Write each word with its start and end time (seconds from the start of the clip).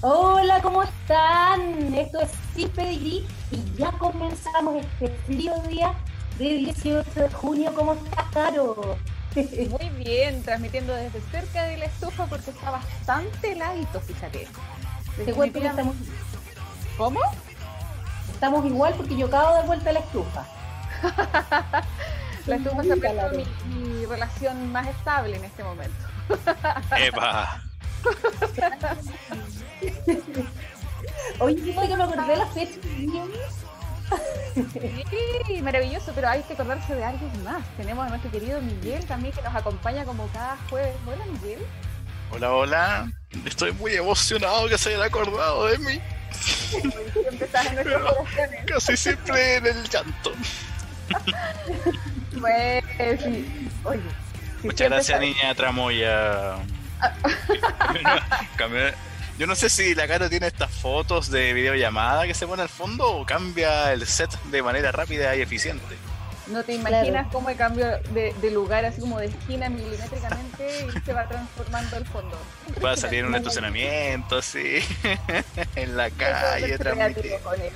Hola, 0.00 0.60
¿cómo 0.62 0.84
están? 0.84 1.92
Esto 1.92 2.20
es 2.20 2.30
Sin 2.54 2.70
y 2.80 3.26
ya 3.76 3.90
comenzamos 3.98 4.76
este 4.76 5.08
frío 5.26 5.52
día 5.68 5.92
de 6.38 6.44
18 6.44 7.04
de 7.16 7.28
junio. 7.30 7.72
¿Cómo 7.74 7.94
estás, 7.94 8.26
Caro? 8.32 8.96
Muy 9.34 9.88
bien, 10.04 10.40
transmitiendo 10.44 10.94
desde 10.94 11.20
cerca 11.32 11.64
de 11.64 11.78
la 11.78 11.86
estufa 11.86 12.26
porque 12.26 12.50
está 12.50 12.70
bastante 12.70 13.50
heladito, 13.50 14.00
fíjate. 14.00 14.46
Te 15.24 15.32
cuento 15.32 15.60
que 15.60 15.66
estamos... 15.66 15.96
¿Cómo? 16.96 17.20
Estamos 18.32 18.66
igual 18.66 18.94
porque 18.96 19.16
yo 19.16 19.26
acabo 19.26 19.56
de 19.56 19.62
vuelta 19.66 19.90
a 19.90 19.94
la 19.94 19.98
estufa. 19.98 20.46
la 22.46 22.54
estufa 22.54 22.82
se 22.84 22.92
ha 22.92 23.28
mi, 23.30 23.74
mi 23.74 24.06
relación 24.06 24.70
más 24.70 24.86
estable 24.86 25.38
en 25.38 25.44
este 25.44 25.64
momento. 25.64 26.06
¡Epa! 26.96 27.64
Oye, 31.40 31.56
que 31.56 31.96
me 31.96 32.02
acordé 32.02 32.36
la 32.36 32.46
fecha. 32.46 32.78
Sí, 35.46 35.62
maravilloso, 35.62 36.12
pero 36.14 36.28
hay 36.28 36.42
que 36.42 36.54
acordarse 36.54 36.94
de 36.94 37.04
alguien 37.04 37.44
más. 37.44 37.64
Tenemos 37.76 38.06
a 38.06 38.08
nuestro 38.08 38.30
querido 38.30 38.60
Miguel 38.60 39.04
también 39.06 39.34
que 39.34 39.42
nos 39.42 39.54
acompaña 39.54 40.04
como 40.04 40.26
cada 40.28 40.56
jueves. 40.68 40.94
Hola, 41.06 41.24
Miguel. 41.26 41.60
Hola, 42.30 42.52
hola. 42.52 43.12
Estoy 43.44 43.72
muy 43.72 43.94
emocionado 43.94 44.68
que 44.68 44.78
se 44.78 44.90
hayan 44.90 45.02
acordado 45.02 45.66
de 45.66 45.78
mí. 45.78 46.00
Casi 48.66 48.96
siempre 48.96 49.56
en 49.56 49.66
el 49.66 49.88
llanto. 49.88 50.32
Pues 52.40 52.84
sí. 53.20 53.68
Oye. 53.82 54.00
Muchas 54.62 54.88
gracias, 54.88 55.20
niña 55.20 55.54
Tramoya. 55.56 56.56
Yo 59.38 59.46
no 59.46 59.54
sé 59.54 59.70
si 59.70 59.94
la 59.94 60.08
cara 60.08 60.28
tiene 60.28 60.48
estas 60.48 60.68
fotos 60.68 61.30
de 61.30 61.52
videollamada 61.52 62.26
que 62.26 62.34
se 62.34 62.44
pone 62.44 62.62
al 62.62 62.68
fondo 62.68 63.08
o 63.08 63.24
cambia 63.24 63.92
el 63.92 64.04
set 64.04 64.30
de 64.50 64.64
manera 64.64 64.90
rápida 64.90 65.36
y 65.36 65.40
eficiente. 65.40 65.96
No 66.48 66.64
te 66.64 66.74
imaginas 66.74 67.28
cómo 67.30 67.48
el 67.48 67.56
cambio 67.56 67.86
de, 68.10 68.50
lugar 68.50 68.84
así 68.84 69.00
como 69.00 69.20
de 69.20 69.26
esquina 69.26 69.68
milimétricamente 69.68 70.88
y 70.88 71.04
se 71.04 71.12
va 71.12 71.28
transformando 71.28 71.98
el 71.98 72.06
fondo. 72.06 72.36
Va 72.84 72.92
a 72.92 72.96
salir 72.96 73.20
en 73.20 73.26
un 73.26 73.36
estacionamiento 73.36 74.38
así, 74.38 74.80
en 75.76 75.96
la 75.96 76.10
calle, 76.10 76.76
transmitir. 76.76 77.34
bueno, 77.44 77.62
que 77.62 77.72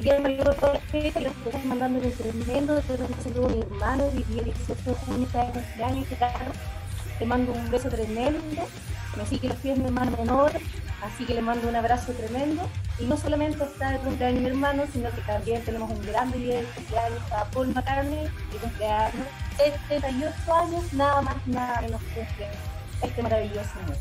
ya 0.00 0.18
me 0.20 0.34
dio 0.34 0.44
toda 0.54 0.74
la 0.74 0.80
fecha, 0.80 1.20
los 1.20 1.32
estoy 1.32 1.62
mandando 1.64 2.00
un 2.00 2.12
tremendo, 2.12 2.74
después 2.74 2.98
de 2.98 3.06
que 3.06 3.40
mi 3.40 3.60
hermano, 3.60 4.10
vivía 4.10 4.42
18 4.42 4.82
de 4.84 4.94
junio, 4.94 5.26
está 5.26 5.44
de 5.46 5.52
cumpleaños, 5.52 6.06
te 7.18 7.26
mando 7.26 7.52
un 7.52 7.70
beso 7.70 7.88
tremendo, 7.88 8.40
me 9.16 9.26
sigue 9.26 9.48
los 9.48 9.56
pies 9.58 9.78
mi 9.78 9.86
hermano 9.86 10.16
menor, 10.16 10.52
así 11.02 11.24
que 11.24 11.34
le 11.34 11.42
mando 11.42 11.68
un 11.68 11.76
abrazo 11.76 12.12
tremendo, 12.12 12.68
y 12.98 13.04
no 13.04 13.16
solamente 13.16 13.64
está 13.64 13.92
de 13.92 13.98
cumpleaños 13.98 14.42
mi 14.42 14.48
hermano, 14.48 14.84
sino 14.92 15.10
que 15.10 15.20
también 15.22 15.62
tenemos 15.62 15.90
un 15.90 16.04
grande 16.06 16.38
día 16.38 16.56
de 16.56 16.64
cumpleaños 16.64 17.22
para 17.28 17.44
Paul 17.46 17.68
McCartney, 17.68 18.24
de 18.52 18.58
cumpleaños 18.60 19.26
78 19.88 20.54
años, 20.54 20.92
nada 20.92 21.22
más, 21.22 21.46
nada 21.46 21.80
menos 21.80 22.00
cumple 22.14 22.46
este 23.02 23.22
maravilloso 23.22 23.74
mes. 23.88 23.98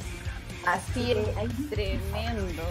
Así 0.65 1.11
es, 1.11 1.69
tremendo 1.69 2.63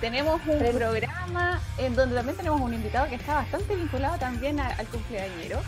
tenemos 0.00 0.40
un 0.46 0.58
programa 0.58 1.60
en 1.78 1.94
donde 1.94 2.16
también 2.16 2.36
tenemos 2.36 2.60
un 2.60 2.74
invitado 2.74 3.08
que 3.08 3.16
está 3.16 3.34
bastante 3.34 3.76
vinculado 3.76 4.18
también 4.18 4.60
al 4.60 4.86
cumpleañero 4.86 5.60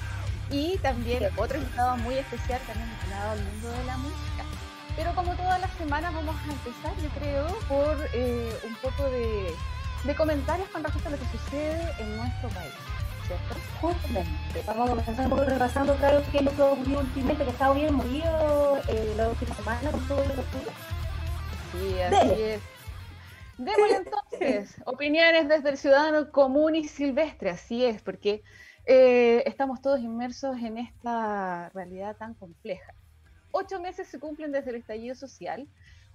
y 0.50 0.78
también 0.78 1.28
otro 1.36 1.58
invitado 1.58 1.96
muy 1.98 2.16
especial 2.16 2.60
también 2.66 2.88
vinculado 2.90 3.30
al 3.32 3.44
mundo 3.44 3.70
de 3.70 3.84
la 3.84 3.96
música. 3.96 4.44
Pero 4.96 5.14
como 5.14 5.34
todas 5.34 5.60
las 5.60 5.70
semanas 5.72 6.14
vamos 6.14 6.34
a 6.36 6.52
empezar, 6.52 6.92
yo 7.02 7.08
creo, 7.20 7.46
por 7.68 8.08
eh, 8.14 8.52
un 8.64 8.74
poco 8.76 9.10
de, 9.10 10.14
comentarios 10.14 10.68
con 10.68 10.82
respecto 10.82 11.08
a 11.08 11.12
lo 11.12 11.18
que 11.18 11.38
sucede 11.38 11.92
en 11.98 12.16
nuestro 12.16 12.48
país. 12.50 12.72
¿Cierto? 13.26 13.56
Justamente. 13.80 14.62
Vamos 14.66 14.86
a 14.86 14.90
comenzar 14.90 15.24
un 15.24 15.30
poco 15.30 15.44
repasando, 15.44 15.96
claro, 15.96 16.22
qué 16.30 16.38
es 16.38 16.44
lo 16.44 16.52
que 16.52 16.62
ocurrió 16.62 17.00
últimamente, 17.00 17.44
que 17.44 17.50
estado 17.50 17.74
bien 17.74 17.94
movido 17.94 18.78
eh, 18.88 19.14
la 19.16 19.28
última 19.28 19.54
semana 19.54 19.90
con 19.90 20.06
todo 20.06 20.18
lo 20.18 20.34
que 20.34 20.40
ocurre. 20.40 20.72
Sí, 21.72 22.00
así 22.00 22.42
es. 22.42 22.75
Démosle 23.58 23.96
entonces 23.96 24.76
opiniones 24.84 25.48
desde 25.48 25.70
el 25.70 25.76
ciudadano 25.78 26.30
común 26.30 26.74
y 26.74 26.84
silvestre, 26.84 27.50
así 27.50 27.84
es, 27.84 28.02
porque 28.02 28.42
eh, 28.84 29.42
estamos 29.46 29.80
todos 29.80 30.00
inmersos 30.00 30.58
en 30.58 30.78
esta 30.78 31.70
realidad 31.70 32.16
tan 32.16 32.34
compleja. 32.34 32.92
Ocho 33.52 33.80
meses 33.80 34.08
se 34.08 34.20
cumplen 34.20 34.52
desde 34.52 34.70
el 34.70 34.76
estallido 34.76 35.14
social, 35.14 35.66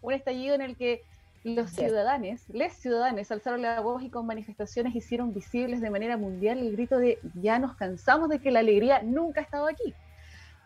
un 0.01 0.13
estallido 0.13 0.53
en 0.53 0.61
el 0.61 0.77
que 0.77 1.03
los 1.43 1.71
ciudadanos, 1.71 2.47
les 2.49 2.73
ciudadanos, 2.73 3.31
alzaron 3.31 3.63
la 3.63 3.79
voz 3.79 4.03
y 4.03 4.11
con 4.11 4.27
manifestaciones 4.27 4.95
hicieron 4.95 5.33
visibles 5.33 5.81
de 5.81 5.89
manera 5.89 6.15
mundial 6.17 6.59
el 6.59 6.71
grito 6.73 6.99
de 6.99 7.17
ya 7.33 7.57
nos 7.57 7.75
cansamos 7.75 8.29
de 8.29 8.39
que 8.39 8.51
la 8.51 8.59
alegría 8.59 9.01
nunca 9.01 9.41
ha 9.41 9.43
estado 9.43 9.67
aquí. 9.67 9.95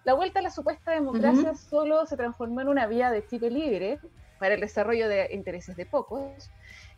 La 0.03 0.13
vuelta 0.13 0.39
a 0.39 0.43
la 0.43 0.51
supuesta 0.51 0.91
democracia 0.91 1.55
solo 1.55 2.05
se 2.05 2.17
transformó 2.17 2.61
en 2.61 2.67
una 2.67 2.85
vía 2.87 3.09
de 3.09 3.25
chip 3.25 3.43
libre 3.43 3.99
para 4.37 4.55
el 4.55 4.61
desarrollo 4.61 5.07
de 5.07 5.29
intereses 5.31 5.75
de 5.75 5.85
pocos, 5.85 6.51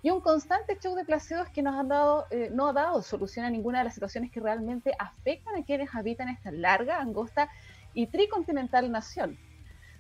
y 0.04 0.10
un 0.12 0.22
constante 0.22 0.78
show 0.80 0.96
de 0.96 1.06
placebos 1.06 1.50
que 1.50 1.64
nos 1.64 1.76
han 1.76 1.88
dado, 1.88 2.28
eh, 2.30 2.50
no 2.54 2.68
ha 2.68 2.74
dado 2.74 3.02
solución 3.02 3.46
a 3.46 3.50
ninguna 3.50 3.80
de 3.80 3.86
las 3.86 3.94
situaciones 3.94 4.32
que 4.32 4.40
realmente 4.40 4.94
afectan 5.00 5.56
a 5.56 5.64
quienes 5.64 5.94
habitan 5.96 6.30
esta 6.30 6.52
larga, 6.52 7.00
angosta 7.00 7.50
y 7.94 8.08
tricontinental 8.08 8.92
nación. 8.92 9.38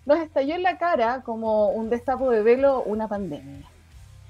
Nos 0.05 0.19
estalló 0.19 0.55
en 0.55 0.63
la 0.63 0.77
cara 0.77 1.23
como 1.23 1.69
un 1.69 1.89
destapo 1.89 2.29
de 2.29 2.43
velo 2.43 2.83
una 2.83 3.07
pandemia. 3.07 3.67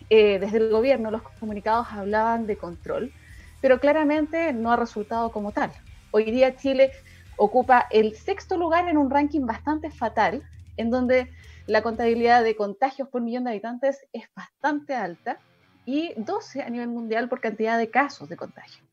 Eh, 0.09 0.39
desde 0.39 0.57
el 0.57 0.69
gobierno 0.69 1.11
los 1.11 1.21
comunicados 1.21 1.87
hablaban 1.91 2.47
de 2.47 2.57
control, 2.57 3.11
pero 3.59 3.79
claramente 3.79 4.53
no 4.53 4.71
ha 4.71 4.77
resultado 4.77 5.31
como 5.31 5.51
tal. 5.51 5.71
Hoy 6.11 6.31
día 6.31 6.55
Chile 6.55 6.91
ocupa 7.35 7.87
el 7.91 8.15
sexto 8.15 8.55
lugar 8.57 8.87
en 8.87 8.97
un 8.97 9.11
ranking 9.11 9.45
bastante 9.45 9.91
fatal, 9.91 10.43
en 10.77 10.89
donde 10.89 11.29
la 11.67 11.81
contabilidad 11.81 12.43
de 12.43 12.55
contagios 12.55 13.09
por 13.09 13.21
millón 13.21 13.43
de 13.43 13.51
habitantes 13.51 14.07
es 14.13 14.29
bastante 14.33 14.95
alta 14.95 15.37
y 15.87 16.13
12 16.17 16.61
a 16.61 16.69
nivel 16.69 16.89
mundial 16.89 17.29
por 17.29 17.39
cantidad 17.39 17.77
de 17.77 17.89
casos 17.89 18.27
de 18.27 18.35
contagio. 18.35 18.83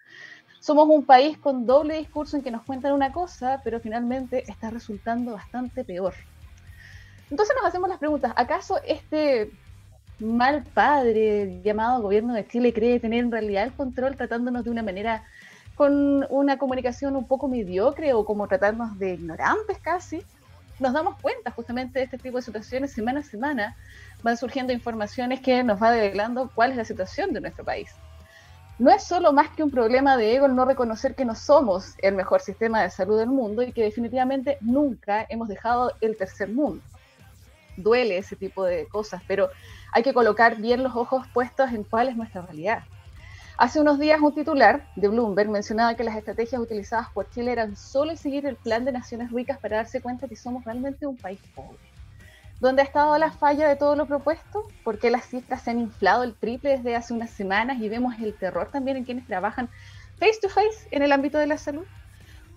Somos 0.60 0.88
un 0.88 1.05
país 1.05 1.37
con 1.37 1.66
doble 1.66 1.99
discurso 1.99 2.37
en 2.37 2.43
que 2.43 2.53
nos 2.53 2.62
cuentan 2.62 2.93
una 2.93 3.12
cosa, 3.12 3.60
pero 3.65 3.81
finalmente 3.81 4.44
está 4.50 4.71
resultando 4.71 5.32
bastante 5.32 5.84
peor. 5.84 6.15
Entonces 7.31 7.56
nos 7.56 7.66
hacemos 7.66 7.88
las 7.88 7.99
preguntas, 7.99 8.32
¿acaso 8.37 8.81
este 8.87 9.50
mal 10.21 10.62
padre 10.72 11.60
llamado 11.65 12.00
gobierno 12.00 12.32
de 12.32 12.47
Chile 12.47 12.72
cree 12.72 13.00
tener 13.00 13.25
en 13.25 13.32
realidad 13.32 13.65
el 13.65 13.72
control 13.72 14.16
tratándonos 14.16 14.62
de 14.62 14.71
una 14.71 14.84
manera 14.84 15.25
con 15.75 16.25
una 16.31 16.59
comunicación 16.59 17.16
un 17.16 17.26
poco 17.26 17.49
mediocre 17.49 18.12
o 18.12 18.25
como 18.25 18.47
tratarnos 18.47 18.97
de 19.00 19.15
ignorantes 19.15 19.78
casi? 19.81 20.22
Nos 20.81 20.93
damos 20.93 21.21
cuenta 21.21 21.53
justamente 21.53 22.01
de 22.01 22.07
este 22.07 22.19
tipo 22.19 22.39
de 22.39 22.43
situaciones 22.43 22.93
semana 22.93 23.21
a 23.21 23.23
semana 23.23 23.77
van 24.23 24.37
surgiendo 24.37 24.73
informaciones 24.73 25.41
que 25.41 25.62
nos 25.62 25.81
va 25.81 25.93
develando 25.93 26.51
cuál 26.55 26.73
es 26.73 26.77
la 26.77 26.85
situación 26.85 27.33
de 27.33 27.41
nuestro 27.41 27.65
país. 27.65 27.91
No 28.79 28.91
es 28.91 29.05
solo 29.05 29.33
más 29.33 29.51
que 29.51 29.62
un 29.62 29.71
problema 29.71 30.17
de 30.17 30.35
ego 30.35 30.47
el 30.47 30.57
no 30.57 30.65
reconocer 30.65 31.15
que 31.15 31.25
no 31.25 31.37
somos 31.37 31.95
el 32.03 32.17
mejor 32.17 32.41
sistema 32.41 32.83
de 32.83 32.91
salud 32.91 33.19
del 33.19 33.29
mundo 33.29 33.62
y 33.62 33.73
que 33.73 33.85
definitivamente 33.85 34.59
nunca 34.61 35.25
hemos 35.29 35.47
dejado 35.47 35.93
el 36.01 36.17
tercer 36.17 36.49
mundo. 36.49 36.83
Duele 37.77 38.19
ese 38.19 38.35
tipo 38.35 38.65
de 38.65 38.89
cosas, 38.89 39.23
pero 39.29 39.51
hay 39.93 40.03
que 40.03 40.12
colocar 40.12 40.56
bien 40.56 40.83
los 40.83 40.97
ojos 40.97 41.25
puestos 41.33 41.71
en 41.71 41.85
cuál 41.85 42.09
es 42.09 42.17
nuestra 42.17 42.43
realidad. 42.43 42.83
Hace 43.56 43.81
unos 43.81 44.00
días 44.00 44.20
un 44.20 44.34
titular 44.34 44.84
de 44.97 45.06
Bloomberg 45.06 45.48
mencionaba 45.48 45.94
que 45.94 46.03
las 46.03 46.16
estrategias 46.16 46.60
utilizadas 46.60 47.10
por 47.10 47.31
Chile 47.31 47.53
eran 47.53 47.76
solo 47.76 48.16
seguir 48.16 48.47
el 48.47 48.56
plan 48.56 48.84
de 48.84 48.91
naciones 48.91 49.31
ricas 49.31 49.59
para 49.59 49.76
darse 49.76 50.00
cuenta 50.00 50.26
que 50.26 50.34
somos 50.34 50.65
realmente 50.65 51.06
un 51.06 51.16
país 51.16 51.38
pobre. 51.54 51.78
¿Dónde 52.59 52.82
ha 52.82 52.84
estado 52.84 53.17
la 53.17 53.31
falla 53.31 53.69
de 53.69 53.76
todo 53.76 53.94
lo 53.94 54.06
propuesto? 54.06 54.67
¿Por 54.82 54.99
qué 54.99 55.08
las 55.08 55.26
cifras 55.26 55.62
se 55.62 55.70
han 55.70 55.79
inflado 55.79 56.25
el 56.25 56.34
triple 56.34 56.79
desde 56.79 56.96
hace 56.96 57.14
unas 57.14 57.31
semanas 57.31 57.79
y 57.81 57.88
vemos 57.88 58.17
el 58.20 58.37
terror 58.37 58.70
también 58.73 58.96
en 58.96 59.05
quienes 59.05 59.26
trabajan 59.26 59.69
face 60.19 60.40
to 60.43 60.49
face 60.49 60.88
en 60.90 61.02
el 61.02 61.12
ámbito 61.12 61.38
de 61.38 61.46
la 61.46 61.56
salud? 61.56 61.84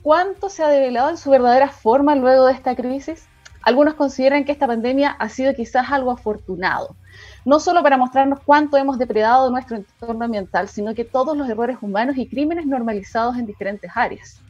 ¿Cuánto 0.01 0.50
se 0.50 0.63
ha 0.63 0.68
develado 0.68 1.12
en 1.12 1.18
su 1.18 1.30
verdadera 1.30 1.69
forma 1.69 2.16
luego 2.16 2.48
de 2.48 2.54
esta 2.54 2.75
crisis? 2.75 3.27
Algunos 3.62 3.94
consideran 3.94 4.45
que 4.45 4.51
esta 4.51 4.66
pandemia 4.66 5.12
ha 5.12 5.30
sido 5.30 5.54
quizás 5.54 5.92
algo 5.92 6.10
afortunado, 6.12 6.95
no 7.48 7.62
solo 7.62 7.82
para 7.82 7.96
mostrarnos 7.96 8.42
cuánto 8.44 8.76
hemos 8.76 8.98
depredado 8.98 9.50
nuestro 9.50 9.78
entorno 9.78 10.26
ambiental, 10.26 10.68
sino 10.68 10.94
que 10.94 11.06
todos 11.06 11.38
los 11.38 11.48
errores 11.48 11.78
humanos 11.80 12.18
y 12.18 12.28
crímenes 12.28 12.66
normalizados 12.66 13.38
en 13.38 13.46
diferentes 13.46 13.90
áreas. 13.96 14.42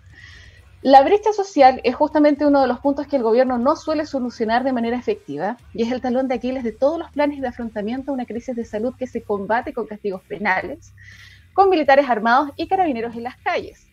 La 0.82 1.04
brecha 1.04 1.32
social 1.32 1.80
es 1.84 1.94
justamente 1.94 2.48
uno 2.48 2.60
de 2.60 2.68
los 2.68 2.80
puntos 2.80 3.06
que 3.06 3.18
el 3.18 3.22
gobierno 3.22 3.60
no 3.60 3.76
suele 3.76 4.08
solucionar 4.08 4.64
de 4.64 4.74
manera 4.74 4.98
efectiva 4.98 5.58
y 5.76 5.84
es 5.84 5.92
el 5.92 6.02
talón 6.02 6.28
de 6.28 6.34
Aquiles 6.34 6.64
de 6.64 6.72
todos 6.72 6.98
los 6.98 7.12
planes 7.12 7.40
de 7.40 7.48
afrontamiento 7.48 8.10
a 8.10 8.16
una 8.16 8.26
crisis 8.26 8.56
de 8.56 8.66
salud 8.66 8.96
que 8.98 9.06
se 9.06 9.22
combate 9.22 9.74
con 9.74 9.86
castigos 9.86 10.24
penales, 10.24 10.92
con 11.54 11.70
militares 11.70 12.10
armados 12.10 12.50
y 12.56 12.68
carabineros 12.68 13.16
en 13.16 13.26
las 13.26 13.38
calles. 13.38 13.86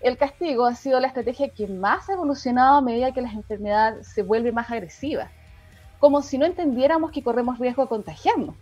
El 0.00 0.16
castigo 0.16 0.64
ha 0.64 0.74
sido 0.74 0.98
la 0.98 1.08
estrategia 1.08 1.50
que 1.50 1.68
más 1.68 2.08
ha 2.08 2.14
evolucionado 2.14 2.76
a 2.76 2.80
medida 2.80 3.12
que 3.12 3.20
la 3.20 3.30
enfermedad 3.30 4.00
se 4.00 4.22
vuelve 4.22 4.50
más 4.50 4.70
agresiva. 4.70 5.30
Como 5.98 6.22
si 6.22 6.38
no 6.38 6.46
entendiéramos 6.46 7.10
que 7.10 7.22
corremos 7.22 7.58
riesgo 7.58 7.82
de 7.82 7.88
contagiarnos. 7.88 8.54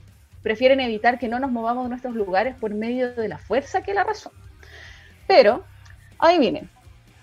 Prefieren 0.42 0.80
evitar 0.80 1.18
que 1.18 1.28
no 1.28 1.38
nos 1.38 1.50
movamos 1.50 1.84
de 1.84 1.90
nuestros 1.90 2.14
lugares 2.14 2.54
por 2.56 2.74
medio 2.74 3.14
de 3.14 3.28
la 3.28 3.38
fuerza 3.38 3.82
que 3.82 3.94
la 3.94 4.04
razón. 4.04 4.32
Pero, 5.26 5.64
ahí 6.18 6.38
vienen, 6.38 6.70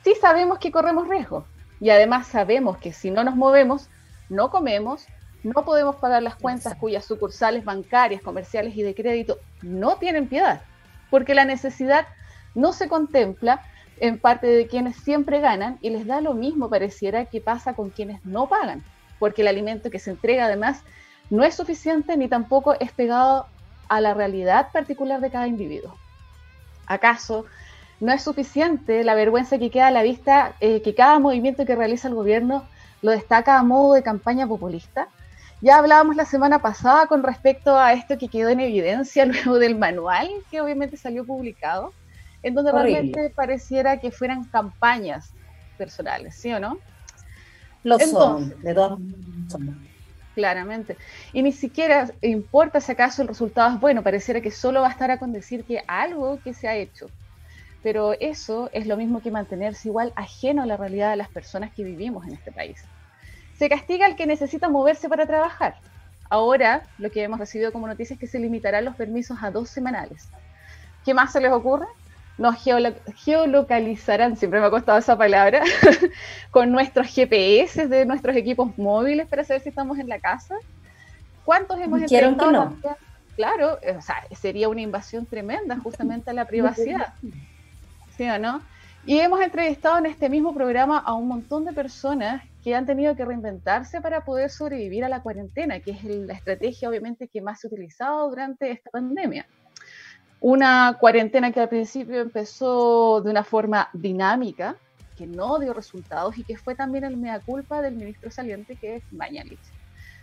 sí 0.04 0.14
sabemos 0.20 0.58
que 0.60 0.72
corremos 0.72 1.08
riesgo 1.08 1.46
y 1.80 1.90
además 1.90 2.28
sabemos 2.28 2.78
que 2.78 2.94
si 2.94 3.12
no 3.12 3.24
nos 3.24 3.36
movemos, 3.36 3.90
no 4.30 4.50
comemos, 4.50 5.06
no 5.44 5.66
podemos 5.66 5.96
pagar 5.96 6.24
las 6.24 6.36
cuentas 6.36 6.76
cuyas 6.76 7.06
sucursales 7.06 7.66
bancarias, 7.66 8.22
comerciales 8.22 8.76
y 8.76 8.84
de 8.84 8.96
crédito 8.96 9.38
no 9.62 9.96
tienen 9.98 10.28
piedad, 10.28 10.62
porque 11.10 11.34
la 11.34 11.46
necesidad 11.46 12.06
no 12.54 12.74
se 12.74 12.88
contempla 12.88 13.62
en 14.00 14.20
parte 14.20 14.48
de 14.48 14.68
quienes 14.68 14.96
siempre 14.98 15.40
ganan 15.40 15.78
y 15.82 15.90
les 15.90 16.06
da 16.06 16.22
lo 16.22 16.34
mismo 16.34 16.70
pareciera 16.70 17.26
que 17.26 17.42
pasa 17.42 17.74
con 17.74 17.90
quienes 17.90 18.24
no 18.26 18.48
pagan, 18.48 18.84
porque 19.22 19.44
el 19.44 19.48
alimento 19.48 19.92
que 19.92 20.00
se 20.00 20.10
entrega 20.10 20.46
además 20.46 20.82
no 21.30 21.44
es 21.44 21.54
suficiente 21.54 22.18
ni 22.18 22.28
tampoco 22.28 22.74
es 22.80 22.92
pegado 22.92 23.46
a 23.88 24.02
la 24.02 24.16
realidad 24.16 24.72
particular 24.72 25.22
de 25.22 25.30
cada 25.30 25.48
individuo. 25.48 25.96
¿Acaso 26.88 27.46
no 28.00 28.12
es 28.12 28.24
suficiente 28.24 29.04
la 29.04 29.14
vergüenza 29.14 29.60
que 29.60 29.70
queda 29.70 29.88
a 29.88 29.92
la 29.92 30.02
vista 30.02 30.54
eh, 30.60 30.82
que 30.82 30.96
cada 30.96 31.20
movimiento 31.20 31.68
que 31.68 31.76
realiza 31.76 32.08
el 32.08 32.16
gobierno 32.16 32.66
lo 33.04 33.12
destaca 33.12 33.60
a 33.60 33.64
modo 33.64 33.94
de 33.94 34.02
campaña 34.02 34.48
populista? 34.48 35.08
Ya 35.62 35.78
hablábamos 35.78 36.16
la 36.16 36.26
semana 36.26 36.58
pasada 36.58 37.06
con 37.06 37.22
respecto 37.22 37.78
a 37.78 37.94
esto 37.94 38.18
que 38.18 38.28
quedó 38.28 38.50
en 38.50 38.60
evidencia 38.60 39.24
luego 39.28 39.60
del 39.60 39.78
manual, 39.78 40.32
que 40.50 40.62
obviamente 40.62 40.98
salió 40.98 41.26
publicado, 41.26 41.94
en 42.42 42.56
donde 42.56 42.72
realmente 42.72 43.30
pareciera 43.30 44.00
que 44.00 44.10
fueran 44.10 44.46
campañas 44.46 45.32
personales, 45.78 46.34
¿sí 46.34 46.52
o 46.52 46.60
no? 46.60 46.80
Lo 47.84 48.00
son, 48.00 48.54
de 48.62 48.74
todas 48.74 49.00
Claramente. 50.36 50.98
Y 51.34 51.42
ni 51.42 51.52
siquiera 51.52 52.10
importa 52.22 52.80
si 52.80 52.92
acaso 52.92 53.22
el 53.22 53.28
resultado 53.28 53.76
es 53.76 53.82
bueno, 53.82 54.02
pareciera 54.02 54.40
que 54.40 54.52
solo 54.52 54.82
bastará 54.82 55.18
con 55.18 55.34
decir 55.34 55.66
que 55.66 55.84
algo 55.88 56.40
que 56.42 56.54
se 56.54 56.68
ha 56.68 56.76
hecho. 56.76 57.10
Pero 57.84 58.14
eso 58.20 58.70
es 58.72 58.88
lo 58.88 58.96
mismo 58.96 59.22
que 59.22 59.32
mantenerse 59.32 59.90
igual 59.90 60.14
ajeno 60.16 60.64
a 60.64 60.66
la 60.66 60.78
realidad 60.78 61.10
de 61.12 61.18
las 61.18 61.30
personas 61.30 61.74
que 61.74 61.84
vivimos 61.84 62.26
en 62.28 62.34
este 62.34 62.52
país. 62.52 62.84
Se 63.58 63.68
castiga 63.68 64.06
al 64.06 64.16
que 64.16 64.26
necesita 64.26 64.70
moverse 64.70 65.10
para 65.10 65.26
trabajar. 65.26 65.76
Ahora, 66.30 66.84
lo 66.98 67.12
que 67.12 67.24
hemos 67.24 67.40
recibido 67.40 67.74
como 67.74 67.88
noticia 67.88 68.14
es 68.14 68.20
que 68.20 68.28
se 68.28 68.40
limitarán 68.40 68.86
los 68.86 68.96
permisos 68.96 69.38
a 69.42 69.52
dos 69.52 69.70
semanales. 69.70 70.30
¿Qué 71.04 71.14
más 71.14 71.34
se 71.34 71.42
les 71.42 71.52
ocurre? 71.52 71.88
Nos 72.42 72.56
geolocalizarán, 73.24 74.36
siempre 74.36 74.60
me 74.60 74.66
ha 74.66 74.72
costado 74.72 74.98
esa 74.98 75.16
palabra, 75.16 75.62
con 76.52 76.72
nuestros 76.72 77.06
GPS 77.14 77.88
de 77.88 78.04
nuestros 78.04 78.36
equipos 78.36 78.76
móviles 78.80 79.28
para 79.28 79.44
saber 79.44 79.62
si 79.62 79.70
estamos 79.70 80.00
en 80.00 80.10
la 80.10 80.20
casa. 80.20 80.56
¿Cuántos 81.46 81.80
hemos 81.80 82.02
entrevistado? 82.02 82.76
Claro, 83.36 83.78
o 83.96 84.02
sea, 84.02 84.26
sería 84.36 84.70
una 84.70 84.82
invasión 84.82 85.28
tremenda 85.28 85.78
justamente 85.78 86.32
a 86.32 86.34
la 86.34 86.46
privacidad. 86.46 87.14
¿Sí 88.18 88.28
o 88.28 88.40
no? 88.40 88.62
Y 89.06 89.20
hemos 89.20 89.40
entrevistado 89.42 90.00
en 90.00 90.08
este 90.08 90.28
mismo 90.28 90.52
programa 90.56 90.98
a 90.98 91.14
un 91.14 91.28
montón 91.28 91.64
de 91.66 91.74
personas 91.74 92.44
que 92.64 92.74
han 92.74 92.88
tenido 92.88 93.16
que 93.16 93.24
reinventarse 93.24 94.02
para 94.02 94.22
poder 94.22 94.50
sobrevivir 94.50 95.04
a 95.04 95.10
la 95.10 95.22
cuarentena, 95.22 95.80
que 95.80 95.92
es 95.92 96.04
la 96.04 96.34
estrategia 96.34 96.90
obviamente 96.90 97.28
que 97.28 97.40
más 97.40 97.60
se 97.60 97.68
ha 97.68 97.70
utilizado 97.70 98.30
durante 98.30 98.72
esta 98.72 98.90
pandemia. 98.90 99.46
Una 100.42 100.98
cuarentena 101.00 101.52
que 101.52 101.60
al 101.60 101.70
principio 101.70 102.20
empezó 102.20 103.22
de 103.22 103.30
una 103.30 103.44
forma 103.44 103.90
dinámica, 103.94 104.76
que 105.16 105.28
no 105.28 105.60
dio 105.60 105.72
resultados 105.72 106.36
y 106.36 106.44
que 106.44 106.58
fue 106.58 106.74
también 106.74 107.04
el 107.04 107.16
mea 107.16 107.40
culpa 107.40 107.80
del 107.84 107.96
ministro 107.96 108.32
saliente 108.32 108.76
que 108.76 108.96
es 108.96 109.04
Mañalich, 109.14 109.60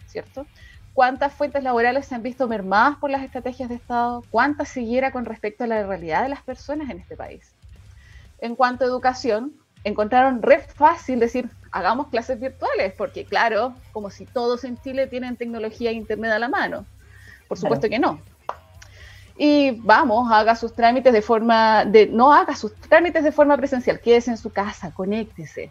¿cierto? 0.09 0.44
¿Cuántas 0.93 1.32
fuentes 1.32 1.62
laborales 1.62 2.06
se 2.06 2.17
han 2.17 2.25
visto 2.25 2.49
mermadas 2.49 2.97
por 2.97 3.11
las 3.11 3.23
estrategias 3.23 3.69
de 3.69 3.76
Estado? 3.76 4.25
¿Cuántas 4.29 4.69
siguiera 4.69 5.12
con 5.12 5.25
respecto 5.25 5.62
a 5.62 5.69
la 5.69 5.87
realidad 5.87 6.25
de 6.25 6.31
las 6.31 6.43
personas 6.43 6.91
en 6.91 6.99
este 6.99 7.17
país? 7.17 7.55
En 8.41 8.56
cuanto 8.56 8.85
a 8.85 8.88
educación, 8.88 9.53
encontraron 9.85 10.43
re 10.43 10.59
fácil 10.59 11.21
decir, 11.21 11.49
hagamos 11.71 12.09
clases 12.09 12.41
virtuales, 12.41 12.93
porque 12.99 13.25
claro, 13.25 13.73
como 13.93 14.11
si 14.11 14.26
todos 14.26 14.64
en 14.64 14.79
Chile 14.79 15.06
tienen 15.06 15.37
tecnología 15.37 15.91
e 15.91 15.94
internet 15.94 16.32
a 16.32 16.41
la 16.41 16.49
mano. 16.49 16.85
Por 17.47 17.56
supuesto 17.56 17.88
que 17.88 18.00
no. 18.00 18.21
Y 19.40 19.70
vamos, 19.70 20.31
haga 20.32 20.56
sus 20.56 20.75
trámites 20.75 21.12
de 21.12 21.23
forma, 21.23 21.85
de, 21.85 22.08
no 22.08 22.32
haga 22.32 22.56
sus 22.56 22.75
trámites 22.75 23.23
de 23.23 23.31
forma 23.31 23.56
presencial, 23.56 24.00
quédese 24.00 24.32
en 24.32 24.37
su 24.37 24.50
casa, 24.50 24.90
conéctese, 24.90 25.70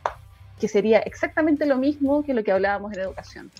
que 0.57 0.69
sería 0.69 0.99
exactamente 0.99 1.65
lo 1.65 1.77
mismo 1.77 2.23
que 2.23 2.33
lo 2.33 2.45
que 2.45 2.53
hablábamos 2.53 2.93
en 2.93 3.01
educación. 3.01 3.51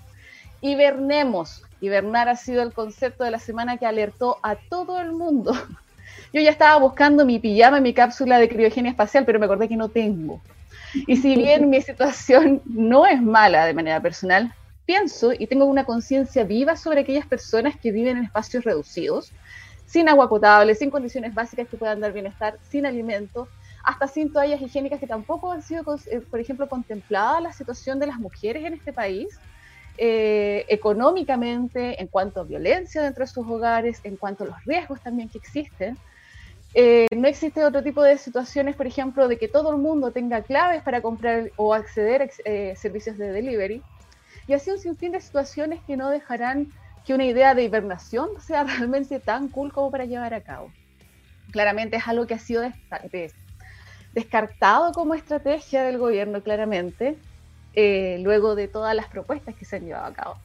Hibernemos. 0.62 1.64
Hibernar 1.82 2.30
ha 2.30 2.36
sido 2.36 2.64
el 2.64 2.74
concepto 2.74 3.24
de 3.24 3.32
la 3.32 3.40
semana 3.40 3.78
que 3.78 3.86
alertó 3.86 4.38
a 4.42 4.56
todo 4.56 5.00
el 5.00 5.12
mundo. 5.12 5.54
Yo 6.34 6.42
ya 6.42 6.52
estaba 6.52 6.80
buscando 6.80 7.26
mi 7.26 7.38
pijama, 7.38 7.80
mi 7.82 7.94
cápsula 7.94 8.40
de 8.40 8.50
criogenia 8.50 8.92
espacial, 8.92 9.26
pero 9.26 9.40
me 9.40 9.46
acordé 9.46 9.68
que 9.68 9.76
no 9.76 9.90
tengo. 9.90 10.42
Y 11.06 11.18
si 11.18 11.36
bien 11.36 11.70
mi 11.70 11.82
situación 11.82 12.62
no 12.66 13.06
es 13.06 13.22
mala 13.22 13.66
de 13.66 13.74
manera 13.74 14.02
personal, 14.02 14.54
pienso 14.86 15.34
y 15.38 15.48
tengo 15.48 15.66
una 15.66 15.84
conciencia 15.84 16.46
viva 16.46 16.78
sobre 16.78 17.02
aquellas 17.02 17.28
personas 17.28 17.76
que 17.76 17.92
viven 17.92 18.18
en 18.18 18.24
espacios 18.24 18.64
reducidos, 18.64 19.32
sin 19.88 20.08
agua 20.08 20.30
potable, 20.30 20.76
sin 20.76 20.92
condiciones 20.92 21.34
básicas 21.34 21.68
que 21.68 21.78
puedan 21.78 22.00
dar 22.00 22.14
bienestar, 22.14 22.60
sin 22.70 22.86
alimento, 22.86 23.48
hasta 23.84 24.08
sin 24.08 24.32
toallas 24.32 24.62
higiénicas 24.62 25.00
que 25.00 25.08
tampoco 25.08 25.52
han 25.52 25.64
sido, 25.64 25.84
eh, 26.12 26.22
por 26.30 26.40
ejemplo, 26.40 26.70
contemplada 26.70 27.42
la 27.42 27.54
situación 27.54 27.98
de 27.98 28.06
las 28.06 28.20
mujeres 28.20 28.64
en 28.66 28.74
este 28.74 28.94
país, 28.94 29.40
eh, 29.98 30.66
económicamente, 30.68 32.00
en 32.00 32.08
cuanto 32.08 32.42
a 32.42 32.44
violencia 32.44 33.02
dentro 33.02 33.24
de 33.24 33.32
sus 33.32 33.48
hogares, 33.48 34.00
en 34.04 34.16
cuanto 34.18 34.44
a 34.44 34.48
los 34.48 34.64
riesgos 34.66 35.02
también 35.02 35.30
que 35.30 35.40
existen. 35.40 35.98
Eh, 36.76 37.08
no 37.16 37.28
existe 37.28 37.66
otro 37.66 37.82
tipo 37.82 38.04
de 38.04 38.18
situaciones, 38.20 38.76
por 38.76 38.86
ejemplo, 38.86 39.28
de 39.28 39.38
que 39.38 39.48
todo 39.48 39.72
el 39.72 39.78
mundo 39.78 40.12
tenga 40.12 40.44
claves 40.44 40.84
para 40.84 41.02
comprar 41.02 41.50
o 41.56 41.74
acceder 41.74 42.22
a 42.22 42.28
eh, 42.46 42.76
servicios 42.76 43.18
de 43.18 43.32
delivery. 43.32 43.82
Y 44.48 44.54
así 44.54 44.70
un 44.70 44.78
sinfín 44.78 45.14
de 45.14 45.20
situaciones 45.20 45.82
que 45.88 45.98
no 45.98 46.10
dejarán 46.10 46.68
que 47.08 47.14
una 47.14 47.24
idea 47.24 47.56
de 47.56 47.64
hibernación 47.64 48.30
sea 48.42 48.64
realmente 48.66 49.22
tan 49.22 49.48
cool 49.48 49.72
como 49.72 49.90
para 49.90 50.04
llevar 50.04 50.34
a 50.34 50.42
cabo. 50.42 50.74
Claramente 51.52 51.96
es 51.96 52.06
algo 52.06 52.28
que 52.28 52.34
ha 52.34 52.40
sido 52.40 52.62
descartado 54.14 54.92
como 54.92 55.16
estrategia 55.16 55.84
del 55.84 55.98
gobierno, 55.98 56.44
claramente, 56.44 57.18
eh, 57.74 58.20
luego 58.22 58.56
de 58.56 58.68
todas 58.68 58.94
las 58.94 59.08
propuestas 59.08 59.56
que 59.56 59.64
se 59.64 59.78
han 59.78 59.86
llevado 59.86 60.06
a 60.06 60.14
cabo. 60.14 60.38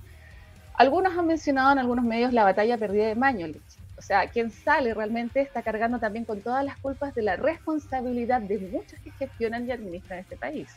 Algunos 0.75 1.19
han 1.19 1.27
mencionado 1.27 1.73
en 1.73 1.81
algunos 1.81 2.05
medios 2.05 2.33
la 2.33 2.45
batalla 2.45 2.79
perdida 2.79 3.09
de 3.09 3.17
Mañolich, 3.17 3.61
o 3.99 4.03
sea, 4.03 4.29
quien 4.29 4.53
sale 4.53 4.95
realmente 4.95 5.41
está 5.41 5.63
cargando 5.63 5.99
también 5.99 6.25
con 6.25 6.41
todas 6.43 6.65
las 6.65 6.77
culpas 6.79 7.13
de 7.15 7.23
la 7.23 7.35
responsabilidad 7.35 8.41
de 8.41 8.59
muchos 8.59 9.01
que 9.01 9.11
gestionan 9.11 9.67
y 9.67 9.73
administran 9.73 10.21
este 10.21 10.37
país. 10.37 10.69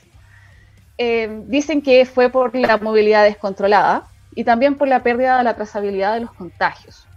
Eh, 0.98 1.44
dicen 1.46 1.84
que 1.84 2.06
fue 2.06 2.30
por 2.30 2.56
la 2.56 2.78
movilidad 2.78 3.24
descontrolada 3.24 4.10
y 4.36 4.44
también 4.44 4.76
por 4.76 4.88
la 4.88 5.02
pérdida 5.02 5.38
de 5.38 5.44
la 5.44 5.56
trazabilidad 5.56 6.14
de 6.14 6.20
los 6.20 6.34
contagios, 6.34 7.08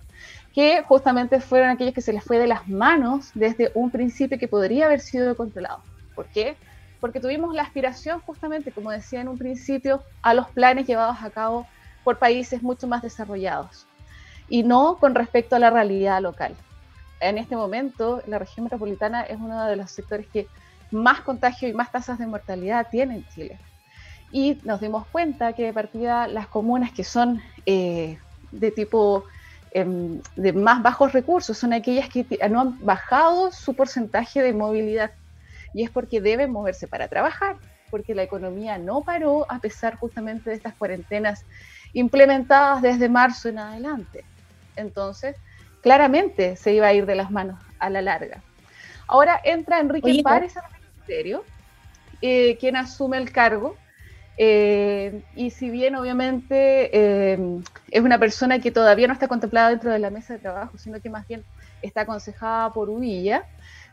que 0.54 0.82
justamente 0.84 1.40
fueron 1.40 1.68
aquellos 1.68 1.94
que 1.94 2.00
se 2.00 2.12
les 2.12 2.24
fue 2.24 2.38
de 2.38 2.46
las 2.46 2.68
manos 2.68 3.32
desde 3.34 3.70
un 3.74 3.90
principio 3.90 4.38
que 4.38 4.48
podría 4.48 4.86
haber 4.86 5.00
sido 5.00 5.36
controlado. 5.36 5.82
¿Por 6.14 6.26
qué? 6.26 6.56
Porque 7.00 7.20
tuvimos 7.20 7.54
la 7.54 7.62
aspiración 7.62 8.20
justamente, 8.20 8.72
como 8.72 8.90
decía 8.90 9.20
en 9.20 9.28
un 9.28 9.38
principio, 9.38 10.02
a 10.22 10.34
los 10.34 10.48
planes 10.48 10.86
llevados 10.86 11.18
a 11.22 11.30
cabo 11.30 11.66
por 12.04 12.18
países 12.18 12.62
mucho 12.62 12.86
más 12.86 13.02
desarrollados 13.02 13.86
y 14.48 14.62
no 14.62 14.96
con 14.98 15.14
respecto 15.14 15.56
a 15.56 15.58
la 15.58 15.70
realidad 15.70 16.22
local. 16.22 16.54
En 17.20 17.36
este 17.36 17.56
momento, 17.56 18.22
la 18.26 18.38
región 18.38 18.64
metropolitana 18.64 19.22
es 19.22 19.38
uno 19.38 19.64
de 19.66 19.76
los 19.76 19.90
sectores 19.90 20.26
que 20.28 20.46
más 20.90 21.20
contagio 21.20 21.68
y 21.68 21.72
más 21.72 21.92
tasas 21.92 22.18
de 22.18 22.26
mortalidad 22.26 22.88
tiene 22.90 23.16
en 23.16 23.28
Chile. 23.28 23.58
Y 24.30 24.60
nos 24.64 24.80
dimos 24.80 25.06
cuenta 25.06 25.52
que 25.54 25.64
de 25.64 25.72
partida 25.72 26.28
las 26.28 26.46
comunas 26.48 26.92
que 26.92 27.04
son 27.04 27.40
eh, 27.66 28.18
de 28.52 28.70
tipo 28.70 29.24
em, 29.72 30.20
de 30.36 30.52
más 30.52 30.82
bajos 30.82 31.12
recursos 31.12 31.56
son 31.56 31.72
aquellas 31.72 32.08
que 32.08 32.26
no 32.50 32.60
han 32.60 32.84
bajado 32.84 33.52
su 33.52 33.74
porcentaje 33.74 34.42
de 34.42 34.52
movilidad. 34.52 35.12
Y 35.74 35.84
es 35.84 35.90
porque 35.90 36.20
deben 36.20 36.50
moverse 36.50 36.86
para 36.86 37.08
trabajar, 37.08 37.56
porque 37.90 38.14
la 38.14 38.22
economía 38.22 38.78
no 38.78 39.02
paró 39.02 39.50
a 39.50 39.58
pesar 39.58 39.96
justamente 39.96 40.50
de 40.50 40.56
estas 40.56 40.74
cuarentenas 40.74 41.44
implementadas 41.92 42.82
desde 42.82 43.08
marzo 43.08 43.48
en 43.48 43.58
adelante. 43.58 44.24
Entonces, 44.76 45.36
claramente 45.82 46.56
se 46.56 46.72
iba 46.72 46.86
a 46.86 46.92
ir 46.92 47.06
de 47.06 47.14
las 47.14 47.30
manos 47.30 47.58
a 47.78 47.90
la 47.90 48.02
larga. 48.02 48.42
Ahora 49.06 49.40
entra 49.42 49.80
Enrique 49.80 50.20
Párez 50.22 50.56
al 50.56 50.64
ministerio, 50.70 51.44
eh, 52.20 52.56
quien 52.58 52.76
asume 52.76 53.16
el 53.16 53.32
cargo. 53.32 53.76
Eh, 54.40 55.24
y 55.32 55.50
si 55.50 55.68
bien 55.70 55.96
obviamente 55.96 56.90
eh, 56.96 57.38
es 57.90 58.02
una 58.02 58.20
persona 58.20 58.60
que 58.60 58.70
todavía 58.70 59.08
no 59.08 59.12
está 59.12 59.26
contemplada 59.26 59.70
dentro 59.70 59.90
de 59.90 59.98
la 59.98 60.10
mesa 60.10 60.34
de 60.34 60.38
trabajo, 60.40 60.78
sino 60.78 61.00
que 61.00 61.10
más 61.10 61.26
bien 61.26 61.44
está 61.80 62.02
aconsejada 62.02 62.72
por 62.72 62.88
Uvilla, 62.88 63.48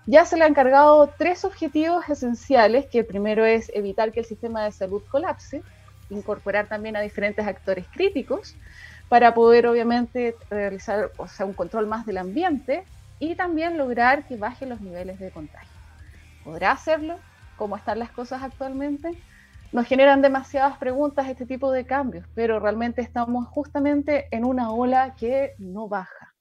ya 0.06 0.24
se 0.26 0.38
le 0.38 0.44
han 0.44 0.52
encargado 0.52 1.16
tres 1.18 1.46
objetivos 1.46 2.08
esenciales, 2.10 2.88
que 2.92 3.00
el 3.00 3.08
primero 3.08 3.44
es 3.46 3.72
evitar 3.74 4.12
que 4.12 4.20
el 4.20 4.26
sistema 4.28 4.64
de 4.66 4.72
salud 4.72 5.04
colapse, 5.10 5.66
incorporar 6.10 6.68
también 6.70 6.96
a 6.96 7.02
diferentes 7.02 7.48
actores 7.48 7.88
críticos 7.92 8.60
para 9.08 9.34
poder 9.34 9.66
obviamente 9.68 10.38
realizar 10.52 11.12
un 11.40 11.54
control 11.56 11.88
más 11.88 12.06
del 12.06 12.18
ambiente 12.20 12.88
y 13.18 13.36
también 13.36 13.78
lograr 13.78 14.28
que 14.28 14.38
bajen 14.38 14.70
los 14.70 14.82
niveles 14.82 15.18
de 15.20 15.32
contagio. 15.32 15.82
¿Podrá 16.44 16.72
hacerlo? 16.72 17.26
¿Cómo 17.56 17.78
están 17.78 18.00
las 18.00 18.12
cosas 18.12 18.44
actualmente? 18.44 19.18
Nos 19.72 19.88
generan 19.88 20.22
demasiadas 20.22 20.78
preguntas 20.78 21.28
este 21.28 21.46
tipo 21.46 21.72
de 21.72 21.86
cambios, 21.86 22.26
pero 22.34 22.60
realmente 22.60 23.02
estamos 23.02 23.48
justamente 23.48 24.28
en 24.32 24.46
una 24.46 24.72
ola 24.72 25.16
que 25.16 25.54
no 25.58 25.88
baja. 25.88 26.34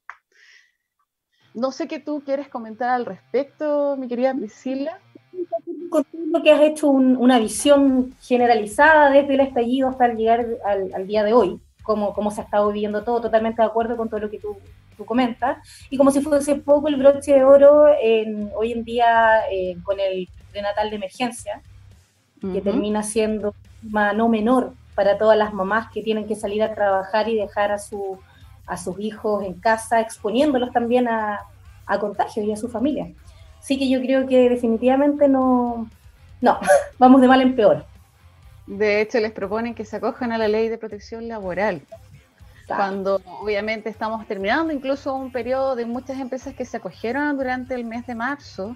No 1.55 1.71
sé 1.71 1.87
qué 1.87 2.01
tú 2.01 2.23
quieres 2.25 2.49
comentar 2.49 2.91
al 2.91 3.07
respecto, 3.07 3.97
mi 3.97 4.09
querida 4.09 4.35
Priscila. 4.35 4.99
Contigo 5.89 6.43
que 6.43 6.51
has 6.51 6.61
hecho 6.63 6.89
una 6.89 7.39
visión 7.39 8.15
generalizada 8.21 9.11
desde 9.11 9.35
el 9.35 9.41
estallido 9.41 9.89
hasta 9.89 10.09
llegar 10.09 10.47
al, 10.65 11.07
día 11.07 11.23
de 11.23 11.33
hoy, 11.33 11.61
cómo, 11.85 12.13
cómo 12.13 12.33
se 12.33 12.41
ha 12.41 12.45
estado 12.45 12.73
viviendo 12.73 13.05
todo, 13.05 13.21
totalmente 13.21 13.63
de 13.63 13.69
acuerdo 13.69 13.97
con 13.97 14.09
todo 14.09 14.21
lo 14.21 14.31
que 14.31 14.41
tú, 14.41 14.57
tú 14.97 15.05
comentas, 15.05 15.59
y 15.91 15.97
como 15.97 16.11
si 16.11 16.21
fuese 16.21 16.57
poco 16.57 16.89
el 16.89 16.97
broche 16.97 17.35
de 17.35 17.45
oro 17.45 17.87
en, 18.01 18.51
hoy 18.57 18.73
en 18.73 18.83
día 18.83 19.43
eh, 19.51 19.77
con 19.85 20.01
el 20.01 20.29
prenatal 20.51 20.91
de 20.91 20.97
emergencia, 20.97 21.63
que 22.53 22.61
termina 22.61 23.03
siendo 23.03 23.55
no 23.83 24.29
menor 24.29 24.73
para 24.95 25.19
todas 25.19 25.37
las 25.37 25.53
mamás 25.53 25.91
que 25.93 26.03
tienen 26.03 26.27
que 26.27 26.37
salir 26.37 26.63
a 26.63 26.75
trabajar 26.75 27.29
y 27.29 27.37
dejar 27.37 27.73
a, 27.73 27.79
su, 27.79 28.19
a 28.67 28.77
sus 28.77 28.99
hijos 29.01 29.45
en 29.45 29.55
casa, 29.55 30.01
exponiéndolos 30.01 30.73
también 30.73 31.09
a, 31.09 31.41
a 31.87 31.99
contagios 31.99 32.47
y 32.47 32.53
a 32.53 32.57
su 32.57 32.69
familia. 32.69 33.09
Así 33.59 33.79
que 33.79 33.89
yo 33.89 34.01
creo 34.01 34.27
que 34.27 34.49
definitivamente 34.49 35.29
no, 35.29 35.89
no, 36.41 36.59
vamos 36.99 37.21
de 37.21 37.29
mal 37.29 37.41
en 37.41 37.57
peor. 37.57 37.85
De 38.67 39.01
hecho, 39.01 39.21
les 39.21 39.33
proponen 39.33 39.75
que 39.75 39.85
se 39.85 39.97
acojan 39.97 40.33
a 40.33 40.39
la 40.39 40.49
ley 40.49 40.69
de 40.69 40.79
protección 40.79 41.29
laboral, 41.29 41.83
cuando 42.67 43.21
obviamente 43.41 43.91
estamos 43.91 44.27
terminando 44.27 44.73
incluso 44.73 45.15
un 45.15 45.31
periodo 45.31 45.77
de 45.77 45.85
muchas 45.85 46.19
empresas 46.19 46.55
que 46.55 46.65
se 46.65 46.79
acogieron 46.79 47.37
durante 47.37 47.75
el 47.75 47.85
mes 47.85 48.07
de 48.07 48.15
marzo 48.15 48.75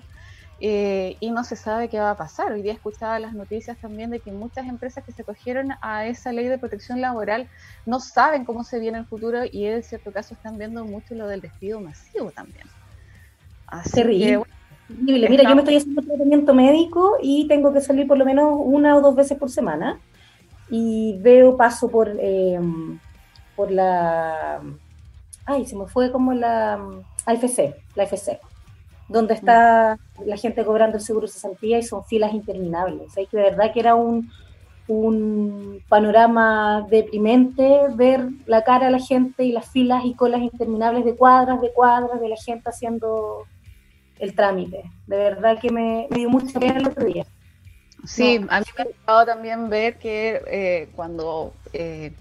eh, 0.60 1.16
y 1.20 1.30
no 1.30 1.44
se 1.44 1.54
sabe 1.54 1.88
qué 1.88 2.00
va 2.00 2.10
a 2.10 2.16
pasar. 2.16 2.52
Hoy 2.52 2.62
día 2.62 2.72
escuchaba 2.72 3.18
las 3.20 3.32
noticias 3.32 3.78
también 3.78 4.10
de 4.10 4.18
que 4.18 4.32
muchas 4.32 4.66
empresas 4.66 5.04
que 5.04 5.12
se 5.12 5.22
acogieron 5.22 5.72
a 5.80 6.06
esa 6.06 6.32
ley 6.32 6.46
de 6.46 6.58
protección 6.58 7.00
laboral 7.00 7.48
no 7.86 8.00
saben 8.00 8.44
cómo 8.44 8.64
se 8.64 8.80
viene 8.80 8.98
el 8.98 9.06
futuro 9.06 9.42
y 9.50 9.66
en 9.66 9.82
cierto 9.84 10.12
caso 10.12 10.34
están 10.34 10.58
viendo 10.58 10.84
mucho 10.84 11.14
lo 11.14 11.28
del 11.28 11.40
despido 11.40 11.80
masivo 11.80 12.32
también. 12.32 12.66
Así 13.68 14.02
Que, 14.02 14.42
Mira, 14.88 15.48
yo 15.48 15.54
me 15.54 15.60
estoy 15.60 15.76
haciendo 15.76 16.02
tratamiento 16.02 16.54
médico 16.54 17.18
y 17.22 17.46
tengo 17.46 17.72
que 17.72 17.80
salir 17.80 18.06
por 18.08 18.16
lo 18.16 18.24
menos 18.24 18.54
una 18.56 18.96
o 18.96 19.00
dos 19.00 19.14
veces 19.14 19.38
por 19.38 19.50
semana. 19.50 20.00
Y 20.70 21.18
veo, 21.20 21.56
paso 21.56 21.88
por, 21.88 22.10
eh, 22.18 22.58
por 23.54 23.70
la. 23.70 24.60
Ay, 25.44 25.66
se 25.66 25.76
me 25.76 25.86
fue 25.86 26.10
como 26.10 26.32
la 26.32 26.80
AFC, 27.26 27.74
la 27.94 28.04
AFC, 28.04 28.38
donde 29.08 29.34
está 29.34 29.98
la 30.24 30.36
gente 30.36 30.64
cobrando 30.64 30.98
el 30.98 31.02
seguro 31.02 31.26
de 31.26 31.32
cesantía 31.32 31.78
y 31.78 31.82
son 31.82 32.04
filas 32.04 32.32
interminables. 32.32 33.16
Hay 33.16 33.26
que 33.26 33.36
de 33.36 33.44
verdad 33.44 33.72
que 33.72 33.80
era 33.80 33.94
un, 33.94 34.30
un 34.88 35.82
panorama 35.88 36.86
deprimente 36.90 37.80
ver 37.94 38.28
la 38.46 38.64
cara 38.64 38.86
de 38.86 38.92
la 38.92 38.98
gente 38.98 39.44
y 39.44 39.52
las 39.52 39.70
filas 39.70 40.04
y 40.04 40.14
colas 40.14 40.40
interminables 40.40 41.04
de 41.04 41.14
cuadras, 41.14 41.60
de 41.60 41.72
cuadras, 41.72 42.20
de 42.20 42.28
la 42.28 42.36
gente 42.36 42.68
haciendo 42.68 43.46
el 44.18 44.34
trámite. 44.34 44.90
De 45.06 45.16
verdad 45.16 45.58
que 45.60 45.70
me, 45.70 46.08
dio 46.10 46.28
mucha 46.30 46.58
pena 46.58 46.78
el 46.78 46.88
otro 46.88 47.04
día. 47.04 47.26
Sí, 48.04 48.36
a 48.48 48.60
mí 48.60 48.66
me 48.76 48.82
ha 48.82 48.86
gustado 48.86 49.26
también 49.26 49.68
ver 49.68 49.98
que 49.98 50.40
eh, 50.46 50.88
cuando 50.96 51.52
eh, 51.72 52.12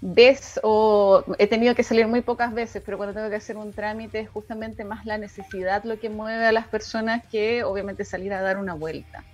ves 0.00 0.58
o 0.62 1.24
he 1.38 1.46
tenido 1.46 1.74
que 1.74 1.82
salir 1.82 2.06
muy 2.08 2.22
pocas 2.22 2.54
veces, 2.54 2.82
pero 2.84 2.96
cuando 2.96 3.14
tengo 3.14 3.28
que 3.30 3.36
hacer 3.36 3.56
un 3.56 3.74
trámite 3.74 4.20
es 4.20 4.30
justamente 4.30 4.84
más 4.84 5.04
la 5.04 5.18
necesidad 5.18 5.84
lo 5.84 5.98
que 5.98 6.10
mueve 6.10 6.46
a 6.46 6.52
las 6.52 6.68
personas 6.68 7.22
que 7.30 7.64
obviamente 7.64 8.04
salir 8.04 8.32
a 8.32 8.42
dar 8.42 8.58
una 8.58 8.74
vuelta. 8.74 9.26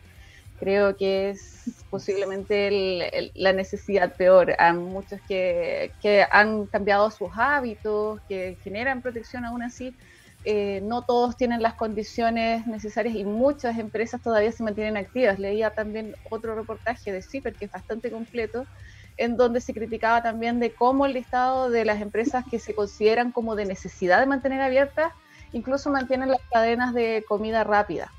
Creo 0.57 0.97
que 0.97 1.31
es 1.31 1.85
posiblemente 1.91 3.31
la 3.35 3.53
necesidad 3.53 4.17
peor. 4.17 4.55
Hay 4.59 4.73
muchos 4.75 5.21
que, 5.27 5.95
que 6.01 6.25
han 6.31 6.67
cambiado 6.69 7.11
sus 7.11 7.29
hábitos, 7.37 8.21
que 8.27 8.59
generan 8.63 9.03
protección 9.03 9.45
aún 9.45 9.63
así, 9.63 9.97
eh, 10.45 10.81
no 10.83 11.05
todos 11.05 11.37
tienen 11.37 11.61
las 11.61 11.75
condiciones 11.75 12.67
necesarias 12.69 13.17
y 13.17 13.25
muchas 13.25 13.79
empresas 13.79 14.23
todavía 14.23 14.53
se 14.53 14.63
mantienen 14.63 14.97
activas. 14.97 15.39
Leía 15.41 15.71
también 15.73 16.15
otro 16.23 16.55
reportaje 16.55 17.11
de 17.13 17.21
CIPER 17.21 17.57
que 17.57 17.65
es 17.67 17.71
bastante 17.73 18.11
completo, 18.13 18.69
en 19.17 19.37
donde 19.37 19.61
se 19.61 19.75
criticaba 19.75 20.23
también 20.23 20.61
de 20.61 20.75
cómo 20.75 21.07
el 21.07 21.15
listado 21.15 21.71
de 21.71 21.85
las 21.85 22.01
empresas 22.01 22.45
que 22.51 22.59
se 22.59 22.75
consideran 22.75 23.33
como 23.33 23.57
de 23.57 23.67
necesidad 23.67 24.21
de 24.21 24.27
mantener 24.27 24.61
abiertas, 24.61 25.13
incluso 25.53 25.91
mantienen 25.91 26.31
las 26.31 26.41
cadenas 26.51 26.95
de 26.95 27.25
comida 27.29 27.65
rápida. 27.65 28.15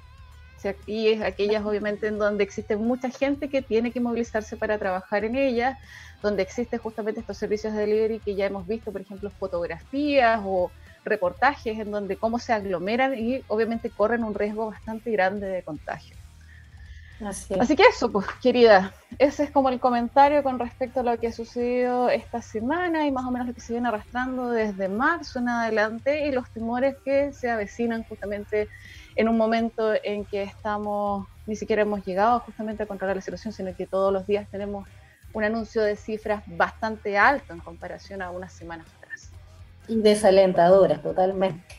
y 0.85 1.09
es 1.09 1.21
aquellas 1.21 1.63
obviamente 1.65 2.07
en 2.07 2.17
donde 2.17 2.43
existe 2.43 2.77
mucha 2.77 3.09
gente 3.11 3.49
que 3.49 3.61
tiene 3.61 3.91
que 3.91 3.99
movilizarse 4.01 4.57
para 4.57 4.79
trabajar 4.79 5.23
en 5.23 5.35
ellas, 5.35 5.77
donde 6.21 6.43
existen 6.43 6.79
justamente 6.79 7.21
estos 7.21 7.37
servicios 7.37 7.73
de 7.73 7.81
delivery 7.81 8.21
que 8.21 8.35
ya 8.35 8.45
hemos 8.47 8.65
visto, 8.67 8.91
por 8.91 9.01
ejemplo, 9.01 9.31
fotografías 9.31 10.41
o 10.43 10.73
reportajes 11.05 11.79
en 11.79 11.91
donde 11.91 12.17
cómo 12.17 12.39
se 12.39 12.53
aglomeran 12.53 13.13
y 13.17 13.43
obviamente 13.47 13.91
corren 13.93 14.23
un 14.23 14.33
riesgo 14.35 14.67
bastante 14.67 15.11
grande 15.11 15.47
de 15.47 15.63
contagio. 15.63 16.17
Así, 17.19 17.75
que 17.75 17.83
eso, 17.83 18.11
pues, 18.11 18.27
querida, 18.41 18.93
ese 19.17 19.45
es 19.45 19.51
como 19.51 19.69
el 19.69 19.79
comentario 19.79 20.43
con 20.43 20.59
respecto 20.59 20.99
a 20.99 21.03
lo 21.03 21.19
que 21.19 21.27
ha 21.27 21.31
sucedido 21.31 22.09
esta 22.09 22.41
semana 22.41 23.07
y 23.07 23.11
más 23.11 23.25
o 23.25 23.31
menos 23.31 23.47
lo 23.47 23.53
que 23.53 23.61
se 23.61 23.73
viene 23.73 23.87
arrastrando 23.87 24.51
desde 24.51 24.87
marzo 24.87 25.39
en 25.39 25.49
adelante 25.49 26.27
y 26.27 26.31
los 26.31 26.47
temores 26.51 26.95
que 27.03 27.33
se 27.33 27.49
avecinan 27.49 28.03
justamente 28.03 28.67
en 29.15 29.29
un 29.29 29.37
momento 29.37 29.93
en 30.03 30.25
que 30.25 30.43
estamos, 30.43 31.27
ni 31.47 31.55
siquiera 31.55 31.81
hemos 31.81 32.05
llegado 32.05 32.39
justamente 32.41 32.83
a 32.83 32.85
controlar 32.85 33.15
la 33.15 33.21
situación, 33.21 33.51
sino 33.51 33.75
que 33.75 33.87
todos 33.87 34.13
los 34.13 34.27
días 34.27 34.47
tenemos 34.51 34.87
un 35.33 35.43
anuncio 35.43 35.81
de 35.81 35.95
cifras 35.95 36.43
bastante 36.45 37.17
alto 37.17 37.53
en 37.53 37.59
comparación 37.59 38.21
a 38.21 38.29
unas 38.29 38.53
semanas 38.53 38.85
y 39.87 40.01
desalentadoras 40.01 41.01
totalmente. 41.01 41.75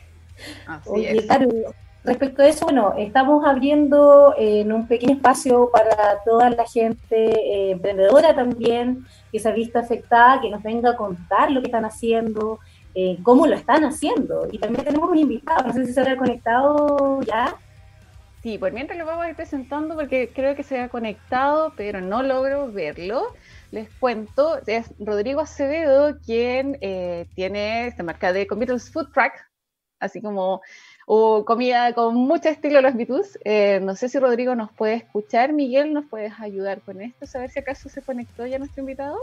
Respecto 2.03 2.41
a 2.41 2.47
eso, 2.47 2.65
bueno, 2.65 2.93
estamos 2.97 3.45
abriendo 3.45 4.33
eh, 4.37 4.61
en 4.61 4.71
un 4.71 4.87
pequeño 4.87 5.13
espacio 5.13 5.69
para 5.71 6.19
toda 6.25 6.49
la 6.49 6.65
gente 6.65 7.05
eh, 7.15 7.71
emprendedora 7.71 8.35
también 8.35 9.05
que 9.31 9.39
se 9.39 9.49
ha 9.49 9.51
visto 9.51 9.79
afectada, 9.79 10.41
que 10.41 10.49
nos 10.49 10.63
venga 10.63 10.91
a 10.91 10.95
contar 10.95 11.51
lo 11.51 11.61
que 11.61 11.67
están 11.67 11.85
haciendo, 11.85 12.59
eh, 12.95 13.17
cómo 13.23 13.47
lo 13.47 13.55
están 13.55 13.83
haciendo. 13.85 14.47
Y 14.51 14.57
también 14.57 14.85
tenemos 14.85 15.09
un 15.09 15.17
invitado, 15.17 15.67
no 15.67 15.73
sé 15.73 15.85
si 15.85 15.93
se 15.93 15.99
habrá 15.99 16.17
conectado 16.17 17.21
ya. 17.21 17.55
Sí, 18.41 18.57
por 18.57 18.71
mientras 18.71 18.97
lo 18.97 19.05
vamos 19.05 19.25
a 19.25 19.29
ir 19.29 19.35
presentando 19.35 19.95
porque 19.95 20.31
creo 20.33 20.55
que 20.55 20.63
se 20.63 20.79
ha 20.79 20.89
conectado, 20.89 21.73
pero 21.75 21.99
no 21.99 22.23
logro 22.23 22.71
verlo 22.71 23.33
les 23.71 23.89
cuento, 23.99 24.59
es 24.65 24.91
Rodrigo 24.99 25.41
Acevedo 25.41 26.17
quien 26.25 26.77
eh, 26.81 27.27
tiene 27.35 27.87
esta 27.87 28.03
marca 28.03 28.33
de 28.33 28.47
Convitos 28.47 28.91
Food 28.91 29.11
Truck, 29.13 29.33
así 29.99 30.21
como 30.21 30.61
comida 31.45 31.93
con 31.93 32.15
mucho 32.15 32.49
estilo 32.49 32.81
los 32.81 32.95
Beatles. 32.95 33.39
Eh, 33.43 33.79
no 33.81 33.95
sé 33.95 34.09
si 34.09 34.19
Rodrigo 34.19 34.55
nos 34.55 34.71
puede 34.71 34.95
escuchar. 34.95 35.53
Miguel, 35.53 35.91
¿nos 35.93 36.05
puedes 36.05 36.33
ayudar 36.39 36.81
con 36.81 37.01
esto? 37.01 37.25
Saber 37.25 37.49
si 37.49 37.59
acaso 37.59 37.89
se 37.89 38.01
conectó 38.01 38.45
ya 38.45 38.59
nuestro 38.59 38.81
invitado. 38.81 39.17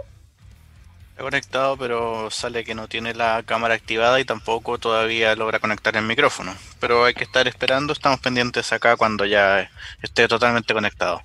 He 1.16 1.22
conectado, 1.22 1.76
pero 1.78 2.30
sale 2.30 2.64
que 2.64 2.74
no 2.74 2.88
tiene 2.88 3.14
la 3.14 3.42
cámara 3.44 3.74
activada 3.74 4.20
y 4.20 4.24
tampoco 4.24 4.78
todavía 4.78 5.34
logra 5.36 5.60
conectar 5.60 5.96
el 5.96 6.04
micrófono. 6.04 6.54
Pero 6.80 7.04
hay 7.04 7.14
que 7.14 7.24
estar 7.24 7.46
esperando, 7.46 7.92
estamos 7.92 8.20
pendientes 8.20 8.72
acá 8.72 8.96
cuando 8.96 9.24
ya 9.24 9.70
esté 10.02 10.28
totalmente 10.28 10.74
conectado. 10.74 11.22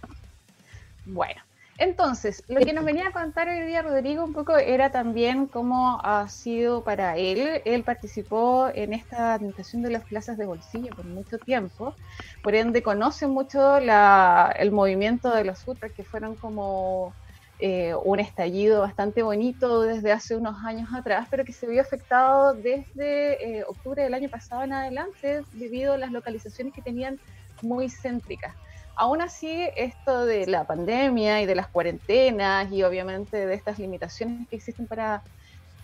Bueno, 1.05 1.41
entonces, 1.77 2.43
lo 2.47 2.59
que 2.59 2.73
nos 2.73 2.85
venía 2.85 3.07
a 3.07 3.11
contar 3.11 3.47
hoy 3.47 3.65
día 3.65 3.81
Rodrigo 3.81 4.23
un 4.23 4.33
poco 4.33 4.57
era 4.57 4.91
también 4.91 5.47
cómo 5.47 5.99
ha 6.03 6.27
sido 6.29 6.83
para 6.83 7.17
él. 7.17 7.61
Él 7.65 7.83
participó 7.83 8.69
en 8.73 8.93
esta 8.93 9.33
administración 9.33 9.81
de 9.81 9.91
las 9.91 10.05
plazas 10.05 10.37
de 10.37 10.45
bolsillo 10.45 10.93
por 10.95 11.05
mucho 11.05 11.39
tiempo, 11.39 11.95
por 12.43 12.55
ende 12.55 12.83
conoce 12.83 13.25
mucho 13.27 13.77
el 13.77 14.71
movimiento 14.71 15.33
de 15.33 15.43
los 15.43 15.59
sutras 15.59 15.91
que 15.95 16.03
fueron 16.03 16.35
como 16.35 17.15
eh, 17.63 17.93
un 18.05 18.19
estallido 18.19 18.81
bastante 18.81 19.21
bonito 19.21 19.83
desde 19.83 20.11
hace 20.11 20.35
unos 20.35 20.55
años 20.65 20.89
atrás, 20.95 21.27
pero 21.29 21.45
que 21.45 21.53
se 21.53 21.67
vio 21.67 21.81
afectado 21.81 22.55
desde 22.55 23.59
eh, 23.59 23.63
octubre 23.67 24.03
del 24.03 24.13
año 24.15 24.29
pasado 24.29 24.63
en 24.63 24.73
adelante 24.73 25.43
debido 25.51 25.93
a 25.93 25.97
las 25.97 26.11
localizaciones 26.11 26.73
que 26.73 26.81
tenían 26.81 27.19
muy 27.61 27.87
céntricas. 27.89 28.55
Aún 28.95 29.21
así, 29.21 29.67
esto 29.75 30.25
de 30.25 30.47
la 30.47 30.65
pandemia 30.65 31.41
y 31.41 31.45
de 31.45 31.55
las 31.55 31.69
cuarentenas 31.69 32.71
y 32.71 32.83
obviamente 32.83 33.45
de 33.47 33.55
estas 33.55 33.79
limitaciones 33.79 34.47
que 34.49 34.57
existen 34.57 34.87
para 34.87 35.23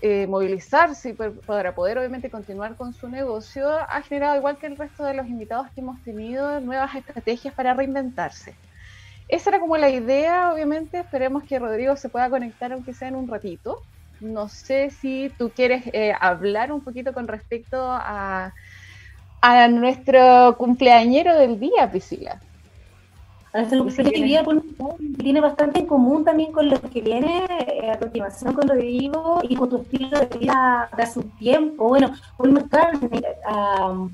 eh, 0.01 0.27
movilizarse 0.27 1.09
y 1.09 1.13
para 1.13 1.73
poder 1.73 1.97
obviamente 1.97 2.29
continuar 2.29 2.75
con 2.75 2.93
su 2.93 3.09
negocio, 3.09 3.67
ha 3.69 4.01
generado, 4.03 4.37
igual 4.37 4.57
que 4.59 4.67
el 4.67 4.77
resto 4.77 5.03
de 5.03 5.15
los 5.15 5.27
invitados 5.27 5.71
que 5.73 5.81
hemos 5.81 6.03
tenido, 6.03 6.59
nuevas 6.61 6.93
estrategias 6.95 7.53
para 7.55 7.73
reinventarse. 7.73 8.59
esa 9.27 9.49
era 9.51 9.59
como 9.59 9.77
la 9.77 9.89
idea, 9.89 10.53
obviamente. 10.53 10.99
Esperemos 10.99 11.43
que 11.45 11.59
Rodrigo 11.59 11.95
se 11.97 12.09
pueda 12.09 12.29
conectar, 12.29 12.71
aunque 12.73 12.93
sea 12.93 13.09
en 13.09 13.15
un 13.15 13.27
ratito. 13.27 13.87
No 14.19 14.49
sé 14.49 14.91
si 14.91 15.33
tú 15.37 15.51
quieres 15.53 15.83
eh, 15.93 16.13
hablar 16.19 16.71
un 16.71 16.83
poquito 16.83 17.13
con 17.13 17.27
respecto 17.27 17.77
a, 17.91 18.53
a 19.41 19.67
nuestro 19.69 20.55
cumpleañero 20.57 21.35
del 21.37 21.59
día, 21.59 21.89
Priscila. 21.91 22.43
A 23.53 23.59
nuestro 23.59 23.83
cumpleañero 23.83 24.11
del 24.11 24.27
día 24.27 24.45
tiene 25.19 25.41
bastante 25.41 25.79
en 25.79 25.85
común 25.85 26.25
también 26.25 26.51
con 26.51 26.69
lo 26.69 26.79
que 26.81 27.01
viene 27.01 27.45
eh, 27.49 27.91
a 27.91 27.97
continuación 27.97 28.53
con 28.53 28.67
Rodrigo 28.67 29.41
y 29.47 29.55
con 29.55 29.69
tu 29.69 29.81
estilo 29.81 30.19
de 30.19 30.37
vida 30.37 30.89
de 30.95 31.03
hace 31.03 31.19
un 31.19 31.29
tiempo. 31.37 31.87
Bueno, 31.87 32.11
Paul 32.37 32.51
McCartney 32.51 33.21
uh, 33.49 34.09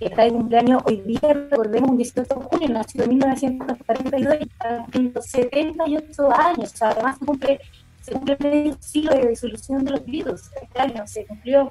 está 0.00 0.24
de 0.24 0.32
cumpleaños 0.32 0.82
hoy 0.86 0.96
día, 1.02 1.20
recordemos, 1.22 1.90
un 1.90 1.96
18 1.98 2.34
de 2.34 2.44
junio, 2.46 2.68
nació 2.70 3.04
en 3.04 3.08
1942 3.10 4.34
y 4.40 4.42
está 4.44 4.76
cumpliendo 4.78 5.22
78 5.22 6.32
años. 6.32 6.72
O 6.72 6.76
sea, 6.76 6.88
además 6.90 7.18
se 7.18 7.26
cumple, 7.26 7.60
se 8.00 8.12
cumple 8.12 8.36
medio 8.40 8.76
siglo 8.80 9.14
de 9.14 9.28
disolución 9.28 9.84
de 9.84 9.90
los 9.92 10.04
virus. 10.04 10.50
Este 10.60 10.80
año 10.80 11.06
se 11.06 11.26
cumplió 11.26 11.70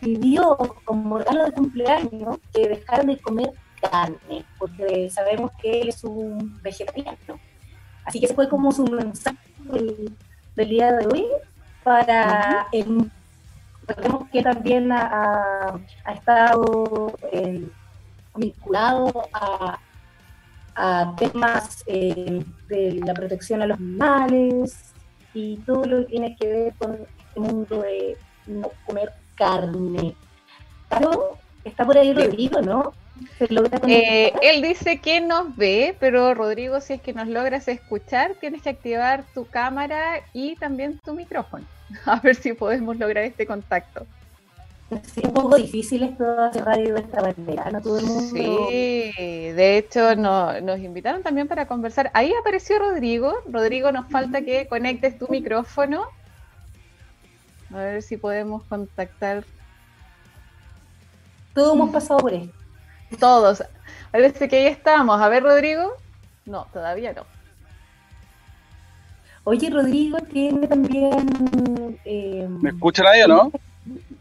pidió 0.00 0.56
como 0.84 1.18
regalo 1.18 1.44
de 1.44 1.52
cumpleaños 1.52 2.38
que 2.52 2.68
dejaran 2.68 3.08
de 3.08 3.18
comer 3.18 3.52
carne, 3.80 4.44
porque 4.58 5.10
sabemos 5.10 5.50
que 5.60 5.80
él 5.80 5.88
es 5.88 6.04
un 6.04 6.60
vegetariano. 6.62 7.40
Así 8.04 8.20
que 8.20 8.26
ese 8.26 8.34
fue 8.34 8.48
como 8.48 8.72
su 8.72 8.84
mensaje 8.84 9.38
del, 9.58 10.68
día 10.68 10.92
de 10.92 11.06
hoy 11.06 11.26
para 11.82 12.66
el 12.72 13.10
recordemos 13.86 14.28
que 14.30 14.42
también 14.42 14.90
ha, 14.92 15.78
estado 16.12 17.12
eh, 17.32 17.66
vinculado 18.34 19.28
a, 19.32 19.78
temas 21.18 21.82
eh, 21.86 22.44
de 22.68 23.00
la 23.02 23.14
protección 23.14 23.62
a 23.62 23.66
los 23.66 23.78
animales 23.78 24.92
y 25.32 25.56
todo 25.58 25.86
lo 25.86 25.98
que 26.00 26.04
tiene 26.04 26.36
que 26.36 26.46
ver 26.46 26.74
con 26.74 26.98
este 27.18 27.40
mundo 27.40 27.80
de 27.80 28.18
no 28.46 28.70
comer 28.84 29.12
carne. 29.36 30.14
Claro, 30.88 31.38
está 31.64 31.86
por 31.86 31.96
ahí 31.96 32.12
Rodrigo, 32.12 32.60
¿no? 32.60 32.92
Eh, 33.86 34.32
él 34.42 34.62
dice 34.62 34.98
que 34.98 35.20
nos 35.20 35.56
ve, 35.56 35.96
pero 36.00 36.34
Rodrigo, 36.34 36.80
si 36.80 36.94
es 36.94 37.00
que 37.00 37.12
nos 37.12 37.28
logras 37.28 37.68
escuchar, 37.68 38.34
tienes 38.40 38.62
que 38.62 38.70
activar 38.70 39.24
tu 39.34 39.46
cámara 39.46 40.20
y 40.32 40.56
también 40.56 40.98
tu 40.98 41.14
micrófono. 41.14 41.64
A 42.06 42.20
ver 42.20 42.34
si 42.34 42.52
podemos 42.52 42.96
lograr 42.96 43.24
este 43.24 43.46
contacto. 43.46 44.06
Sí, 45.02 45.20
es 45.20 45.24
un 45.24 45.34
poco 45.34 45.56
difícil 45.56 46.04
esto 46.04 46.24
hacer 46.40 46.64
radio 46.64 46.94
de 46.94 47.00
esta 47.00 47.20
manera, 47.20 47.70
no 47.72 47.80
todo 47.80 47.98
el 47.98 48.06
mundo. 48.06 48.68
Sí, 48.68 49.12
de 49.16 49.78
hecho 49.78 50.14
nos 50.14 50.78
invitaron 50.78 51.24
también 51.24 51.48
para 51.48 51.66
conversar. 51.66 52.10
Ahí 52.14 52.32
apareció 52.40 52.78
Rodrigo. 52.78 53.34
Rodrigo, 53.50 53.90
nos 53.90 54.08
falta 54.08 54.42
que 54.42 54.68
conectes 54.68 55.18
tu 55.18 55.26
micrófono 55.28 56.06
a 57.74 57.78
ver 57.78 58.02
si 58.02 58.16
podemos 58.16 58.62
contactar. 58.64 59.44
Todos 61.54 61.74
hemos 61.74 61.90
pasado 61.90 62.20
por 62.20 62.32
esto. 62.32 62.55
Todos. 63.18 63.62
Parece 64.10 64.48
que 64.48 64.56
ahí 64.56 64.66
estamos. 64.66 65.20
A 65.20 65.28
ver, 65.28 65.42
Rodrigo. 65.42 65.94
No, 66.44 66.66
todavía 66.72 67.12
no. 67.12 67.24
Oye, 69.44 69.70
Rodrigo 69.70 70.18
tiene 70.32 70.66
también. 70.66 71.98
Eh, 72.04 72.46
¿Me 72.48 72.70
escucha 72.70 73.02
nadie 73.04 73.24
o 73.24 73.28
no? 73.28 73.52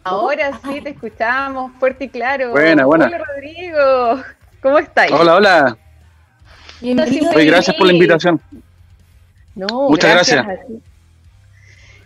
Ahora 0.04 0.60
sí 0.63 0.82
te 0.82 0.92
escuchamos 0.92 1.72
fuerte 1.80 2.06
y 2.06 2.10
claro. 2.10 2.51
Buena, 2.51 2.86
buena. 2.86 3.08
Hola, 3.08 3.18
Rodrigo. 3.18 4.24
¿Cómo 4.62 4.77
estáis? 4.77 5.12
Hola, 5.12 5.36
hola. 5.36 5.77
Bienvenido. 6.80 7.32
gracias 7.34 7.75
por 7.75 7.88
la 7.88 7.94
invitación. 7.94 8.39
No, 9.56 9.89
Muchas 9.89 10.12
gracias. 10.12 10.46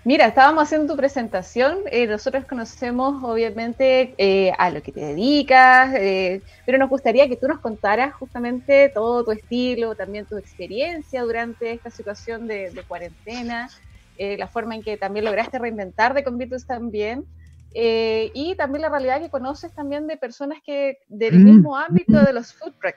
Mira, 0.09 0.25
estábamos 0.25 0.63
haciendo 0.63 0.91
tu 0.91 0.97
presentación, 0.97 1.81
eh, 1.91 2.07
nosotros 2.07 2.43
conocemos 2.45 3.23
obviamente 3.23 4.15
eh, 4.17 4.51
a 4.57 4.71
lo 4.71 4.81
que 4.81 4.91
te 4.91 5.01
dedicas, 5.01 5.93
eh, 5.93 6.41
pero 6.65 6.79
nos 6.79 6.89
gustaría 6.89 7.29
que 7.29 7.36
tú 7.36 7.47
nos 7.47 7.60
contaras 7.60 8.15
justamente 8.15 8.89
todo 8.91 9.23
tu 9.23 9.31
estilo, 9.34 9.93
también 9.93 10.25
tu 10.25 10.36
experiencia 10.39 11.21
durante 11.21 11.73
esta 11.73 11.91
situación 11.91 12.47
de, 12.47 12.71
cuarentena, 12.88 13.69
la 14.17 14.47
forma 14.47 14.73
en 14.73 14.81
que 14.81 14.97
también 14.97 15.25
lograste 15.25 15.60
reinventar 15.60 16.15
de 16.15 16.23
Convitus 16.23 16.65
también, 16.65 17.25
y 17.71 18.55
también 18.57 18.81
la 18.81 18.89
realidad 18.89 19.21
que 19.21 19.29
conoces 19.29 19.71
también 19.75 20.07
de 20.07 20.17
personas 20.17 20.57
que 20.65 20.97
del 21.07 21.38
mm. 21.38 21.43
mismo 21.43 21.77
ámbito 21.77 22.19
de 22.25 22.34
los 22.34 22.51
food 22.51 22.73
truck. 22.81 22.95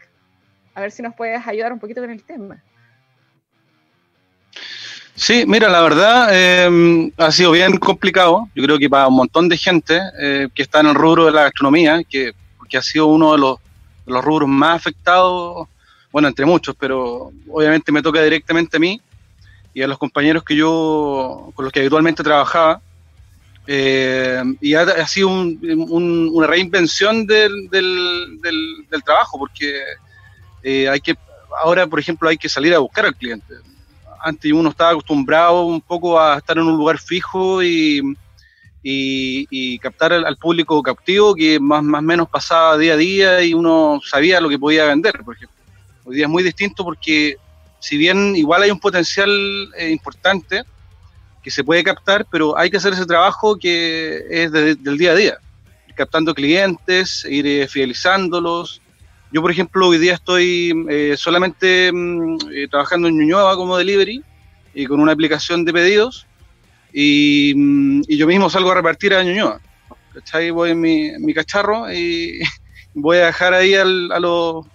A 0.75 0.81
ver 0.81 0.91
si 0.91 1.03
nos 1.03 1.15
puedes 1.15 1.47
ayudar 1.47 1.75
un 1.75 1.79
poquito 1.79 2.01
con 2.01 2.09
el 2.09 2.25
tema. 2.25 2.65
Sí, 5.15 5.45
mira, 5.47 5.69
la 5.69 5.83
verdad 5.83 6.29
eh, 6.33 7.13
ha 7.19 7.31
sido 7.31 7.51
bien 7.51 7.77
complicado. 7.77 8.49
Yo 8.55 8.65
creo 8.65 8.79
que 8.79 8.89
para 8.89 9.09
un 9.09 9.17
montón 9.17 9.49
de 9.49 9.59
gente 9.59 10.01
eh, 10.19 10.49
que 10.55 10.63
está 10.63 10.81
en 10.81 10.87
el 10.87 10.95
rubro 10.95 11.27
de 11.27 11.33
la 11.33 11.43
gastronomía, 11.43 12.03
que, 12.09 12.33
que 12.69 12.79
ha 12.79 12.83
sido 12.83 13.07
uno 13.07 13.33
de 13.33 13.39
los, 13.39 13.59
rubros 14.25 14.49
más 14.49 14.77
afectados, 14.77 15.69
bueno, 16.11 16.29
entre 16.29 16.47
muchos, 16.47 16.75
pero 16.79 17.31
obviamente 17.49 17.93
me 17.93 18.03
toca 18.03 18.23
directamente 18.23 18.77
a 18.79 18.81
mí 18.81 19.01
y 19.75 19.83
a 19.83 19.87
los 19.87 19.99
compañeros 19.99 20.45
que 20.45 20.57
yo, 20.57 21.53
con 21.55 21.65
los 21.65 21.73
que 21.73 21.81
habitualmente 21.81 22.23
trabajaba. 22.23 22.81
Eh, 23.67 24.43
y 24.61 24.75
ha, 24.75 25.07
sido 25.07 25.29
una 25.29 26.47
reinvención 26.47 27.27
del, 27.27 27.69
del, 27.71 28.41
del, 28.43 29.05
trabajo, 29.05 29.39
porque 29.39 29.81
hay 30.65 31.01
que, 31.01 31.15
ahora, 31.63 31.87
por 31.87 32.01
ejemplo, 32.01 32.29
hay 32.29 32.39
que 32.39 32.49
salir 32.49 32.75
a 32.75 32.79
buscar 32.79 33.07
al 33.07 33.15
cliente 33.15 33.55
antes 34.23 34.53
uno 34.53 34.71
estaba 34.71 34.91
acostumbrado 34.91 35.65
un 35.65 35.81
poco 35.81 36.19
a 36.19 36.39
estar 36.39 36.57
en 36.57 36.65
un 36.65 36.77
lugar 36.77 36.99
fijo 36.99 37.63
y, 37.63 38.01
y, 38.83 39.79
captar 39.79 40.13
al, 40.13 40.37
público 40.37 40.83
cautivo 40.83 41.35
que 41.35 41.59
más 41.61 41.81
o 41.81 42.03
menos 42.03 42.29
pasaba 42.29 42.79
día 42.79 42.95
a 42.95 42.97
día 42.97 43.43
y 43.43 43.55
uno 43.55 44.01
sabía 44.05 44.41
lo 44.41 44.49
que 44.49 44.59
podía 44.59 44.87
vender, 44.87 45.21
por 45.25 45.37
ejemplo. 45.37 45.57
Hoy 46.05 46.17
día 46.17 46.25
es 46.25 46.31
muy 46.31 46.43
distinto 46.43 46.85
porque 46.85 47.37
si 47.79 47.97
bien 47.97 48.35
igual 48.37 48.63
hay 48.63 48.71
un 48.71 48.81
potencial 48.81 49.31
eh, 49.77 49.91
importante 49.91 50.63
que 51.43 51.51
se 51.51 51.65
puede 51.65 51.83
captar, 51.83 52.27
pero 52.31 52.57
hay 52.57 52.71
que 52.71 52.77
hacer 52.77 52.93
ese 52.93 53.07
trabajo 53.07 53.57
que 53.57 54.25
es 54.31 54.53
del 54.53 54.99
día 54.99 55.13
a 55.13 55.17
día, 55.17 55.39
captando 55.97 56.35
clientes, 56.35 57.25
ir 57.29 57.47
eh, 57.47 57.69
fidelizándolos, 57.69 58.81
yo, 59.33 59.41
por 59.41 59.51
ejemplo, 59.51 59.89
hoy 59.89 59.99
día 59.99 60.15
estoy 60.15 60.87
eh, 60.91 61.15
solamente 61.17 61.91
mm, 61.91 62.37
eh, 62.53 62.69
trabajando 62.69 63.09
en 63.09 63.17
Ñuñoa 63.17 63.57
como 63.57 63.79
delivery 63.79 64.23
y 64.75 64.87
con 64.87 65.01
una 65.01 65.13
aplicación 65.13 65.65
de 65.65 65.73
pedidos 65.73 66.27
y, 66.93 67.55
mm, 67.57 68.03
yo 68.09 68.27
mismo 68.27 68.51
salgo 68.51 68.71
a 68.71 68.75
repartir 68.75 69.15
a 69.15 69.23
Ñuñoa. 69.23 69.59
¿Cachai? 70.13 70.51
Voy 70.51 70.73
en 70.73 70.81
mi, 70.81 71.35
cacharro 71.35 71.91
y 71.91 72.41
voy 72.95 73.17
a 73.19 73.27
dejar 73.27 73.55
ahí 73.55 73.75
a, 73.75 73.85
los, 73.85 74.67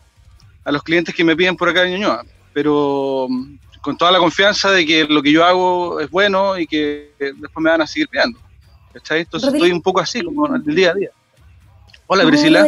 a 0.63 0.71
los 0.71 0.81
clientes 0.81 1.13
que 1.13 1.23
me 1.23 1.35
piden 1.35 1.55
por 1.55 1.69
acá 1.69 1.85
en 1.85 1.91
Ñuñoa. 1.91 2.25
Pero 2.53 3.27
mm, 3.29 3.57
con 3.81 3.95
toda 3.95 4.11
la 4.11 4.17
confianza 4.17 4.71
de 4.71 4.87
que 4.87 5.05
lo 5.05 5.21
que 5.21 5.31
yo 5.31 5.45
hago 5.45 5.99
es 5.99 6.09
bueno 6.09 6.57
y 6.57 6.65
que 6.65 7.11
después 7.19 7.63
me 7.63 7.69
van 7.69 7.81
a 7.81 7.87
seguir 7.87 8.07
pidiendo. 8.07 8.39
¿Cachai? 8.91 9.19
Entonces 9.19 9.53
estoy 9.53 9.71
un 9.71 9.83
poco 9.83 9.99
así, 9.99 10.23
como 10.23 10.47
en 10.47 10.63
el 10.67 10.75
día 10.75 10.89
a 10.89 10.93
día. 10.95 11.11
Hola, 12.07 12.25
Priscila. 12.25 12.67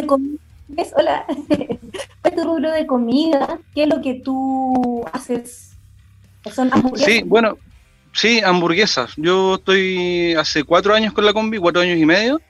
Hola, 0.96 1.24
¿cuál 1.26 1.78
es 2.24 2.34
tu 2.34 2.44
rubro 2.44 2.70
de 2.70 2.86
comida? 2.86 3.58
¿Qué 3.74 3.84
es 3.84 3.88
lo 3.88 4.00
que 4.00 4.14
tú 4.14 5.04
haces? 5.12 5.72
¿Son 6.52 6.72
hamburguesas? 6.72 7.06
Sí, 7.06 7.22
bueno, 7.24 7.58
sí, 8.12 8.40
hamburguesas. 8.40 9.12
Yo 9.16 9.56
estoy 9.56 10.34
hace 10.34 10.64
cuatro 10.64 10.94
años 10.94 11.12
con 11.12 11.24
la 11.24 11.32
combi, 11.32 11.58
cuatro 11.58 11.82
años 11.82 11.98
y 11.98 12.06
medio. 12.06 12.40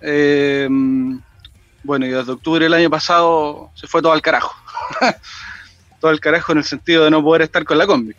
Em, 0.00 1.20
bueno, 1.82 2.06
y 2.06 2.10
desde 2.10 2.32
octubre 2.32 2.64
del 2.64 2.74
año 2.74 2.90
pasado 2.90 3.70
se 3.74 3.86
fue 3.86 4.02
todo 4.02 4.12
al 4.12 4.22
carajo. 4.22 4.54
todo 6.00 6.10
al 6.10 6.20
carajo 6.20 6.52
en 6.52 6.58
el 6.58 6.64
sentido 6.64 7.04
de 7.04 7.10
no 7.10 7.22
poder 7.22 7.42
estar 7.42 7.64
con 7.64 7.78
la 7.78 7.86
combi 7.86 8.14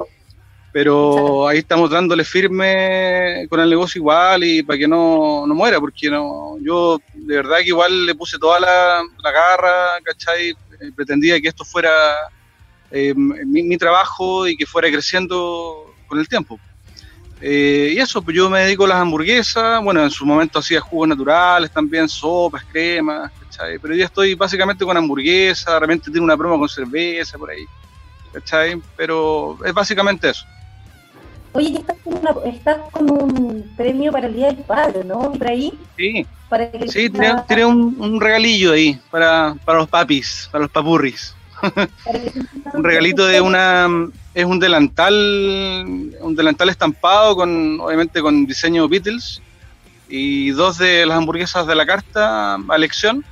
pero 0.73 1.47
ahí 1.47 1.59
estamos 1.59 1.91
dándole 1.91 2.23
firme 2.23 3.45
con 3.47 3.59
el 3.59 3.69
negocio 3.69 3.99
igual 3.99 4.43
y 4.43 4.63
para 4.63 4.79
que 4.79 4.88
no, 4.88 5.45
no 5.45 5.53
muera, 5.53 5.79
porque 5.79 6.09
no 6.09 6.57
yo 6.59 6.99
de 7.13 7.36
verdad 7.36 7.59
que 7.59 7.67
igual 7.67 8.07
le 8.07 8.15
puse 8.15 8.39
toda 8.39 8.59
la, 8.59 9.03
la 9.23 9.31
garra, 9.31 9.99
¿cachai? 10.03 10.49
Eh, 10.49 10.91
pretendía 10.95 11.39
que 11.39 11.47
esto 11.47 11.63
fuera 11.63 11.91
eh, 12.89 13.13
mi, 13.15 13.77
trabajo 13.77 14.47
y 14.47 14.57
que 14.57 14.65
fuera 14.65 14.89
creciendo 14.89 15.93
con 16.07 16.19
el 16.19 16.27
tiempo. 16.27 16.59
Eh, 17.39 17.93
y 17.95 17.99
eso, 17.99 18.23
pues 18.23 18.36
yo 18.36 18.49
me 18.49 18.62
dedico 18.62 18.86
a 18.86 18.88
las 18.88 18.97
hamburguesas, 18.97 19.83
bueno, 19.83 20.01
en 20.01 20.09
su 20.09 20.25
momento 20.25 20.57
hacía 20.57 20.81
jugos 20.81 21.07
naturales 21.07 21.69
también, 21.69 22.09
sopas, 22.09 22.63
cremas, 22.63 23.31
¿cachai? 23.43 23.77
Pero 23.77 23.93
ya 23.93 24.05
estoy 24.05 24.33
básicamente 24.33 24.83
con 24.86 24.97
hamburguesa, 24.97 25.77
realmente 25.77 26.09
tiene 26.09 26.23
una 26.23 26.36
broma 26.36 26.57
con 26.57 26.69
cerveza 26.69 27.38
por 27.38 27.51
ahí, 27.51 27.65
¿cachai? 28.31 28.81
Pero 28.97 29.59
es 29.63 29.73
básicamente 29.73 30.29
eso. 30.29 30.45
Oye, 31.53 31.77
estás 31.77 31.97
con, 32.03 32.17
una, 32.17 32.31
estás 32.45 32.77
con 32.91 33.09
un 33.11 33.71
premio 33.77 34.11
para 34.11 34.27
el 34.27 34.35
Día 34.35 34.47
del 34.47 34.57
Padre, 34.57 35.03
¿no? 35.03 35.31
Por 35.33 35.47
ahí. 35.47 35.71
Sí, 35.97 36.25
sí 36.87 37.09
tiré, 37.47 37.65
un, 37.65 38.19
regalillo 38.19 38.73
ahí 38.73 38.99
para, 39.11 39.55
para 39.63 39.79
los 39.79 39.89
papis, 39.89 40.49
para 40.51 40.63
los 40.63 40.71
papurris. 40.71 41.35
un 42.73 42.83
regalito 42.83 43.25
de 43.25 43.39
una 43.39 43.87
es 44.33 44.43
un 44.43 44.59
delantal 44.59 45.13
un 46.19 46.35
delantal 46.35 46.67
estampado 46.67 47.37
con 47.37 47.79
obviamente 47.79 48.21
con 48.21 48.45
diseño 48.45 48.89
Beatles 48.89 49.41
y 50.09 50.49
dos 50.49 50.77
de 50.77 51.05
las 51.05 51.17
hamburguesas 51.17 51.65
de 51.65 51.75
la 51.75 51.85
carta 51.85 52.55
a 52.55 52.75
elección 52.75 53.23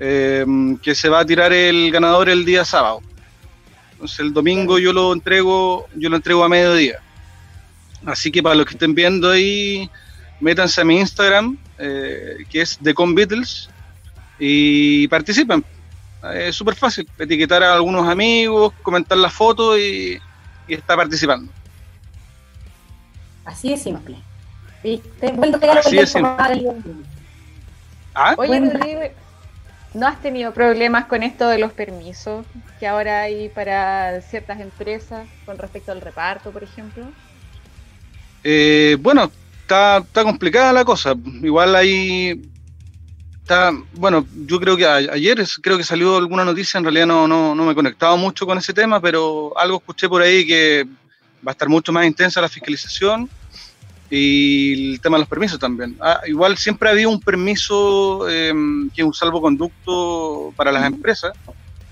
eh, 0.00 0.44
que 0.82 0.96
se 0.96 1.08
va 1.08 1.20
a 1.20 1.24
tirar 1.24 1.52
el 1.52 1.92
ganador 1.92 2.28
el 2.28 2.44
día 2.44 2.64
sábado 2.64 3.00
entonces 3.92 4.18
el 4.18 4.32
domingo 4.32 4.80
yo 4.80 4.92
lo 4.92 5.12
entrego 5.12 5.86
yo 5.94 6.08
lo 6.08 6.16
entrego 6.16 6.42
a 6.42 6.48
mediodía 6.48 7.00
así 8.04 8.30
que 8.30 8.42
para 8.42 8.54
los 8.54 8.66
que 8.66 8.74
estén 8.74 8.94
viendo 8.94 9.30
ahí 9.30 9.90
métanse 10.40 10.80
a 10.80 10.84
mi 10.84 10.98
Instagram 10.98 11.56
eh, 11.78 12.44
que 12.50 12.60
es 12.60 12.78
The 12.82 12.94
Con 12.94 13.14
Beatles 13.14 13.70
y 14.38 15.08
participen 15.08 15.64
es 16.34 16.56
súper 16.56 16.74
fácil, 16.74 17.08
etiquetar 17.18 17.62
a 17.62 17.74
algunos 17.74 18.08
amigos, 18.08 18.72
comentar 18.82 19.18
la 19.18 19.30
foto 19.30 19.78
y, 19.78 20.20
y 20.66 20.74
está 20.74 20.96
participando. 20.96 21.52
Así 23.44 23.72
es 23.72 23.82
simple. 23.82 24.16
Así 24.82 25.98
es 25.98 26.10
simple. 26.10 26.30
¿Ah? 28.14 28.34
Oye, 28.38 29.12
¿no 29.94 30.06
has 30.06 30.20
tenido 30.20 30.52
problemas 30.52 31.06
con 31.06 31.22
esto 31.22 31.48
de 31.48 31.58
los 31.58 31.72
permisos 31.72 32.44
que 32.80 32.86
ahora 32.86 33.22
hay 33.22 33.48
para 33.48 34.20
ciertas 34.22 34.60
empresas 34.60 35.28
con 35.44 35.58
respecto 35.58 35.92
al 35.92 36.00
reparto, 36.00 36.50
por 36.50 36.64
ejemplo? 36.64 37.04
Eh, 38.48 38.96
bueno, 39.00 39.28
está, 39.62 39.98
está 39.98 40.22
complicada 40.22 40.72
la 40.72 40.84
cosa. 40.84 41.16
Igual 41.42 41.74
hay 41.74 42.40
bueno, 43.94 44.26
yo 44.46 44.58
creo 44.58 44.76
que 44.76 44.86
ayer 44.86 45.44
creo 45.62 45.76
que 45.76 45.84
salió 45.84 46.16
alguna 46.16 46.44
noticia, 46.44 46.78
en 46.78 46.84
realidad 46.84 47.06
no, 47.06 47.28
no, 47.28 47.54
no 47.54 47.64
me 47.64 47.72
he 47.72 47.74
conectado 47.74 48.16
mucho 48.16 48.46
con 48.46 48.58
ese 48.58 48.72
tema, 48.72 49.00
pero 49.00 49.56
algo 49.56 49.78
escuché 49.78 50.08
por 50.08 50.22
ahí 50.22 50.46
que 50.46 50.84
va 51.46 51.50
a 51.50 51.52
estar 51.52 51.68
mucho 51.68 51.92
más 51.92 52.06
intensa 52.06 52.40
la 52.40 52.48
fiscalización 52.48 53.28
y 54.10 54.92
el 54.92 55.00
tema 55.00 55.16
de 55.16 55.20
los 55.20 55.28
permisos 55.28 55.58
también. 55.58 55.96
Ah, 56.00 56.20
igual 56.26 56.56
siempre 56.56 56.90
había 56.90 57.08
un 57.08 57.20
permiso 57.20 58.28
em, 58.28 58.90
que 58.90 59.02
es 59.02 59.06
un 59.06 59.14
salvoconducto 59.14 60.52
para 60.56 60.72
las 60.72 60.84
empresas, 60.84 61.32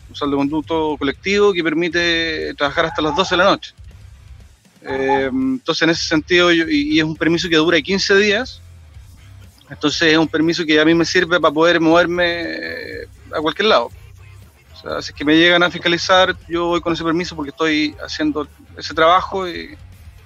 un 0.09 0.17
salvoconducto 0.17 0.97
colectivo 0.99 1.53
que 1.53 1.62
permite 1.62 2.55
trabajar 2.55 2.87
hasta 2.87 3.03
las 3.03 3.14
12 3.14 3.35
de 3.35 3.38
la 3.38 3.51
noche. 3.51 3.75
Em, 4.87 5.55
entonces, 5.55 5.83
en 5.83 5.90
ese 5.90 6.05
sentido, 6.05 6.53
y, 6.53 6.62
y, 6.68 6.99
es 6.99 7.05
un 7.05 7.16
permiso 7.16 7.49
que 7.49 7.57
dura 7.57 7.81
15 7.81 8.16
días, 8.16 8.61
entonces 9.70 10.12
es 10.12 10.18
un 10.18 10.29
permiso 10.29 10.64
que 10.66 10.79
a 10.79 10.85
mí 10.85 10.94
me 10.94 11.07
sirve 11.07 11.40
para 11.40 11.53
poder 11.53 11.81
moverme 11.81 12.42
eh, 12.42 13.09
a 13.35 13.40
cualquier 13.40 13.68
lado. 13.68 13.90
O 14.75 14.77
sea, 14.77 15.01
si 15.01 15.11
es 15.11 15.14
que 15.14 15.25
me 15.25 15.37
llegan 15.37 15.62
a 15.62 15.70
fiscalizar, 15.70 16.37
yo 16.49 16.66
voy 16.66 16.83
con 16.83 16.92
ese 16.92 17.03
permiso 17.03 17.35
porque 17.35 17.51
estoy 17.51 17.97
haciendo 18.05 18.47
ese 18.77 18.92
trabajo 18.92 19.49
y 19.49 19.75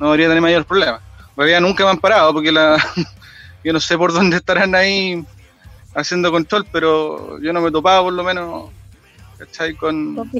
no 0.00 0.06
debería 0.06 0.26
tener 0.26 0.42
mayor 0.42 0.64
problema. 0.64 1.00
En 1.30 1.36
realidad 1.36 1.60
nunca 1.60 1.84
me 1.84 1.90
han 1.90 1.98
parado 1.98 2.32
porque 2.32 2.50
la, 2.50 2.76
yo 3.64 3.72
no 3.72 3.78
sé 3.78 3.96
por 3.96 4.12
dónde 4.12 4.38
estarán 4.38 4.74
ahí 4.74 5.24
haciendo 5.94 6.32
control, 6.32 6.66
pero 6.72 7.40
yo 7.40 7.52
no 7.52 7.60
me 7.60 7.70
topaba 7.70 8.02
por 8.02 8.12
lo 8.12 8.24
menos, 8.24 8.70
¿cachai? 9.38 9.76
Con, 9.76 10.16
con, 10.16 10.30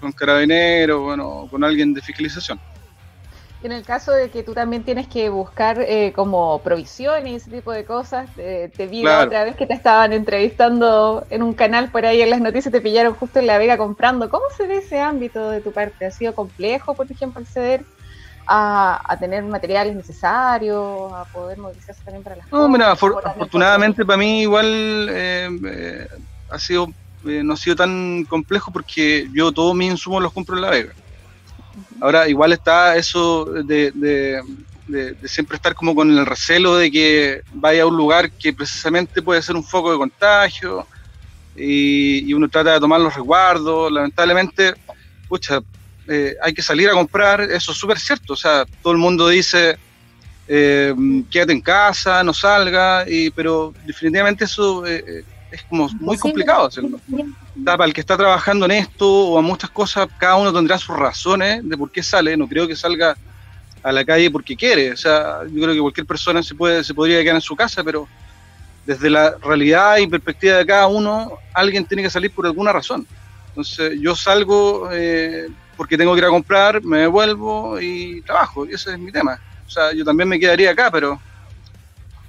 con 0.00 0.12
carabineros, 0.12 1.00
bueno, 1.00 1.48
con 1.50 1.64
alguien 1.64 1.94
de 1.94 2.02
fiscalización. 2.02 2.60
En 3.66 3.72
el 3.72 3.84
caso 3.84 4.12
de 4.12 4.30
que 4.30 4.44
tú 4.44 4.54
también 4.54 4.84
tienes 4.84 5.08
que 5.08 5.28
buscar 5.28 5.80
eh, 5.80 6.12
como 6.14 6.62
provisiones 6.62 7.32
y 7.32 7.34
ese 7.34 7.50
tipo 7.50 7.72
de 7.72 7.84
cosas, 7.84 8.30
te 8.36 8.86
vi 8.86 9.04
otra 9.04 9.42
vez 9.42 9.56
que 9.56 9.66
te 9.66 9.74
estaban 9.74 10.12
entrevistando 10.12 11.26
en 11.30 11.42
un 11.42 11.52
canal 11.52 11.90
por 11.90 12.06
ahí 12.06 12.22
en 12.22 12.30
las 12.30 12.40
noticias, 12.40 12.70
te 12.70 12.80
pillaron 12.80 13.14
justo 13.14 13.40
en 13.40 13.48
La 13.48 13.58
Vega 13.58 13.76
comprando. 13.76 14.30
¿Cómo 14.30 14.44
se 14.56 14.68
ve 14.68 14.78
ese 14.78 15.00
ámbito 15.00 15.50
de 15.50 15.60
tu 15.60 15.72
parte? 15.72 16.06
¿Ha 16.06 16.12
sido 16.12 16.32
complejo, 16.32 16.94
por 16.94 17.10
ejemplo, 17.10 17.42
acceder 17.42 17.84
a, 18.46 19.16
tener 19.18 19.42
materiales 19.42 19.96
necesarios, 19.96 21.12
a 21.12 21.24
poder 21.32 21.58
movilizarse 21.58 22.02
también 22.04 22.22
para 22.22 22.36
las 22.36 22.52
No, 22.52 22.68
mira, 22.68 22.92
afortunadamente 22.92 24.04
para 24.04 24.18
mí 24.18 24.42
igual 24.42 25.08
eh, 25.10 25.48
eh, 25.66 26.06
ha 26.50 26.58
sido 26.60 26.86
no 27.22 27.54
ha 27.54 27.56
sido 27.56 27.74
tan 27.74 28.24
complejo 28.26 28.70
porque 28.70 29.26
yo 29.34 29.50
todos 29.50 29.74
mis 29.74 29.90
insumos 29.90 30.22
los 30.22 30.32
compro 30.32 30.54
en 30.54 30.62
La 30.62 30.70
Vega. 30.70 30.92
Ahora, 32.00 32.28
igual 32.28 32.52
está 32.52 32.96
eso 32.96 33.44
de, 33.44 34.42
siempre 35.24 35.56
estar 35.56 35.74
como 35.74 35.94
con 35.94 36.10
el 36.10 36.26
recelo 36.26 36.76
de 36.76 36.90
que 36.90 37.42
vaya 37.52 37.82
a 37.82 37.86
un 37.86 37.96
lugar 37.96 38.30
que 38.30 38.52
precisamente 38.52 39.22
puede 39.22 39.42
ser 39.42 39.56
un 39.56 39.64
foco 39.64 39.92
de 39.92 39.98
contagio 39.98 40.86
y, 41.56 42.32
uno 42.34 42.48
trata 42.48 42.74
de 42.74 42.80
tomar 42.80 43.00
los 43.00 43.14
resguardos. 43.14 43.90
Lamentablemente, 43.90 44.74
pucha, 45.28 45.60
eh, 46.08 46.36
hay 46.42 46.52
que 46.52 46.62
salir 46.62 46.88
a 46.88 46.92
comprar, 46.92 47.40
eso 47.40 47.72
es 47.72 47.78
súper 47.78 47.98
cierto. 47.98 48.34
O 48.34 48.36
sea, 48.36 48.64
todo 48.82 48.92
el 48.92 48.98
mundo 48.98 49.28
dice, 49.28 49.78
eh, 50.48 50.94
quédate 51.30 51.52
en 51.52 51.62
casa, 51.62 52.22
no 52.22 52.32
salga, 52.34 53.04
y, 53.08 53.30
pero 53.30 53.74
definitivamente 53.84 54.44
eso 54.44 54.86
eh, 54.86 55.24
es 55.50 55.62
como 55.62 55.88
muy 56.00 56.18
complicado 56.18 56.66
hacerlo 56.66 57.00
para 57.64 57.84
el 57.86 57.94
que 57.94 58.00
está 58.00 58.16
trabajando 58.16 58.66
en 58.66 58.72
esto 58.72 59.08
o 59.08 59.38
a 59.38 59.42
muchas 59.42 59.70
cosas, 59.70 60.08
cada 60.18 60.36
uno 60.36 60.52
tendrá 60.52 60.78
sus 60.78 60.96
razones 60.96 61.66
de 61.66 61.76
por 61.76 61.90
qué 61.90 62.02
sale. 62.02 62.36
No 62.36 62.46
creo 62.46 62.66
que 62.68 62.76
salga 62.76 63.16
a 63.82 63.92
la 63.92 64.04
calle 64.04 64.30
porque 64.30 64.56
quiere. 64.56 64.92
O 64.92 64.96
sea, 64.96 65.40
yo 65.44 65.62
creo 65.62 65.74
que 65.74 65.80
cualquier 65.80 66.06
persona 66.06 66.42
se 66.42 66.54
puede 66.54 66.84
se 66.84 66.94
podría 66.94 67.22
quedar 67.22 67.36
en 67.36 67.40
su 67.42 67.56
casa, 67.56 67.82
pero 67.82 68.06
desde 68.84 69.10
la 69.10 69.36
realidad 69.42 69.96
y 69.98 70.06
perspectiva 70.06 70.58
de 70.58 70.66
cada 70.66 70.86
uno, 70.86 71.38
alguien 71.54 71.84
tiene 71.86 72.02
que 72.02 72.10
salir 72.10 72.30
por 72.30 72.46
alguna 72.46 72.72
razón. 72.72 73.06
Entonces, 73.48 73.98
yo 74.00 74.14
salgo 74.14 74.90
eh, 74.92 75.48
porque 75.76 75.96
tengo 75.96 76.12
que 76.12 76.18
ir 76.18 76.26
a 76.26 76.30
comprar, 76.30 76.82
me 76.82 76.98
devuelvo 76.98 77.80
y 77.80 78.20
trabajo. 78.22 78.66
Y 78.66 78.74
ese 78.74 78.92
es 78.92 78.98
mi 78.98 79.10
tema. 79.10 79.40
O 79.66 79.70
sea, 79.70 79.92
yo 79.92 80.04
también 80.04 80.28
me 80.28 80.38
quedaría 80.38 80.70
acá, 80.70 80.90
pero 80.90 81.20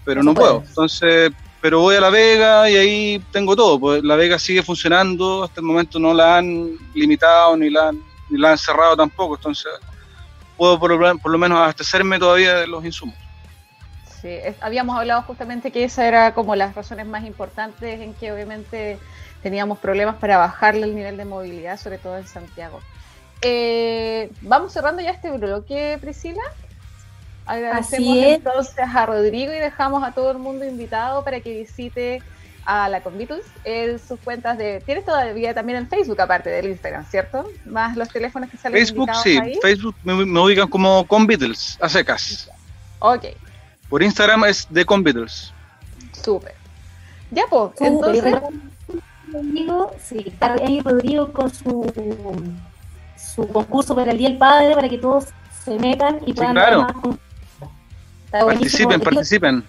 pero 0.04 0.24
no 0.24 0.34
puedo. 0.34 0.64
Entonces, 0.66 1.32
pero 1.68 1.82
voy 1.82 1.98
a 1.98 2.00
La 2.00 2.10
Vega 2.10 2.70
y 2.70 2.78
ahí 2.78 3.26
tengo 3.30 3.54
todo. 3.54 3.78
Pues 3.78 4.02
La 4.02 4.16
Vega 4.16 4.40
sigue 4.40 4.64
funcionando, 4.64 5.44
hasta 5.44 5.60
el 5.60 5.66
momento 5.66 6.00
no 6.00 6.14
la 6.14 6.38
han 6.38 6.78
limitado 6.94 7.58
ni 7.58 7.70
la 7.70 7.90
han, 7.90 8.02
ni 8.30 8.40
la 8.40 8.52
han 8.52 8.58
cerrado 8.58 8.96
tampoco, 8.96 9.36
entonces 9.36 9.74
puedo 10.56 10.80
por 10.80 10.92
lo, 10.92 11.18
por 11.18 11.30
lo 11.30 11.38
menos 11.38 11.58
abastecerme 11.58 12.20
todavía 12.20 12.56
de 12.56 12.68
los 12.68 12.86
insumos. 12.86 13.18
Sí, 14.22 14.38
habíamos 14.62 14.98
hablado 14.98 15.24
justamente 15.24 15.70
que 15.70 15.84
esa 15.84 16.08
era 16.08 16.34
como 16.34 16.56
las 16.56 16.74
razones 16.74 17.06
más 17.06 17.26
importantes 17.26 18.00
en 18.00 18.14
que 18.14 18.32
obviamente 18.32 18.98
teníamos 19.44 19.78
problemas 19.78 20.16
para 20.16 20.38
bajarle 20.38 20.86
el 20.86 20.96
nivel 20.96 21.18
de 21.18 21.26
movilidad, 21.26 21.78
sobre 21.78 21.98
todo 21.98 22.18
en 22.18 22.28
Santiago. 22.28 22.80
Eh, 23.42 24.32
vamos 24.40 24.72
cerrando 24.72 25.02
ya 25.02 25.12
este 25.12 25.32
bloque, 25.32 25.98
Priscila. 26.00 26.44
Agradecemos 27.48 28.18
entonces 28.18 28.76
a 28.78 29.06
Rodrigo 29.06 29.54
y 29.54 29.58
dejamos 29.58 30.04
a 30.04 30.12
todo 30.12 30.32
el 30.32 30.38
mundo 30.38 30.66
invitado 30.66 31.24
para 31.24 31.40
que 31.40 31.60
visite 31.60 32.22
a 32.66 32.90
la 32.90 33.02
Convitus 33.02 33.44
en 33.64 33.98
sus 33.98 34.20
cuentas 34.20 34.58
de... 34.58 34.82
Tienes 34.86 35.06
todavía 35.06 35.54
también 35.54 35.78
en 35.78 35.88
Facebook 35.88 36.20
aparte 36.20 36.50
del 36.50 36.68
Instagram, 36.68 37.06
¿cierto? 37.06 37.50
Más 37.66 37.96
los 37.96 38.10
teléfonos 38.10 38.50
que 38.50 38.58
salen 38.58 38.78
Facebook, 38.78 39.10
sí. 39.24 39.40
Facebook 39.62 39.96
me, 40.04 40.14
ubican 40.14 40.68
como 40.68 41.08
Convitus, 41.08 41.78
a 41.82 41.88
secas. 41.88 42.50
Ok. 43.00 43.28
Por 43.90 44.04
Instagram 44.04 44.44
es 44.44 44.68
de 44.70 44.84
Convitus. 44.84 45.54
Súper. 46.12 46.56
Ya, 47.32 47.44
pues, 47.50 47.72
entonces... 47.80 48.36
Rodrigo, 49.32 49.94
sí, 50.02 50.34
ahí 50.40 50.82
Rodrigo 50.82 51.32
con 51.34 51.54
su, 51.54 51.92
su 53.18 53.48
concurso 53.48 53.94
para 53.96 54.12
el 54.12 54.18
Día 54.18 54.30
del 54.30 54.38
Padre, 54.38 54.74
para 54.74 54.88
que 54.90 54.98
todos 54.98 55.26
se 55.64 55.78
metan 55.80 56.20
y 56.26 56.34
puedan 56.34 56.56
sí, 56.56 56.76
más 56.78 57.18
participen, 58.32 59.02
participen. 59.02 59.64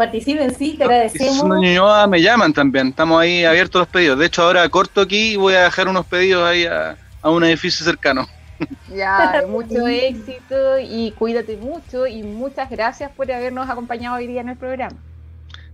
Participen, 0.00 0.54
sí, 0.54 0.76
te 0.78 0.84
agradecemos. 0.84 1.36
Si 1.36 1.44
Ñuñoa 1.44 2.06
me 2.06 2.22
llaman 2.22 2.54
también, 2.54 2.88
estamos 2.88 3.20
ahí 3.20 3.44
abiertos 3.44 3.80
los 3.80 3.88
pedidos. 3.88 4.18
De 4.18 4.26
hecho, 4.26 4.42
ahora 4.42 4.66
corto 4.70 5.02
aquí 5.02 5.32
y 5.32 5.36
voy 5.36 5.52
a 5.52 5.64
dejar 5.64 5.88
unos 5.88 6.06
pedidos 6.06 6.48
ahí 6.48 6.64
a, 6.64 6.96
un 7.22 7.44
edificio 7.44 7.84
cercano. 7.84 8.26
Ya, 8.94 9.44
mucho 9.48 9.86
éxito 9.86 10.78
y 10.78 11.12
cuídate 11.12 11.56
mucho 11.56 12.06
y 12.06 12.22
muchas 12.22 12.68
gracias 12.68 13.10
por 13.10 13.30
habernos 13.32 13.68
acompañado 13.68 14.16
hoy 14.16 14.26
día 14.26 14.42
en 14.42 14.50
el 14.50 14.56
programa. 14.56 14.96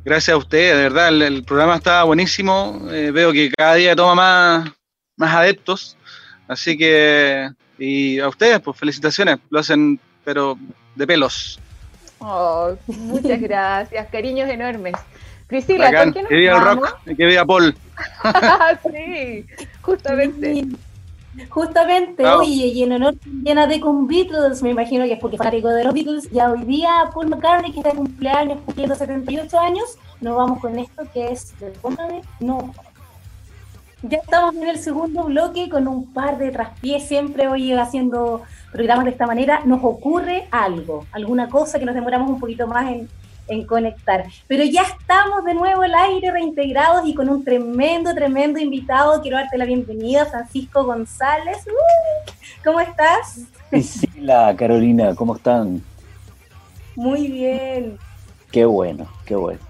Gracias 0.05 0.35
a 0.35 0.39
ustedes, 0.39 0.77
de 0.77 0.83
verdad, 0.85 1.09
el, 1.09 1.45
programa 1.45 1.77
está 1.77 2.05
buenísimo. 2.05 2.81
Eh, 2.93 3.11
veo 3.13 3.33
que 3.33 3.51
cada 3.51 3.75
día 3.75 3.97
toma 3.97 4.15
más, 4.15 4.73
más 5.17 5.35
adeptos. 5.35 5.97
Así 6.49 6.77
que, 6.77 7.49
y 7.79 8.19
a 8.21 8.29
ustedes, 8.29 8.61
pues 8.61 8.77
felicitaciones, 8.77 9.39
lo 9.51 9.59
hacen, 9.59 9.99
pero 10.25 10.57
de 10.95 11.07
pelos. 11.07 11.61
Oh, 12.19 12.75
muchas 12.87 13.41
gracias, 13.43 14.09
cariños 14.09 14.49
enormes. 14.49 14.95
Priscila, 15.47 15.93
¿con 15.93 16.13
quién 16.13 16.25
nos 16.25 16.33
el 16.33 16.61
rock, 16.61 16.99
que 17.05 17.27
viva 17.27 17.45
Paul. 17.45 17.77
sí, 18.93 19.47
justamente. 19.81 20.67
Justamente, 21.51 22.25
oye, 22.25 22.67
y 22.69 22.83
en 22.83 22.93
honor 22.93 23.15
llena 23.43 23.67
de 23.67 23.79
con 23.79 24.07
Beatles, 24.07 24.63
me 24.63 24.71
imagino 24.71 25.05
que 25.05 25.13
es 25.13 25.19
porque 25.19 25.37
fanático 25.37 25.69
de 25.69 25.85
los 25.85 25.93
Beatles, 25.93 26.31
ya 26.31 26.51
hoy 26.51 26.65
día 26.65 27.11
Paul 27.13 27.29
McCartney, 27.29 27.73
que 27.73 27.81
está 27.81 27.91
de 27.91 27.97
cumpleaños 27.97 28.59
cumpliendo 28.65 28.95
78 28.95 29.61
años, 29.61 29.99
nos 30.23 30.35
vamos 30.35 30.61
con 30.61 30.79
esto 30.79 31.05
que 31.13 31.33
es, 31.33 31.59
del 31.61 31.75
no. 32.41 32.73
Ya 34.09 34.19
estamos 34.19 34.55
en 34.55 34.69
el 34.69 34.79
segundo 34.79 35.25
bloque 35.25 35.69
con 35.69 35.89
un 35.89 36.13
par 36.13 36.39
de 36.39 36.51
traspiés. 36.51 37.03
Siempre 37.05 37.49
hoy 37.49 37.73
haciendo 37.73 38.43
programas 38.71 39.05
de 39.05 39.11
esta 39.11 39.27
manera. 39.27 39.63
Nos 39.65 39.83
ocurre 39.83 40.47
algo, 40.53 41.07
alguna 41.11 41.49
cosa 41.49 41.79
que 41.79 41.85
nos 41.85 41.95
demoramos 41.95 42.31
un 42.31 42.39
poquito 42.39 42.69
más 42.69 42.93
en, 43.49 43.67
conectar. 43.67 44.25
Pero 44.49 44.65
ya 44.65 44.83
estamos 44.83 45.45
de 45.45 45.55
nuevo 45.55 45.83
al 45.83 45.95
aire, 45.95 46.31
reintegrados 46.31 47.07
y 47.07 47.15
con 47.15 47.29
un 47.29 47.45
tremendo, 47.45 48.15
tremendo 48.15 48.59
invitado. 48.61 49.21
Quiero 49.23 49.39
darte 49.39 49.57
la 49.57 49.65
bienvenida, 49.65 50.27
Francisco 50.27 50.85
González. 50.85 51.59
Uh, 51.67 52.31
¿Cómo 52.65 52.81
estás? 52.81 53.41
Sí, 53.83 54.09
la 54.21 54.55
Carolina, 54.57 55.15
¿cómo 55.15 55.37
están? 55.37 55.83
Muy 56.97 57.29
bien. 57.29 57.99
Qué 58.51 58.65
bueno, 58.65 59.07
qué 59.25 59.37
bueno. 59.37 59.66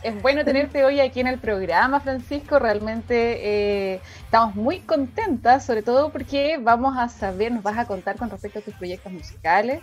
Es 0.00 0.22
bueno 0.22 0.44
tenerte 0.44 0.84
hoy 0.84 1.00
aquí 1.00 1.18
en 1.18 1.26
el 1.26 1.38
programa, 1.38 1.98
Francisco. 1.98 2.60
Realmente 2.60 3.94
eh, 3.94 4.00
estamos 4.22 4.54
muy 4.54 4.78
contentas, 4.78 5.66
sobre 5.66 5.82
todo 5.82 6.10
porque 6.10 6.56
vamos 6.62 6.96
a 6.96 7.08
saber, 7.08 7.50
nos 7.50 7.64
vas 7.64 7.76
a 7.78 7.84
contar 7.84 8.16
con 8.16 8.30
respecto 8.30 8.60
a 8.60 8.62
tus 8.62 8.74
proyectos 8.74 9.12
musicales. 9.12 9.80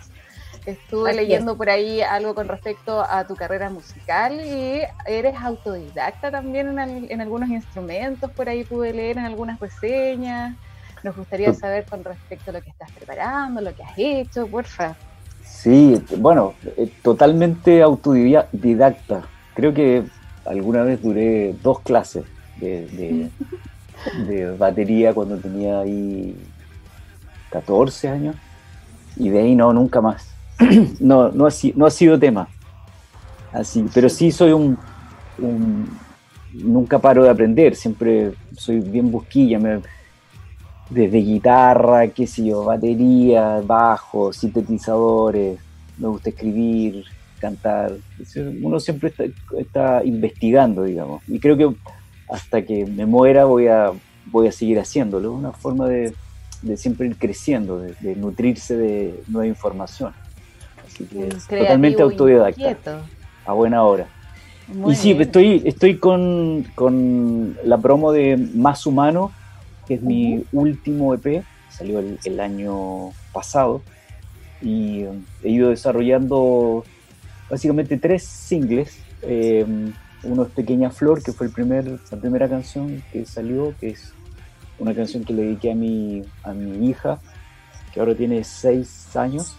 Estuve 0.64 1.12
leyendo 1.12 1.54
por 1.54 1.68
ahí 1.68 2.00
algo 2.00 2.34
con 2.34 2.48
respecto 2.48 3.02
a 3.02 3.26
tu 3.26 3.36
carrera 3.36 3.68
musical 3.68 4.40
y 4.40 4.80
eres 5.04 5.34
autodidacta 5.36 6.30
también 6.30 6.78
en, 6.78 7.20
algunos 7.20 7.50
instrumentos, 7.50 8.30
por 8.30 8.48
ahí 8.48 8.64
pude 8.64 8.94
leer 8.94 9.18
en 9.18 9.26
algunas 9.26 9.60
reseñas. 9.60 10.56
Nos 11.02 11.14
gustaría 11.14 11.52
saber 11.52 11.84
con 11.84 12.02
respecto 12.02 12.50
a 12.50 12.54
lo 12.54 12.62
que 12.62 12.70
estás 12.70 12.90
preparando, 12.90 13.60
lo 13.60 13.74
que 13.76 13.82
has 13.82 13.98
hecho, 13.98 14.46
porfa. 14.46 14.96
Sí, 15.44 16.02
bueno, 16.16 16.54
eh, 16.78 16.90
totalmente 17.02 17.82
autodidacta 17.82 19.22
creo 19.56 19.74
que 19.74 20.04
alguna 20.44 20.82
vez 20.82 21.02
duré 21.02 21.54
dos 21.62 21.80
clases 21.80 22.24
de, 22.60 23.30
batería 24.58 25.12
cuando 25.14 25.38
tenía 25.38 25.80
ahí 25.80 26.36
14 27.50 28.08
años 28.08 28.36
y 29.16 29.30
de 29.30 29.40
ahí 29.40 29.56
no, 29.56 29.72
nunca 29.72 30.00
más. 30.00 30.28
no, 31.00 31.30
no, 31.30 31.46
ha, 31.46 31.50
no 31.74 31.86
ha 31.86 31.90
sido 31.90 32.18
tema. 32.18 32.48
Así, 33.52 33.86
pero 33.94 34.10
sí 34.10 34.30
soy 34.30 34.52
un, 34.52 34.78
nunca 36.52 36.98
paro 36.98 37.24
de 37.24 37.30
aprender, 37.30 37.74
siempre 37.74 38.32
soy 38.56 38.80
bien 38.80 39.10
busquilla, 39.10 39.58
desde 40.90 41.18
guitarra, 41.18 42.08
qué 42.08 42.26
sé 42.26 42.44
yo, 42.44 42.64
batería, 42.64 43.62
bajo, 43.64 44.32
sintetizadores, 44.32 45.58
me 45.96 46.08
gusta 46.08 46.30
escribir, 46.30 47.06
cantar. 47.36 47.92
Uno 48.62 48.80
siempre 48.80 49.12
está, 49.58 50.04
investigando, 50.04 50.84
digamos. 50.84 51.22
Y 51.28 51.38
creo 51.38 51.56
que 51.56 51.74
hasta 52.28 52.62
que 52.62 52.86
me 52.86 53.06
muera 53.06 53.44
voy 53.44 53.68
a, 53.68 53.92
voy 54.26 54.48
a 54.48 54.52
seguir 54.52 54.78
haciéndolo. 54.78 55.32
Una 55.32 55.52
forma 55.52 55.88
de, 55.88 56.12
siempre 56.76 57.06
ir 57.06 57.16
creciendo, 57.16 57.78
de, 57.78 58.16
nutrirse 58.16 58.76
de 58.76 59.20
nueva 59.28 59.46
información. 59.46 60.12
Así 60.86 61.04
que 61.04 61.28
totalmente 61.48 62.02
autodidacta. 62.02 63.02
A 63.44 63.52
buena 63.52 63.84
hora. 63.84 64.08
y 64.88 64.94
sí, 64.96 65.12
estoy, 65.12 65.62
estoy 65.64 65.98
con, 65.98 66.66
con, 66.74 67.56
la 67.64 67.78
promo 67.78 68.10
de 68.10 68.36
Más 68.36 68.86
Humano, 68.86 69.30
que 69.86 69.94
es 69.94 70.02
mi 70.02 70.42
último 70.50 71.14
EP, 71.14 71.44
salió 71.68 72.00
el, 72.00 72.18
el 72.24 72.40
año 72.40 73.10
pasado 73.32 73.82
y 74.60 75.04
he 75.42 75.50
ido 75.50 75.70
desarrollando 75.70 76.84
básicamente 77.50 77.96
tres 77.96 78.24
singles. 78.24 78.98
Eh, 79.22 79.64
uno 80.22 80.42
es 80.44 80.50
Pequeña 80.50 80.90
Flor, 80.90 81.22
que 81.22 81.32
fue 81.32 81.46
el 81.46 81.52
primer, 81.52 81.86
la 81.86 82.16
primera 82.18 82.48
canción 82.48 83.02
que 83.12 83.24
salió, 83.26 83.74
que 83.78 83.88
es 83.88 84.12
una 84.78 84.94
canción 84.94 85.24
que 85.24 85.32
le 85.32 85.42
dediqué 85.42 85.72
a 85.72 85.74
mi, 85.74 86.22
a 86.42 86.52
mi 86.52 86.88
hija, 86.88 87.20
que 87.92 88.00
ahora 88.00 88.14
tiene 88.14 88.44
seis 88.44 89.14
años. 89.16 89.54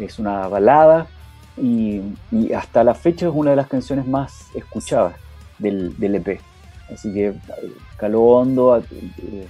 Es 0.00 0.18
una 0.18 0.48
balada 0.48 1.06
y, 1.56 2.00
hasta 2.56 2.82
la 2.82 2.94
fecha 2.94 3.26
es 3.26 3.32
una 3.34 3.50
de 3.50 3.56
las 3.56 3.68
canciones 3.68 4.06
más 4.06 4.46
escuchadas 4.54 5.14
del, 5.58 5.98
del 5.98 6.14
EP. 6.16 6.40
Así 6.92 7.12
que 7.12 7.28
eh, 7.28 7.36
caló 7.96 8.22
hondo, 8.22 8.78
eh, 8.78 9.46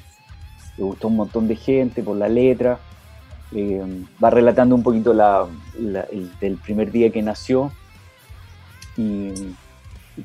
le 0.76 0.84
gustó 0.84 1.08
un 1.08 1.16
montón 1.16 1.48
de 1.48 1.56
gente 1.56 2.02
por 2.02 2.16
la 2.16 2.28
letra. 2.28 2.78
Eh, 3.54 4.04
va 4.22 4.30
relatando 4.30 4.74
un 4.74 4.82
poquito 4.82 5.12
la, 5.12 5.46
el, 5.76 6.30
del 6.40 6.56
primer 6.56 6.90
día 6.90 7.10
que 7.10 7.20
nació 7.20 7.70
y, 8.96 9.32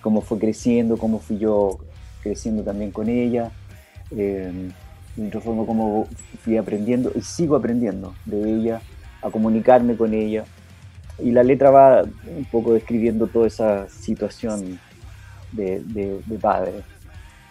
cómo 0.01 0.21
fue 0.21 0.39
creciendo, 0.39 0.97
cómo 0.97 1.19
fui 1.19 1.37
yo 1.37 1.79
creciendo 2.21 2.63
también 2.63 2.91
con 2.91 3.09
ella, 3.09 3.51
eh, 4.11 4.71
de 5.15 5.27
otra 5.27 5.41
forma 5.41 5.65
cómo 5.65 6.07
fui 6.41 6.57
aprendiendo 6.57 7.11
y 7.15 7.21
sigo 7.21 7.55
aprendiendo 7.55 8.13
de 8.25 8.49
ella, 8.49 8.81
a 9.21 9.29
comunicarme 9.29 9.97
con 9.97 10.13
ella. 10.13 10.45
Y 11.19 11.31
la 11.31 11.43
letra 11.43 11.71
va 11.71 12.03
un 12.03 12.45
poco 12.51 12.73
describiendo 12.73 13.27
toda 13.27 13.47
esa 13.47 13.89
situación 13.89 14.79
de, 15.51 15.81
de, 15.81 16.37
padre. 16.39 16.83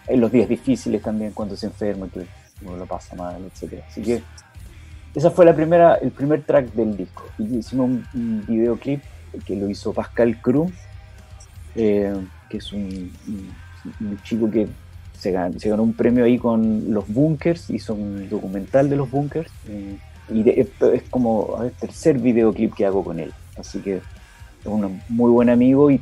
En 0.07 0.21
los 0.21 0.31
días 0.31 0.47
difíciles 0.47 1.01
también, 1.01 1.33
cuando 1.33 1.57
se 1.57 1.65
enferma, 1.65 2.07
que 2.07 2.25
uno 2.61 2.77
lo 2.77 2.85
pasa 2.85 3.15
mal, 3.15 3.43
etc. 3.43 3.83
Así 3.87 4.01
que 4.01 4.23
esa 5.15 5.31
fue 5.31 5.45
la 5.45 5.55
primera, 5.55 5.95
el 5.95 6.11
primer 6.11 6.43
track 6.43 6.73
del 6.73 6.95
disco. 6.95 7.23
Y 7.37 7.57
hicimos 7.57 7.89
un, 8.13 8.43
videoclip 8.47 9.01
que 9.45 9.55
lo 9.55 9.69
hizo 9.69 9.93
Pascal 9.93 10.39
Cruz, 10.41 10.71
eh, 11.75 12.13
que 12.49 12.57
es 12.57 12.71
un, 12.73 13.11
chico 14.23 14.49
que 14.49 14.67
se 15.17 15.31
ganó, 15.31 15.83
un 15.83 15.93
premio 15.93 16.25
ahí 16.25 16.37
con 16.37 16.93
los 16.93 17.07
bunkers, 17.07 17.69
hizo 17.69 17.93
un 17.93 18.29
documental 18.29 18.89
de 18.89 18.95
los 18.95 19.09
bunkers. 19.09 19.51
Eh, 19.67 19.97
y 20.29 20.49
es, 20.49 20.69
como 21.09 21.63
el 21.63 21.71
tercer 21.71 22.19
videoclip 22.19 22.73
que 22.73 22.85
hago 22.85 23.03
con 23.03 23.19
él. 23.19 23.33
Así 23.57 23.79
que 23.79 23.97
es 23.97 24.03
un 24.65 25.01
muy 25.09 25.31
buen 25.31 25.49
amigo 25.49 25.89
y 25.89 26.01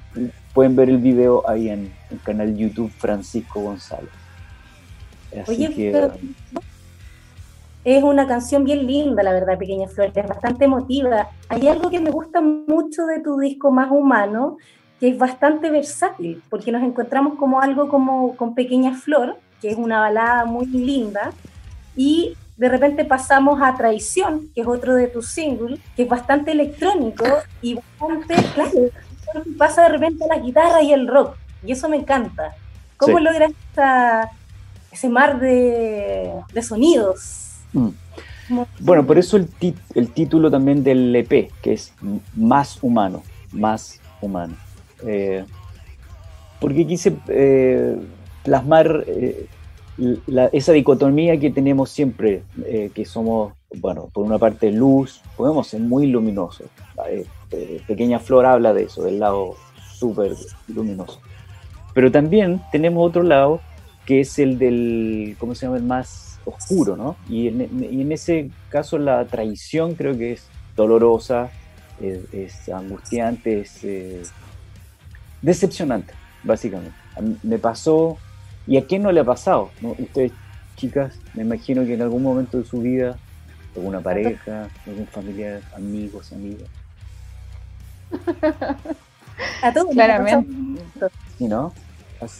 pueden 0.53 0.75
ver 0.75 0.89
el 0.89 0.97
video 0.97 1.47
ahí 1.47 1.69
en 1.69 1.93
el 2.09 2.19
canal 2.21 2.55
YouTube 2.55 2.91
Francisco 2.97 3.61
González. 3.61 4.09
Así 5.41 5.67
que, 5.67 6.09
es 7.85 8.03
una 8.03 8.27
canción 8.27 8.63
bien 8.63 8.87
linda, 8.87 9.21
la 9.21 9.31
verdad, 9.31 9.59
Pequeña 9.59 9.87
Flor, 9.87 10.11
es 10.13 10.27
bastante 10.27 10.65
emotiva. 10.65 11.29
Hay 11.49 11.67
algo 11.67 11.91
que 11.91 11.99
me 11.99 12.09
gusta 12.09 12.41
mucho 12.41 13.05
de 13.05 13.19
tu 13.19 13.37
disco 13.37 13.71
más 13.71 13.91
humano, 13.91 14.57
que 14.99 15.09
es 15.09 15.17
bastante 15.17 15.69
versátil, 15.69 16.41
porque 16.49 16.71
nos 16.71 16.81
encontramos 16.81 17.35
como 17.35 17.61
algo 17.61 17.87
como 17.87 18.35
con 18.37 18.55
Pequeña 18.55 18.95
Flor, 18.95 19.37
que 19.61 19.69
es 19.69 19.77
una 19.77 19.99
balada 19.99 20.45
muy 20.45 20.65
linda, 20.65 21.31
y 21.95 22.35
de 22.57 22.69
repente 22.69 23.05
pasamos 23.05 23.61
a 23.61 23.75
Traición, 23.75 24.49
que 24.55 24.61
es 24.61 24.67
otro 24.67 24.95
de 24.95 25.07
tus 25.07 25.27
singles, 25.27 25.79
que 25.95 26.03
es 26.03 26.09
bastante 26.09 26.53
electrónico 26.53 27.25
y 27.61 27.75
bastante, 27.75 28.35
claro, 28.55 28.71
pasa 29.59 29.83
de 29.83 29.89
repente 29.89 30.23
a 30.23 30.35
la 30.35 30.39
guitarra 30.39 30.81
y 30.81 30.91
el 30.91 31.07
rock, 31.07 31.35
y 31.63 31.71
eso 31.71 31.87
me 31.87 31.97
encanta. 31.97 32.55
¿Cómo 32.97 33.19
logras 33.19 33.51
ese 34.91 35.07
mar 35.07 35.39
de, 35.39 36.33
de 36.51 36.61
sonidos? 36.63 37.44
Mm. 37.75 37.89
Bueno, 38.79 39.05
por 39.05 39.17
eso 39.17 39.37
el, 39.37 39.49
el, 39.95 40.11
título 40.11 40.51
también 40.51 40.83
del 40.83 41.15
EP, 41.15 41.51
que 41.61 41.73
es 41.73 41.93
Más 42.35 42.81
Humano, 42.81 43.23
Más 43.51 43.99
Humano. 44.21 44.55
Eh, 45.05 45.43
porque 46.59 46.87
quise 46.87 47.15
eh, 47.27 47.97
plasmar 48.43 49.03
eh, 49.07 49.47
esa 50.51 50.71
dicotomía 50.71 51.39
que 51.39 51.51
tenemos 51.51 51.89
siempre, 51.89 52.43
que 52.93 53.05
somos, 53.05 53.53
bueno, 53.75 54.09
por 54.13 54.25
una 54.25 54.37
parte 54.37 54.71
luz, 54.71 55.21
podemos 55.37 55.67
ser 55.67 55.81
muy 55.81 56.07
luminosos. 56.07 56.67
Pequeña 57.87 58.19
Flor 58.19 58.45
habla 58.45 58.73
de 58.73 58.83
eso, 58.83 59.03
del 59.03 59.19
lado 59.19 59.55
súper 59.93 60.33
luminoso. 60.67 61.19
Pero 61.93 62.11
también 62.11 62.61
tenemos 62.71 63.07
otro 63.07 63.23
lado, 63.23 63.61
que 64.05 64.19
es 64.19 64.37
el 64.37 64.57
del, 64.57 65.37
¿cómo 65.39 65.55
se 65.55 65.65
llama? 65.65 65.77
El 65.77 65.83
más 65.83 66.34
oscuro, 66.45 66.95
¿no? 66.95 67.17
Y 67.27 67.47
en, 67.47 68.11
ese 68.11 68.51
caso 68.69 68.97
la 68.97 69.25
traición 69.25 69.95
creo 69.95 70.17
que 70.17 70.33
es 70.33 70.47
dolorosa, 70.75 71.49
es, 72.01 72.69
angustiante, 72.69 73.61
es 73.61 73.83
eh, 73.83 74.23
decepcionante, 75.41 76.13
básicamente. 76.43 76.95
me 77.43 77.57
pasó, 77.57 78.17
¿y 78.67 78.77
a 78.77 78.85
quién 78.85 79.03
no 79.03 79.11
le 79.11 79.21
ha 79.21 79.25
pasado? 79.25 79.71
Ustedes, 79.81 80.31
chicas, 80.75 81.17
me 81.33 81.43
imagino 81.43 81.85
que 81.85 81.93
en 81.93 82.01
algún 82.01 82.23
momento 82.23 82.57
de 82.57 82.65
su 82.65 82.81
vida, 82.81 83.17
alguna 83.75 84.01
pareja, 84.01 84.69
algún 84.85 85.07
familiar, 85.07 85.61
amigos, 85.75 86.31
amigas. 86.31 86.69
a 89.61 89.73
todos, 89.73 89.93
claramente. 89.93 90.53
¿Sí, 91.37 91.47
no? 91.47 91.73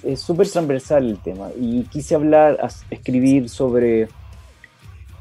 Es 0.04 0.20
súper 0.20 0.48
transversal 0.50 1.10
el 1.10 1.18
tema 1.20 1.50
y 1.60 1.84
quise 1.84 2.16
hablar, 2.16 2.60
escribir 2.90 3.50
sobre 3.50 4.08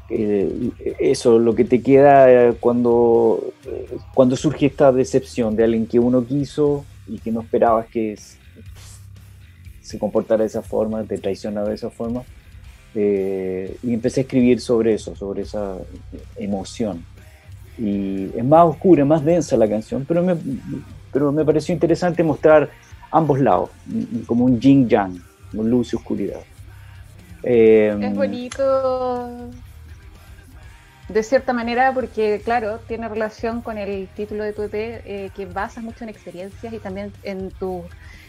eh, 0.09 0.69
eso, 0.99 1.39
lo 1.39 1.55
que 1.55 1.65
te 1.65 1.81
queda 1.81 2.31
eh, 2.31 2.53
cuando, 2.59 3.53
cuando 4.13 4.35
surge 4.35 4.67
esta 4.67 4.91
decepción 4.91 5.55
de 5.55 5.63
alguien 5.63 5.87
que 5.87 5.99
uno 5.99 6.25
quiso 6.25 6.85
y 7.07 7.19
que 7.19 7.31
no 7.31 7.41
esperabas 7.41 7.87
que 7.87 8.15
se 9.81 9.99
comportara 9.99 10.41
de 10.41 10.47
esa 10.47 10.61
forma, 10.61 11.03
te 11.03 11.17
traicionara 11.17 11.69
de 11.69 11.75
esa 11.75 11.89
forma. 11.89 12.23
Eh, 12.95 13.77
y 13.83 13.93
empecé 13.93 14.21
a 14.21 14.23
escribir 14.23 14.61
sobre 14.61 14.93
eso, 14.93 15.15
sobre 15.15 15.43
esa 15.43 15.77
emoción. 16.37 17.05
Y 17.77 18.29
es 18.35 18.43
más 18.43 18.65
oscura, 18.65 19.03
más 19.05 19.23
densa 19.23 19.57
la 19.57 19.67
canción, 19.67 20.05
pero 20.07 20.23
me, 20.23 20.35
pero 21.11 21.31
me 21.31 21.43
pareció 21.43 21.73
interesante 21.73 22.23
mostrar 22.23 22.69
ambos 23.15 23.39
lados, 23.39 23.69
como 24.25 24.43
un 24.43 24.59
yin 24.59 24.89
yang, 24.89 25.21
luz 25.53 25.93
y 25.93 25.95
oscuridad. 25.95 26.41
es 27.43 27.93
em, 27.93 28.13
bonito 28.13 29.49
de 31.07 31.23
cierta 31.23 31.53
manera 31.53 31.93
porque, 31.93 32.41
claro, 32.43 32.79
tiene 32.87 33.07
relación 33.07 33.61
con 33.61 33.77
el 33.77 34.09
título 34.09 34.43
de 34.43 34.51
tu 34.51 34.63
EP, 34.63 34.73
eh, 34.73 35.29
que 35.33 35.45
basas 35.45 35.81
mucho 35.83 36.03
en 36.03 36.09
experiencias 36.09 36.73
y 36.73 36.79
también 36.79 37.13
en 37.23 37.51
tus 37.51 37.83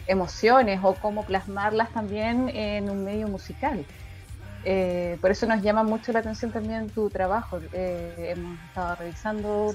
emociones 0.07 0.79
o 0.81 0.93
cómo 0.93 1.25
plasmarlas 1.25 1.89
también 1.89 2.47
en 2.49 2.89
un 2.89 3.03
medio 3.03 3.27
musical. 3.27 3.83
Eh, 4.63 5.17
por 5.19 5.31
eso 5.31 5.45
nos 5.47 5.61
llama 5.61 5.83
mucho 5.83 6.13
la 6.13 6.19
atención 6.19 6.51
también 6.51 6.89
tu 6.89 7.09
trabajo. 7.09 7.59
Eh, 7.73 8.33
hemos 8.35 8.57
estado 8.67 8.95
revisando 8.95 9.73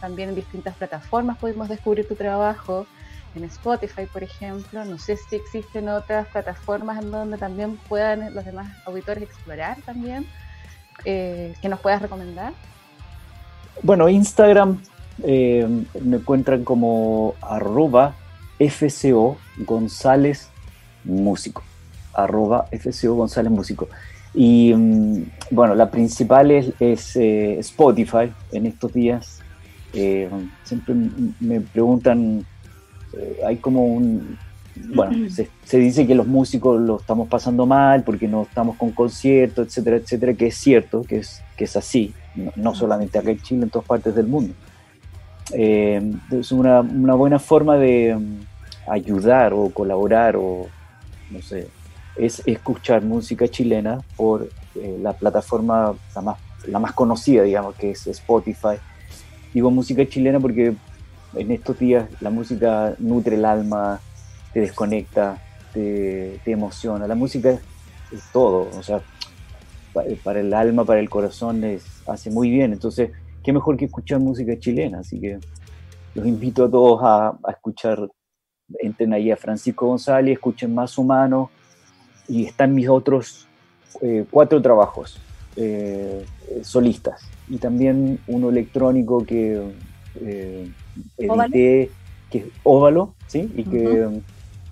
también 0.00 0.30
en 0.30 0.34
distintas 0.36 0.74
plataformas, 0.76 1.36
pudimos 1.36 1.68
descubrir 1.68 2.08
tu 2.08 2.14
trabajo, 2.14 2.86
en 3.34 3.44
Spotify, 3.44 4.06
por 4.12 4.22
ejemplo. 4.22 4.84
No 4.84 4.98
sé 4.98 5.16
si 5.16 5.36
existen 5.36 5.88
otras 5.88 6.26
plataformas 6.28 7.02
en 7.02 7.10
donde 7.10 7.38
también 7.38 7.76
puedan 7.88 8.34
los 8.34 8.44
demás 8.44 8.72
auditores 8.86 9.22
explorar 9.24 9.78
también, 9.84 10.26
eh, 11.04 11.54
que 11.60 11.68
nos 11.68 11.80
puedas 11.80 12.00
recomendar. 12.00 12.52
Bueno, 13.82 14.08
Instagram 14.08 14.80
me 15.18 16.16
encuentran 16.16 16.64
como 16.64 17.34
arroba 17.40 18.14
FCO 18.58 19.36
González 19.58 20.48
Músico. 21.04 21.62
Arroba 22.12 22.66
FCO 22.70 23.14
González 23.14 23.52
Músico. 23.52 23.88
Y 24.34 24.72
mm, 24.74 25.22
bueno, 25.50 25.74
la 25.74 25.90
principal 25.90 26.50
es, 26.50 27.16
eh, 27.16 27.58
Spotify 27.60 28.32
en 28.52 28.66
estos 28.66 28.92
días. 28.92 29.40
Eh, 29.92 30.28
siempre 30.64 30.94
me 31.40 31.60
preguntan, 31.60 32.44
eh, 33.16 33.40
hay 33.46 33.56
como 33.56 33.84
un... 33.84 34.38
Bueno, 34.92 35.30
se, 35.30 35.78
dice 35.78 36.04
que 36.04 36.16
los 36.16 36.26
músicos 36.26 36.80
lo 36.80 36.98
estamos 36.98 37.28
pasando 37.28 37.64
mal 37.64 38.02
porque 38.02 38.26
no 38.26 38.42
estamos 38.42 38.76
con 38.76 38.90
conciertos, 38.90 39.68
etcétera, 39.68 39.96
etcétera, 39.98 40.34
que 40.34 40.48
es 40.48 40.56
cierto, 40.56 41.02
que 41.02 41.18
es, 41.18 41.42
que 41.56 41.64
es 41.64 41.76
así, 41.76 42.12
no, 42.56 42.74
solamente 42.74 43.16
acá 43.16 43.30
en 43.30 43.40
Chile, 43.40 43.62
en 43.62 43.70
todas 43.70 43.86
partes 43.86 44.16
del 44.16 44.26
mundo. 44.26 44.52
es 45.52 46.50
una, 46.50 46.80
una 46.80 47.14
buena 47.14 47.38
forma 47.38 47.76
de 47.76 48.16
mm, 48.16 48.90
ayudar 48.90 49.52
o 49.54 49.70
colaborar 49.70 50.34
o, 50.36 50.66
no 51.30 51.40
sé, 51.40 51.68
es 52.16 52.42
escuchar 52.46 53.02
música 53.02 53.48
chilena 53.48 54.00
por 54.16 54.48
eh, 54.74 54.98
la 55.00 55.12
plataforma 55.12 55.94
la 56.14 56.20
más, 56.20 56.38
la 56.66 56.78
más 56.78 56.92
conocida, 56.92 57.42
digamos, 57.42 57.74
que 57.74 57.90
es 57.90 58.06
Spotify. 58.06 58.76
Digo 59.52 59.70
música 59.70 60.06
chilena 60.06 60.40
porque 60.40 60.74
en 61.36 61.50
estos 61.50 61.78
días 61.78 62.08
la 62.20 62.30
música 62.30 62.94
nutre 62.98 63.36
el 63.36 63.44
alma, 63.44 64.00
te 64.52 64.60
desconecta, 64.60 65.38
te, 65.72 66.40
emociona. 66.46 67.06
La 67.06 67.14
música 67.14 67.50
es, 67.50 67.60
todo, 68.32 68.68
o 68.76 68.82
sea, 68.82 69.02
para, 70.22 70.40
el 70.40 70.54
alma, 70.54 70.84
para 70.84 71.00
el 71.00 71.10
corazón, 71.10 71.64
es, 71.64 71.84
hace 72.06 72.30
muy 72.30 72.50
bien. 72.50 72.72
Entonces, 72.72 73.10
qué 73.42 73.52
mejor 73.52 73.76
que 73.76 73.86
escuchar 73.86 74.20
música 74.20 74.58
chilena. 74.58 75.00
Así 75.00 75.20
que 75.20 75.38
los 76.14 76.26
invito 76.26 76.64
a 76.64 76.70
todos 76.70 77.00
a, 77.02 77.36
escuchar, 77.50 78.08
entren 78.78 79.12
ahí 79.12 79.30
a 79.30 79.36
Francisco 79.36 79.86
González, 79.86 80.34
escuchen 80.34 80.74
Más 80.74 80.96
Humano, 80.96 81.50
y 82.28 82.46
están 82.46 82.74
mis 82.74 82.88
otros 82.88 83.46
eh, 84.00 84.24
cuatro 84.30 84.62
trabajos 84.62 85.20
eh, 85.56 86.24
solistas 86.62 87.20
y 87.48 87.58
también 87.58 88.18
uno 88.26 88.48
electrónico 88.48 89.24
que 89.24 89.62
eh, 90.20 90.70
edité, 91.18 91.90
que 92.30 92.38
es 92.38 92.44
óvalo, 92.62 93.14
¿sí? 93.26 93.50
y 93.56 93.64
que 93.64 94.08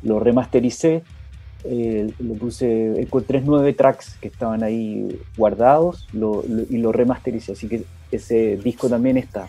lo 0.03 0.21
remastericé. 0.21 1.03
le 1.65 2.35
puse, 2.39 3.01
encontré 3.01 3.41
nueve 3.41 3.73
tracks 3.73 4.17
que 4.21 4.29
estaban 4.29 4.63
ahí 4.63 5.21
guardados 5.37 6.09
y 6.13 6.79
lo 6.79 6.93
remastericé, 6.93 7.53
así 7.53 7.69
que 7.69 7.85
ese 8.11 8.57
disco 8.57 8.89
también 8.89 9.17
está. 9.17 9.49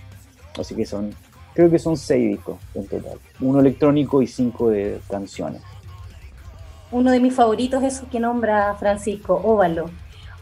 Así 0.59 0.75
que 0.75 0.85
son, 0.85 1.11
creo 1.55 1.69
que 1.69 1.79
son 1.79 1.97
seis 1.97 2.29
discos 2.29 2.57
en 2.75 2.85
total, 2.87 3.17
uno 3.39 3.59
electrónico 3.59 4.21
y 4.21 4.27
cinco 4.27 4.69
de 4.69 4.99
canciones 5.09 5.61
uno 6.93 7.09
de 7.09 7.19
mis 7.19 7.33
favoritos 7.33 7.83
es 7.83 8.01
que 8.11 8.19
nombra 8.19 8.75
Francisco, 8.75 9.41
Óvalo. 9.43 9.89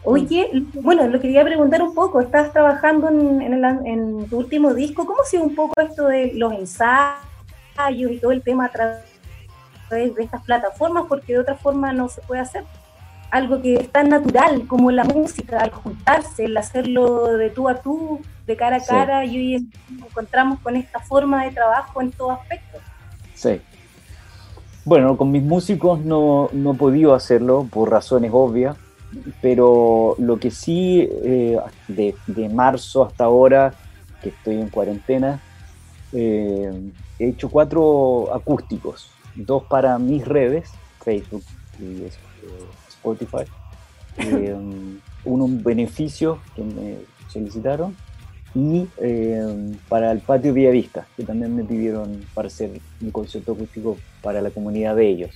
Oye, 0.04 0.50
bueno, 0.74 1.06
lo 1.06 1.20
quería 1.20 1.44
preguntar 1.44 1.80
un 1.80 1.94
poco, 1.94 2.20
estás 2.20 2.52
trabajando 2.52 3.08
en, 3.08 4.26
tu 4.28 4.38
último 4.38 4.74
disco, 4.74 5.06
¿cómo 5.06 5.22
ha 5.22 5.24
sido 5.24 5.44
un 5.44 5.54
poco 5.54 5.80
esto 5.80 6.08
de 6.08 6.32
los 6.34 6.52
ensayos 6.54 8.10
y 8.10 8.18
todo 8.18 8.32
el 8.32 8.42
tema 8.42 8.66
a 8.66 8.72
través 8.72 9.04
de 9.90 10.22
estas 10.22 10.42
plataformas? 10.42 11.04
Porque 11.08 11.34
de 11.34 11.38
otra 11.38 11.54
forma 11.54 11.92
no 11.92 12.08
se 12.08 12.20
puede 12.22 12.40
hacer. 12.40 12.64
Algo 13.30 13.62
que 13.62 13.74
es 13.74 13.88
tan 13.90 14.08
natural 14.08 14.66
como 14.66 14.90
la 14.90 15.04
música, 15.04 15.60
al 15.60 15.70
juntarse, 15.70 16.44
el 16.46 16.56
hacerlo 16.56 17.36
de 17.36 17.48
tú 17.50 17.68
a 17.68 17.76
tú, 17.76 18.20
de 18.46 18.56
cara 18.56 18.76
a 18.76 18.84
cara, 18.84 19.24
y 19.24 19.38
hoy 19.38 19.68
nos 19.88 20.10
encontramos 20.10 20.58
con 20.60 20.76
esta 20.76 20.98
forma 20.98 21.44
de 21.44 21.52
trabajo 21.52 22.02
en 22.02 22.10
todo 22.10 22.32
aspecto. 22.32 22.78
Sí, 23.34 23.60
bueno, 24.84 25.16
con 25.16 25.30
mis 25.30 25.44
músicos 25.44 26.00
no, 26.00 26.48
no 26.52 26.72
he 26.72 26.74
podido 26.74 27.14
hacerlo 27.14 27.68
por 27.70 27.90
razones 27.90 28.32
obvias, 28.34 28.76
pero 29.40 30.16
lo 30.18 30.38
que 30.38 30.50
sí, 30.50 31.08
eh, 31.24 31.58
de, 31.88 32.48
marzo 32.48 33.04
hasta 33.04 33.24
ahora, 33.24 33.74
que 34.22 34.30
estoy 34.30 34.56
en 34.56 34.68
cuarentena, 34.68 35.40
eh, 36.12 36.90
he 37.18 37.28
hecho 37.28 37.50
cuatro 37.50 38.32
acústicos, 38.34 39.10
dos 39.34 39.64
para 39.64 39.98
mis 39.98 40.26
redes, 40.26 40.70
Facebook 41.04 41.42
y 41.80 42.02
eh, 42.02 42.10
Spotify, 42.88 43.44
uno 45.24 45.44
un 45.44 45.62
beneficio 45.62 46.38
que 46.54 46.62
me 46.62 46.96
solicitaron 47.28 47.96
y 48.54 48.86
eh, 48.98 49.74
para 49.88 50.12
el 50.12 50.20
patio 50.20 50.52
Villavista, 50.52 51.06
que 51.16 51.24
también 51.24 51.56
me 51.56 51.64
pidieron 51.64 52.24
para 52.34 52.48
hacer 52.48 52.70
un 53.00 53.10
concierto 53.10 53.52
acústico 53.52 53.96
para 54.20 54.42
la 54.42 54.50
comunidad 54.50 54.96
de 54.96 55.08
ellos. 55.08 55.30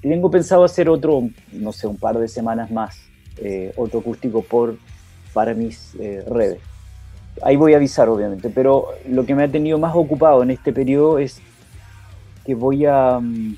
Tengo 0.00 0.30
pensado 0.30 0.64
hacer 0.64 0.88
otro, 0.88 1.28
no 1.52 1.72
sé, 1.72 1.86
un 1.86 1.96
par 1.96 2.18
de 2.18 2.28
semanas 2.28 2.70
más, 2.70 2.98
eh, 3.38 3.72
otro 3.76 4.00
acústico 4.00 4.42
por, 4.42 4.76
para 5.32 5.54
mis 5.54 5.94
eh, 6.00 6.24
redes. 6.28 6.60
Ahí 7.42 7.56
voy 7.56 7.74
a 7.74 7.76
avisar, 7.76 8.08
obviamente, 8.08 8.50
pero 8.50 8.88
lo 9.08 9.24
que 9.26 9.34
me 9.34 9.44
ha 9.44 9.48
tenido 9.48 9.78
más 9.78 9.94
ocupado 9.94 10.42
en 10.42 10.50
este 10.50 10.72
periodo 10.72 11.18
es 11.18 11.40
que 12.44 12.54
voy 12.54 12.86
a, 12.86 13.18
mm, 13.20 13.56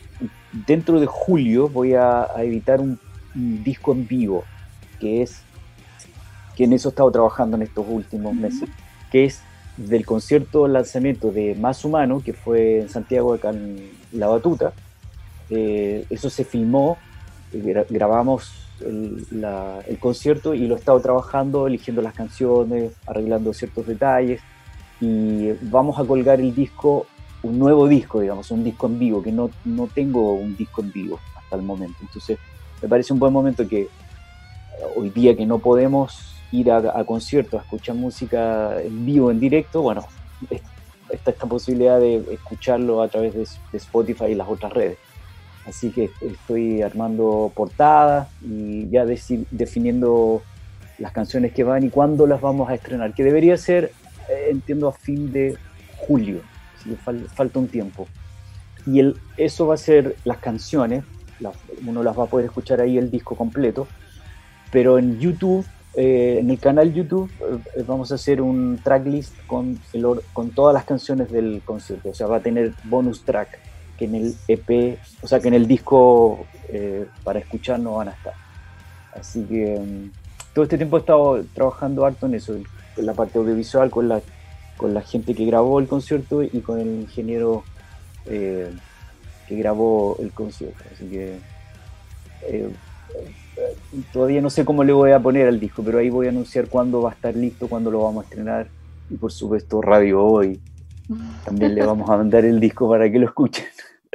dentro 0.66 1.00
de 1.00 1.06
julio, 1.06 1.68
voy 1.68 1.94
a, 1.94 2.26
editar 2.38 2.80
un 2.80 2.98
disco 3.62 3.92
en 3.92 4.06
vivo, 4.06 4.44
que 4.98 5.22
es 5.22 5.42
que 6.58 6.64
en 6.64 6.72
eso 6.72 6.88
he 6.88 6.90
estado 6.90 7.12
trabajando 7.12 7.56
en 7.56 7.62
estos 7.62 7.86
últimos 7.88 8.34
meses, 8.34 8.68
que 9.12 9.26
es 9.26 9.40
del 9.76 10.04
concierto 10.04 10.66
lanzamiento 10.66 11.30
de 11.30 11.54
Más 11.54 11.84
Humano, 11.84 12.20
que 12.24 12.32
fue 12.32 12.80
en 12.80 12.88
Santiago, 12.88 13.32
acá 13.32 13.50
en 13.50 13.92
La 14.10 14.26
Batuta. 14.26 14.72
Eh, 15.50 16.04
eso 16.10 16.30
se 16.30 16.44
filmó, 16.44 16.98
eh, 17.52 17.86
grabamos 17.88 18.52
el, 18.80 19.98
concierto 20.00 20.54
y 20.54 20.66
lo 20.66 20.76
he 20.76 20.78
estado 20.78 21.00
trabajando, 21.00 21.66
eligiendo 21.66 22.02
las 22.02 22.14
canciones, 22.14 22.92
arreglando 23.06 23.52
ciertos 23.52 23.86
detalles 23.86 24.40
y 25.00 25.52
vamos 25.62 25.98
a 25.98 26.04
colgar 26.04 26.40
el 26.40 26.54
disco, 26.54 27.06
un 27.42 27.58
nuevo 27.58 27.88
disco, 27.88 28.20
digamos, 28.20 28.50
un 28.50 28.64
disco 28.64 28.86
en 28.86 28.98
vivo, 28.98 29.22
que 29.22 29.32
no, 29.32 29.50
no 29.64 29.86
tengo 29.86 30.34
un 30.34 30.56
disco 30.56 30.82
en 30.82 30.92
vivo 30.92 31.20
hasta 31.36 31.56
el 31.56 31.62
momento. 31.62 31.96
Entonces, 32.00 32.38
me 32.82 32.88
parece 32.88 33.12
un 33.12 33.18
buen 33.18 33.32
momento 33.32 33.66
que 33.66 33.88
hoy 34.96 35.10
día 35.10 35.36
que 35.36 35.46
no 35.46 35.58
podemos 35.58 36.34
ir 36.52 36.70
a, 36.70 37.04
conciertos, 37.04 37.60
a 37.60 37.64
escuchar 37.64 37.94
música 37.94 38.80
en 38.80 39.04
vivo, 39.04 39.30
en 39.30 39.40
directo, 39.40 39.82
bueno, 39.82 40.04
está 41.10 41.30
esta 41.30 41.46
posibilidad 41.46 42.00
de 42.00 42.24
escucharlo 42.32 43.02
a 43.02 43.08
través 43.08 43.34
de, 43.34 43.46
Spotify 43.76 44.26
y 44.26 44.34
las 44.34 44.48
otras 44.48 44.72
redes. 44.72 44.98
Así 45.68 45.90
que 45.90 46.10
estoy 46.22 46.80
armando 46.80 47.52
portadas 47.54 48.28
y 48.40 48.88
ya 48.88 49.04
definiendo 49.04 50.42
las 50.98 51.12
canciones 51.12 51.52
que 51.52 51.62
van 51.62 51.84
y 51.84 51.90
cuándo 51.90 52.26
las 52.26 52.40
vamos 52.40 52.70
a 52.70 52.74
estrenar, 52.74 53.12
que 53.12 53.22
debería 53.22 53.56
ser, 53.58 53.92
eh, 54.30 54.48
entiendo, 54.50 54.88
a 54.88 54.92
fin 54.92 55.30
de 55.30 55.56
julio, 55.98 56.40
así 56.78 56.96
falta 56.96 57.58
un 57.58 57.68
tiempo. 57.68 58.08
Y 58.86 59.00
el, 59.00 59.16
eso 59.36 59.66
va 59.66 59.74
a 59.74 59.78
ser 59.78 60.16
las 60.24 60.38
canciones, 60.38 61.04
uno 61.86 62.02
las 62.02 62.18
va 62.18 62.24
a 62.24 62.26
poder 62.26 62.46
escuchar 62.46 62.80
ahí 62.80 62.96
el 62.96 63.10
disco 63.10 63.36
completo, 63.36 63.86
pero 64.72 64.98
en 64.98 65.20
YouTube 65.20 65.66
eh, 65.94 66.38
en 66.40 66.50
el 66.50 66.58
canal 66.58 66.92
YouTube 66.92 67.30
eh, 67.40 67.82
vamos 67.86 68.12
a 68.12 68.14
hacer 68.14 68.40
un 68.40 68.78
tracklist 68.82 69.34
con, 69.46 69.78
con 70.32 70.50
todas 70.50 70.72
las 70.72 70.84
canciones 70.84 71.30
del 71.30 71.60
concierto, 71.64 72.10
o 72.10 72.14
sea, 72.14 72.26
va 72.26 72.36
a 72.36 72.40
tener 72.40 72.72
bonus 72.84 73.24
track 73.24 73.58
que 73.98 74.04
en 74.04 74.14
el 74.14 74.34
EP, 74.46 74.98
o 75.22 75.26
sea, 75.26 75.40
que 75.40 75.48
en 75.48 75.54
el 75.54 75.66
disco 75.66 76.46
eh, 76.68 77.06
para 77.24 77.40
escuchar 77.40 77.80
no 77.80 77.96
van 77.96 78.08
a 78.08 78.12
estar. 78.12 78.34
Así 79.12 79.42
que 79.44 79.78
mm, 79.78 80.10
todo 80.54 80.64
este 80.64 80.76
tiempo 80.76 80.96
he 80.96 81.00
estado 81.00 81.44
trabajando 81.54 82.06
harto 82.06 82.26
en 82.26 82.34
eso, 82.34 82.54
en 82.54 83.06
la 83.06 83.14
parte 83.14 83.38
audiovisual, 83.38 83.90
con 83.90 84.08
la, 84.08 84.20
con 84.76 84.94
la 84.94 85.02
gente 85.02 85.34
que 85.34 85.44
grabó 85.44 85.80
el 85.80 85.88
concierto 85.88 86.42
y 86.42 86.60
con 86.60 86.78
el 86.78 86.88
ingeniero 87.00 87.64
eh, 88.26 88.70
que 89.48 89.56
grabó 89.56 90.16
el 90.20 90.30
concierto. 90.32 90.84
Así 90.94 91.06
que 91.06 91.38
eh, 92.42 92.70
todavía 94.12 94.40
no 94.40 94.50
sé 94.50 94.64
cómo 94.64 94.84
le 94.84 94.92
voy 94.92 95.10
a 95.10 95.20
poner 95.20 95.48
al 95.48 95.58
disco, 95.58 95.82
pero 95.82 95.98
ahí 95.98 96.10
voy 96.10 96.26
a 96.26 96.30
anunciar 96.30 96.68
cuándo 96.68 97.02
va 97.02 97.10
a 97.10 97.14
estar 97.14 97.34
listo, 97.34 97.68
cuándo 97.68 97.90
lo 97.90 98.02
vamos 98.04 98.24
a 98.24 98.28
estrenar. 98.28 98.68
Y 99.10 99.16
por 99.16 99.32
supuesto, 99.32 99.82
Radio 99.82 100.22
Hoy. 100.22 100.60
También 101.44 101.74
le 101.74 101.84
vamos 101.86 102.08
a 102.10 102.18
mandar 102.18 102.44
el 102.44 102.60
disco 102.60 102.88
para 102.88 103.10
que 103.10 103.18
lo 103.18 103.26
escuchen. 103.26 103.64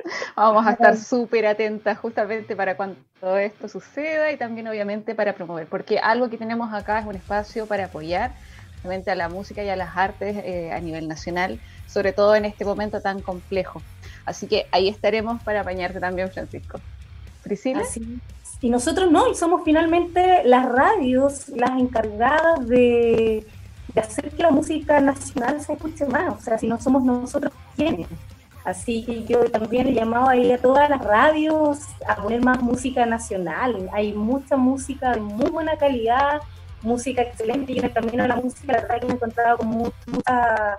Vamos 0.36 0.66
a 0.66 0.72
estar 0.72 0.98
súper 0.98 1.46
atentas 1.46 1.98
justamente 1.98 2.56
para 2.56 2.76
cuando 2.76 2.98
todo 3.20 3.38
esto 3.38 3.68
suceda 3.68 4.32
y 4.32 4.38
también 4.38 4.68
obviamente 4.68 5.16
para 5.16 5.34
promover, 5.34 5.68
porque 5.68 6.00
algo 6.00 6.30
que 6.30 6.38
tenemos 6.38 6.74
acá 6.74 7.00
es 7.00 7.06
un 7.06 7.16
espacio 7.16 7.66
para 7.66 7.86
apoyar 7.86 8.32
justamente 8.74 9.12
a 9.12 9.16
la 9.16 9.30
música 9.30 9.64
y 9.64 9.70
a 9.70 9.76
las 9.76 9.96
artes 9.96 10.36
eh, 10.44 10.72
a 10.74 10.80
nivel 10.80 11.08
nacional, 11.08 11.60
sobre 11.88 12.12
todo 12.12 12.36
en 12.36 12.46
este 12.46 12.66
momento 12.66 13.02
tan 13.02 13.22
complejo. 13.22 13.82
Así 14.26 14.48
que 14.48 14.68
ahí 14.72 14.90
estaremos 14.90 15.42
para 15.44 15.62
apañarte 15.62 16.00
también, 16.00 16.30
Francisco. 16.32 16.80
Priscila. 17.44 17.84
Y 18.62 18.70
nosotros 18.70 19.12
no, 19.12 19.30
y 19.30 19.36
somos 19.36 19.62
finalmente 19.66 20.44
las 20.46 20.66
radios 20.66 21.50
las 21.50 21.72
encargadas 21.72 22.66
de, 22.68 23.46
de 23.94 24.02
hacer 24.02 24.32
que 24.32 24.42
la 24.42 24.52
música 24.52 25.02
nacional 25.02 25.62
se 25.62 25.74
escuche 25.74 26.06
más. 26.06 26.34
O 26.34 26.42
sea, 26.42 26.58
si 26.58 26.68
no 26.68 26.80
somos 26.80 27.04
nosotros, 27.04 27.52
¿quiénes? 27.76 28.08
Así 28.64 29.04
que 29.04 29.26
yo 29.26 29.44
también 29.52 29.88
he 29.88 29.94
llamado 29.94 30.30
ahí 30.30 30.52
a 30.52 30.58
todas 30.58 30.90
las 30.90 31.04
radios 31.04 31.80
a 32.08 32.16
poner 32.16 32.42
más 32.42 32.62
música 32.62 33.06
nacional. 33.06 33.90
Hay 33.92 34.14
mucha 34.14 34.56
música 34.56 35.12
de 35.12 35.20
muy 35.20 35.50
buena 35.50 35.76
calidad, 35.76 36.42
música 36.82 37.24
excelente. 37.24 37.74
Y 37.74 37.80
en 37.80 37.86
el 37.86 37.94
camino 37.94 38.24
a 38.24 38.28
la 38.28 38.38
música, 38.38 38.74
la 38.74 38.82
verdad 38.82 39.00
que 39.02 39.06
me 39.08 39.12
he 39.12 39.16
encontrado 39.16 39.58
con 39.58 39.68
mucha 39.68 40.78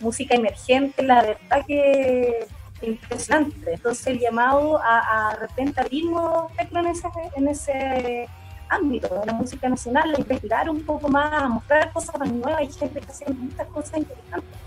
música 0.00 0.34
emergente, 0.36 1.02
la 1.02 1.22
verdad 1.22 1.66
que 1.66 2.46
impresionante. 2.82 3.74
Entonces 3.74 4.06
el 4.06 4.20
llamado 4.20 4.78
a, 4.78 5.30
a 5.30 5.36
repente 5.36 5.80
en 5.90 6.86
ese, 6.86 7.08
en 7.36 7.48
ese 7.48 8.28
ámbito 8.68 9.20
de 9.20 9.26
la 9.26 9.32
música 9.32 9.68
nacional, 9.68 10.14
a 10.14 10.20
investigar 10.20 10.70
un 10.70 10.84
poco 10.84 11.08
más, 11.08 11.32
a 11.32 11.48
mostrar 11.48 11.92
cosas 11.92 12.16
más 12.18 12.30
nuevas. 12.30 12.60
Hay 12.60 12.72
gente 12.72 13.00
que 13.00 13.10
hace 13.10 13.32
muchas 13.32 13.66
cosas 13.68 13.98
interesantes 13.98 14.63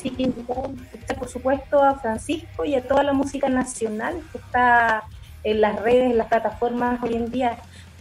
sí 0.00 0.10
que 0.10 1.14
por 1.14 1.28
supuesto 1.28 1.82
a 1.82 1.98
Francisco 1.98 2.64
y 2.64 2.74
a 2.74 2.86
toda 2.86 3.02
la 3.02 3.12
música 3.12 3.48
nacional 3.48 4.20
que 4.32 4.38
está 4.38 5.04
en 5.44 5.60
las 5.60 5.80
redes, 5.80 6.10
en 6.10 6.18
las 6.18 6.28
plataformas 6.28 7.02
hoy 7.02 7.14
en 7.14 7.30
día. 7.30 7.58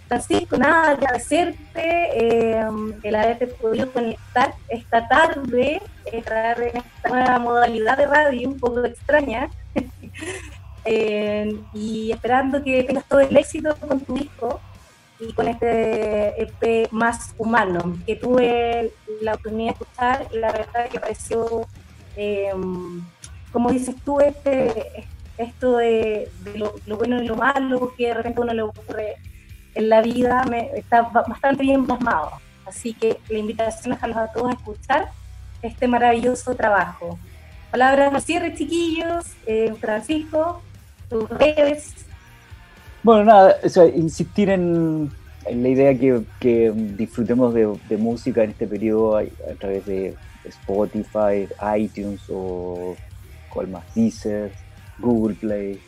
Francisco, 0.08 0.58
nada, 0.58 0.92
agradecerte 0.92 1.84
eh, 1.84 2.66
el 3.04 3.16
haberte 3.16 3.46
podido 3.46 3.92
conectar 3.92 4.56
esta 4.68 5.08
tarde, 5.08 5.82
entrar 6.12 6.60
en 6.62 6.78
esta 6.78 7.10
nueva 7.10 7.38
modalidad 7.38 7.98
de 7.98 8.08
radio 8.08 8.50
un 8.50 8.60
poco 8.60 8.84
extraña, 8.84 9.50
eh, 10.86 11.56
y 11.74 12.12
esperando 12.12 12.64
que 12.64 12.84
tengas 12.84 13.06
todo 13.06 13.20
el 13.20 13.38
éxito 13.38 13.76
con 13.76 14.00
tu 14.00 14.16
disco 14.16 14.60
y 15.20 15.32
con 15.34 15.48
este 15.48 16.42
EP 16.42 16.92
más 16.92 17.36
humano, 17.38 17.96
que 18.08 18.16
tuve 18.16 18.92
la 19.22 19.34
oportunidad 19.34 19.76
de 19.76 19.84
escuchar, 19.84 20.28
la 20.34 20.52
verdad 20.52 20.90
que 20.90 21.00
pareció 21.00 21.68
eh, 22.22 22.52
como 23.54 23.72
dices 23.72 23.96
tú, 24.04 24.20
este, 24.20 25.08
esto 25.38 25.78
de, 25.78 26.30
lo, 26.56 26.98
bueno 26.98 27.24
y 27.24 27.28
lo 27.28 27.38
malo 27.38 27.94
que 27.98 28.08
de 28.08 28.14
repente 28.14 28.42
a 28.42 28.44
uno 28.44 28.54
le 28.54 28.62
ocurre 28.62 29.16
en 29.74 29.88
la 29.88 30.02
vida 30.02 30.44
me, 30.50 30.70
está 30.76 31.04
bastante 31.04 31.64
bien 31.64 31.86
plasmado. 31.86 32.32
Así 32.66 32.94
que 32.94 33.18
la 33.30 33.38
invitación 33.38 33.94
es 33.94 34.04
a 34.04 34.28
todos 34.34 34.50
a 34.50 34.54
escuchar 34.54 35.12
este 35.62 35.88
maravilloso 35.88 36.56
trabajo. 36.56 37.18
Palabras 37.72 38.14
al 38.14 38.22
cierre, 38.22 38.54
chiquillos. 38.54 39.26
Eh, 39.46 39.74
Francisco, 39.80 40.62
tus 41.10 41.30
redes. 41.30 41.94
Bueno, 43.02 43.24
nada, 43.24 43.56
insistir 43.96 44.50
en, 44.50 45.10
la 45.50 45.70
idea 45.70 45.98
que, 45.98 46.72
disfrutemos 46.98 47.54
de, 47.54 47.98
música 47.98 48.44
en 48.44 48.50
este 48.50 48.68
periodo 48.68 49.18
a 49.18 49.24
través 49.58 49.86
de 49.86 50.16
Spotify, 50.50 51.48
iTunes 51.78 52.22
o 52.30 52.96
cual 53.50 53.68
más, 53.68 53.84
Deezer, 53.96 54.52
Google 55.00 55.36
Play, 55.36 55.82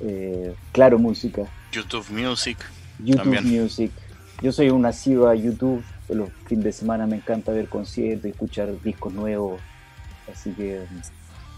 eh, 0.00 0.54
Claro 0.72 0.98
Música. 0.98 1.42
YouTube 1.72 2.10
Music. 2.10 2.58
YouTube 2.98 3.40
Music. 3.42 3.90
Yo 4.42 4.52
soy 4.52 4.70
un 4.70 4.82
nacido 4.82 5.28
a 5.28 5.34
YouTube, 5.34 5.82
los 6.08 6.28
fines 6.46 6.64
de 6.64 6.72
semana 6.72 7.06
me 7.06 7.16
encanta 7.16 7.52
ver 7.52 7.68
conciertos, 7.68 8.26
escuchar 8.26 8.80
discos 8.82 9.12
nuevos, 9.12 9.60
así 10.30 10.50
que... 10.52 10.84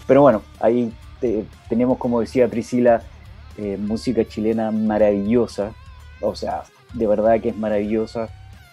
Pero 0.07 0.23
bueno, 0.23 0.43
ahí 0.61 0.93
tenemos, 1.69 1.99
como 1.99 2.21
decía 2.21 2.49
Priscila, 2.49 3.03
eh, 3.57 3.77
música 3.79 4.25
chilena 4.25 4.71
maravillosa, 4.71 5.73
o 6.21 6.37
sea, 6.37 6.63
de 6.93 7.07
verdad 7.07 7.41
que 7.41 7.49
es 7.49 7.57
maravillosa, 7.57 8.29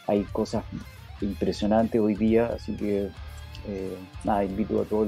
hay 0.05 0.23
cosas 0.25 0.63
impresionantes 1.21 1.99
hoy 1.99 2.15
día, 2.15 2.51
así 2.55 2.75
que 2.75 3.09
eh, 3.67 3.97
nada, 4.23 4.43
invito 4.43 4.81
a 4.81 4.85
toda 4.85 5.07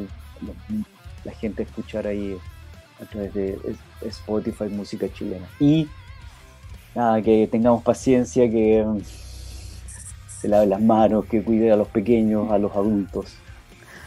la 1.23 1.31
gente 1.33 1.63
a 1.63 1.65
escuchar 1.65 2.07
ahí 2.07 2.37
a 3.01 3.05
través 3.05 3.33
de 3.33 3.57
Spotify 4.01 4.65
música 4.65 5.11
chilena. 5.11 5.47
Y 5.59 5.87
nada, 6.93 7.21
que 7.21 7.47
tengamos 7.51 7.83
paciencia, 7.83 8.49
que 8.49 8.83
mm, 8.85 9.01
se 10.39 10.47
lave 10.47 10.67
las 10.67 10.81
manos, 10.81 11.25
que 11.25 11.43
cuide 11.43 11.71
a 11.71 11.75
los 11.75 11.87
pequeños, 11.87 12.51
a 12.51 12.57
los 12.57 12.71
adultos, 12.75 13.33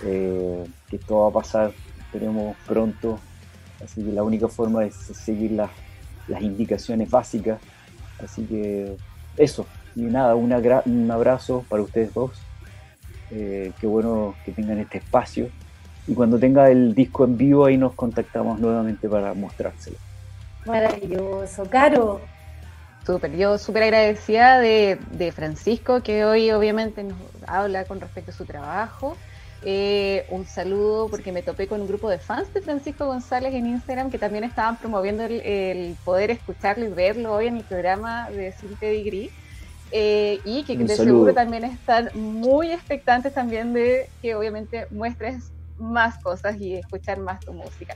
eh, 0.05 0.65
que 0.89 0.97
esto 0.97 1.19
va 1.21 1.29
a 1.29 1.33
pasar, 1.33 1.73
esperemos 1.99 2.57
pronto. 2.67 3.19
Así 3.85 4.03
que 4.03 4.13
la 4.13 4.23
única 4.23 4.49
forma 4.49 4.85
es 4.85 4.95
seguir 4.95 5.53
las, 5.53 5.71
las 6.27 6.43
indicaciones 6.43 7.11
básicas. 7.11 7.61
Así 8.23 8.43
que 8.45 8.97
eso. 9.37 9.67
Y 9.95 10.03
nada, 10.03 10.35
un 10.35 11.11
abrazo 11.11 11.65
para 11.69 11.83
ustedes 11.83 12.13
dos. 12.15 12.33
Eh, 13.31 13.73
qué 13.81 13.87
bueno 13.87 14.35
que 14.45 14.53
tengan 14.53 14.79
este 14.79 14.99
espacio. 14.99 15.49
Y 16.07 16.15
cuando 16.15 16.39
tenga 16.39 16.71
el 16.71 16.95
disco 16.95 17.25
en 17.25 17.37
vivo, 17.37 17.67
ahí 17.67 17.77
nos 17.77 17.95
contactamos 17.95 18.59
nuevamente 18.59 19.09
para 19.09 19.35
mostrárselo. 19.35 19.99
Maravilloso. 20.65 21.65
Caro. 21.69 22.21
Súper, 23.09 23.37
yo 23.37 23.57
súper 23.57 23.85
agradecida 23.85 24.59
de, 24.59 25.33
Francisco, 25.35 26.03
que 26.03 26.27
hoy 26.27 26.51
obviamente 26.51 27.03
nos 27.03 27.17
habla 27.47 27.85
con 27.87 28.01
respecto 28.01 28.33
a 28.33 28.35
su 28.35 28.45
trabajo. 28.45 29.17
Eh, 29.63 30.27
un 30.29 30.45
saludo 30.45 31.09
porque 31.09 31.33
me 31.33 31.43
topé 31.43 31.67
con 31.67 31.81
un 31.81 31.89
grupo 31.89 32.11
de 32.11 32.19
fans 32.19 32.53
de 32.53 32.61
Francisco 32.61 33.07
González 33.07 33.55
en 33.55 33.67
Instagram 33.67 34.11
que 34.11 34.19
también 34.19 34.45
estaban 34.45 34.77
promoviendo 34.77 35.25
el, 35.25 35.97
poder 36.05 36.31
escucharlo 36.31 36.85
y 36.85 36.91
verlo 36.91 37.33
hoy 37.33 37.47
en 37.47 37.57
el 37.57 37.65
programa 37.65 38.29
de 38.31 38.53
Sin 38.53 38.79
Degree. 38.79 39.31
Eh, 39.91 40.41
y 40.45 40.65
que 40.65 40.77
de 40.77 40.89
seguro 40.89 41.33
también 41.33 41.65
están 41.65 42.11
muy 42.15 42.71
expectantes 42.73 43.33
también 43.33 43.73
de 43.73 44.09
que 44.21 44.35
obviamente 44.35 44.87
muestres 44.91 45.51
más 45.79 46.19
cosas 46.19 46.61
y 46.61 46.75
escuchar 46.75 47.21
más 47.21 47.41
tu 47.41 47.53
música. 47.53 47.95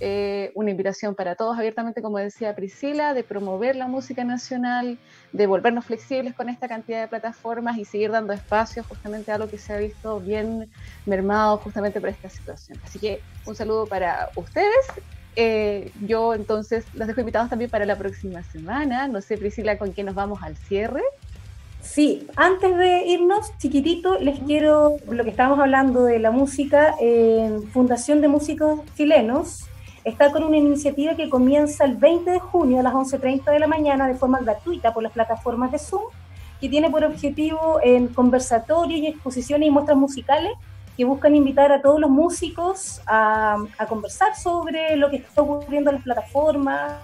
Eh, 0.00 0.50
una 0.54 0.70
invitación 0.70 1.14
para 1.14 1.36
todos 1.36 1.56
abiertamente, 1.56 2.02
como 2.02 2.18
decía 2.18 2.54
Priscila, 2.54 3.14
de 3.14 3.22
promover 3.22 3.76
la 3.76 3.86
música 3.86 4.24
nacional, 4.24 4.98
de 5.32 5.46
volvernos 5.46 5.84
flexibles 5.84 6.34
con 6.34 6.48
esta 6.48 6.66
cantidad 6.66 7.00
de 7.00 7.08
plataformas 7.08 7.78
y 7.78 7.84
seguir 7.84 8.10
dando 8.10 8.32
espacio 8.32 8.82
justamente 8.84 9.30
a 9.30 9.38
lo 9.38 9.48
que 9.48 9.58
se 9.58 9.72
ha 9.72 9.78
visto 9.78 10.20
bien 10.20 10.70
mermado 11.06 11.58
justamente 11.58 12.00
por 12.00 12.08
esta 12.08 12.28
situación. 12.28 12.78
Así 12.84 12.98
que 12.98 13.20
un 13.46 13.54
saludo 13.54 13.86
para 13.86 14.30
ustedes. 14.34 14.86
Eh, 15.36 15.92
yo 16.02 16.34
entonces 16.34 16.86
los 16.92 17.08
dejo 17.08 17.20
invitados 17.20 17.50
también 17.50 17.70
para 17.70 17.86
la 17.86 17.96
próxima 17.96 18.42
semana. 18.42 19.08
No 19.08 19.20
sé, 19.20 19.38
Priscila, 19.38 19.78
con 19.78 19.92
quién 19.92 20.06
nos 20.06 20.14
vamos 20.14 20.40
al 20.42 20.56
cierre. 20.56 21.02
Sí, 21.84 22.26
antes 22.34 22.76
de 22.76 23.06
irnos, 23.06 23.56
chiquitito, 23.58 24.18
les 24.18 24.40
quiero, 24.40 24.96
lo 25.06 25.22
que 25.22 25.30
estábamos 25.30 25.60
hablando 25.60 26.04
de 26.04 26.18
la 26.18 26.30
música, 26.30 26.96
Fundación 27.72 28.22
de 28.22 28.28
Músicos 28.28 28.80
Chilenos 28.96 29.66
está 30.02 30.32
con 30.32 30.44
una 30.44 30.56
iniciativa 30.56 31.14
que 31.14 31.28
comienza 31.28 31.84
el 31.84 31.96
20 31.96 32.30
de 32.30 32.40
junio 32.40 32.80
a 32.80 32.82
las 32.82 32.94
11.30 32.94 33.52
de 33.52 33.58
la 33.58 33.66
mañana 33.66 34.08
de 34.08 34.14
forma 34.14 34.40
gratuita 34.40 34.94
por 34.94 35.02
las 35.02 35.12
plataformas 35.12 35.72
de 35.72 35.78
Zoom, 35.78 36.04
que 36.58 36.70
tiene 36.70 36.90
por 36.90 37.04
objetivo 37.04 37.78
en 37.82 38.08
conversatorios 38.08 39.00
y 39.00 39.06
exposiciones 39.06 39.68
y 39.68 39.70
muestras 39.70 39.98
musicales 39.98 40.52
que 40.96 41.04
buscan 41.04 41.34
invitar 41.34 41.70
a 41.70 41.82
todos 41.82 42.00
los 42.00 42.10
músicos 42.10 43.02
a, 43.06 43.58
a 43.78 43.86
conversar 43.86 44.34
sobre 44.36 44.96
lo 44.96 45.10
que 45.10 45.16
está 45.16 45.42
ocurriendo 45.42 45.90
en 45.90 45.96
las 45.96 46.04
plataformas, 46.04 46.94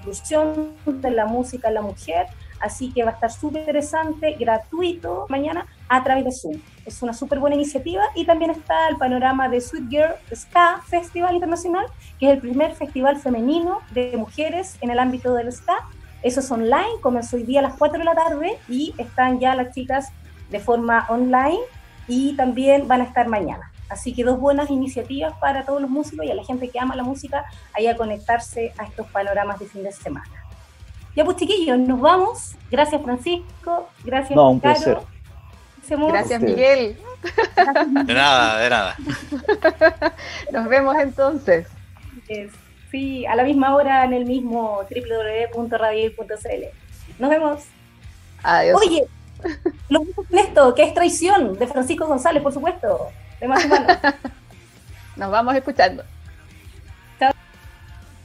inclusión 0.00 0.74
de 0.86 1.10
la 1.10 1.26
música 1.26 1.68
en 1.68 1.74
la 1.74 1.82
mujer, 1.82 2.26
así 2.60 2.92
que 2.92 3.04
va 3.04 3.10
a 3.10 3.14
estar 3.14 3.32
súper 3.32 3.60
interesante, 3.60 4.36
gratuito 4.38 5.26
mañana 5.28 5.66
a 5.88 6.02
través 6.02 6.24
de 6.24 6.32
Zoom. 6.32 6.60
es 6.86 7.02
una 7.02 7.12
súper 7.12 7.38
buena 7.38 7.56
iniciativa. 7.56 8.02
Y 8.14 8.24
también 8.24 8.50
está 8.50 8.88
el 8.88 8.96
panorama 8.96 9.48
de 9.48 9.60
Sweet 9.60 9.88
Girl 9.88 10.14
Ska 10.34 10.82
Festival 10.86 11.34
Internacional, 11.34 11.86
que 12.18 12.26
es 12.26 12.32
el 12.34 12.40
primer 12.40 12.74
festival 12.74 13.16
femenino 13.16 13.80
de 13.92 14.16
mujeres 14.16 14.76
en 14.80 14.90
el 14.90 14.98
ámbito 14.98 15.34
del 15.34 15.52
ska. 15.52 15.76
Eso 16.22 16.40
es 16.40 16.50
online, 16.50 17.00
comenzó 17.00 17.36
hoy 17.36 17.44
día 17.44 17.60
a 17.60 17.62
las 17.62 17.74
4 17.76 17.98
de 17.98 18.04
la 18.04 18.14
tarde 18.14 18.58
y 18.68 18.94
están 18.98 19.40
ya 19.40 19.54
las 19.54 19.74
chicas 19.74 20.12
de 20.50 20.60
forma 20.60 21.06
online 21.08 21.60
y 22.08 22.34
también 22.36 22.88
van 22.88 23.00
a 23.00 23.04
estar 23.04 23.26
mañana. 23.28 23.69
Así 23.90 24.14
que 24.14 24.24
dos 24.24 24.38
buenas 24.38 24.70
iniciativas 24.70 25.34
para 25.40 25.64
todos 25.64 25.82
los 25.82 25.90
músicos 25.90 26.24
y 26.24 26.30
a 26.30 26.34
la 26.34 26.44
gente 26.44 26.68
que 26.68 26.78
ama 26.78 26.94
la 26.94 27.02
música, 27.02 27.44
ahí 27.74 27.88
a 27.88 27.96
conectarse 27.96 28.72
a 28.78 28.84
estos 28.84 29.06
panoramas 29.08 29.58
de 29.58 29.66
fin 29.66 29.82
de 29.82 29.92
semana. 29.92 30.30
Ya 31.16 31.24
pues 31.24 31.36
chiquillos, 31.36 31.78
nos 31.78 32.00
vamos. 32.00 32.54
Gracias 32.70 33.02
Francisco, 33.02 33.88
gracias 34.04 34.36
no, 34.36 34.50
un 34.50 34.60
placer. 34.60 34.98
Gracias 35.88 36.40
Miguel. 36.40 36.96
De 38.06 38.14
nada, 38.14 38.58
de 38.58 38.70
nada. 38.70 38.96
Nos 40.52 40.68
vemos 40.68 40.94
entonces. 40.96 41.66
Sí, 42.90 43.26
a 43.26 43.34
la 43.34 43.42
misma 43.42 43.74
hora 43.74 44.04
en 44.04 44.12
el 44.12 44.24
mismo 44.24 44.82
www.radio.cl. 44.88 46.64
Nos 47.18 47.30
vemos. 47.30 47.64
Adiós. 48.42 48.80
Oye, 48.80 49.04
lo 49.88 50.02
esto, 50.30 50.74
que 50.74 50.84
es 50.84 50.94
traición 50.94 51.58
de 51.58 51.66
Francisco 51.66 52.06
González, 52.06 52.42
por 52.42 52.52
supuesto. 52.52 53.10
De 53.40 53.48
más 53.48 53.66
Nos 55.16 55.30
vamos 55.30 55.54
escuchando. 55.54 56.04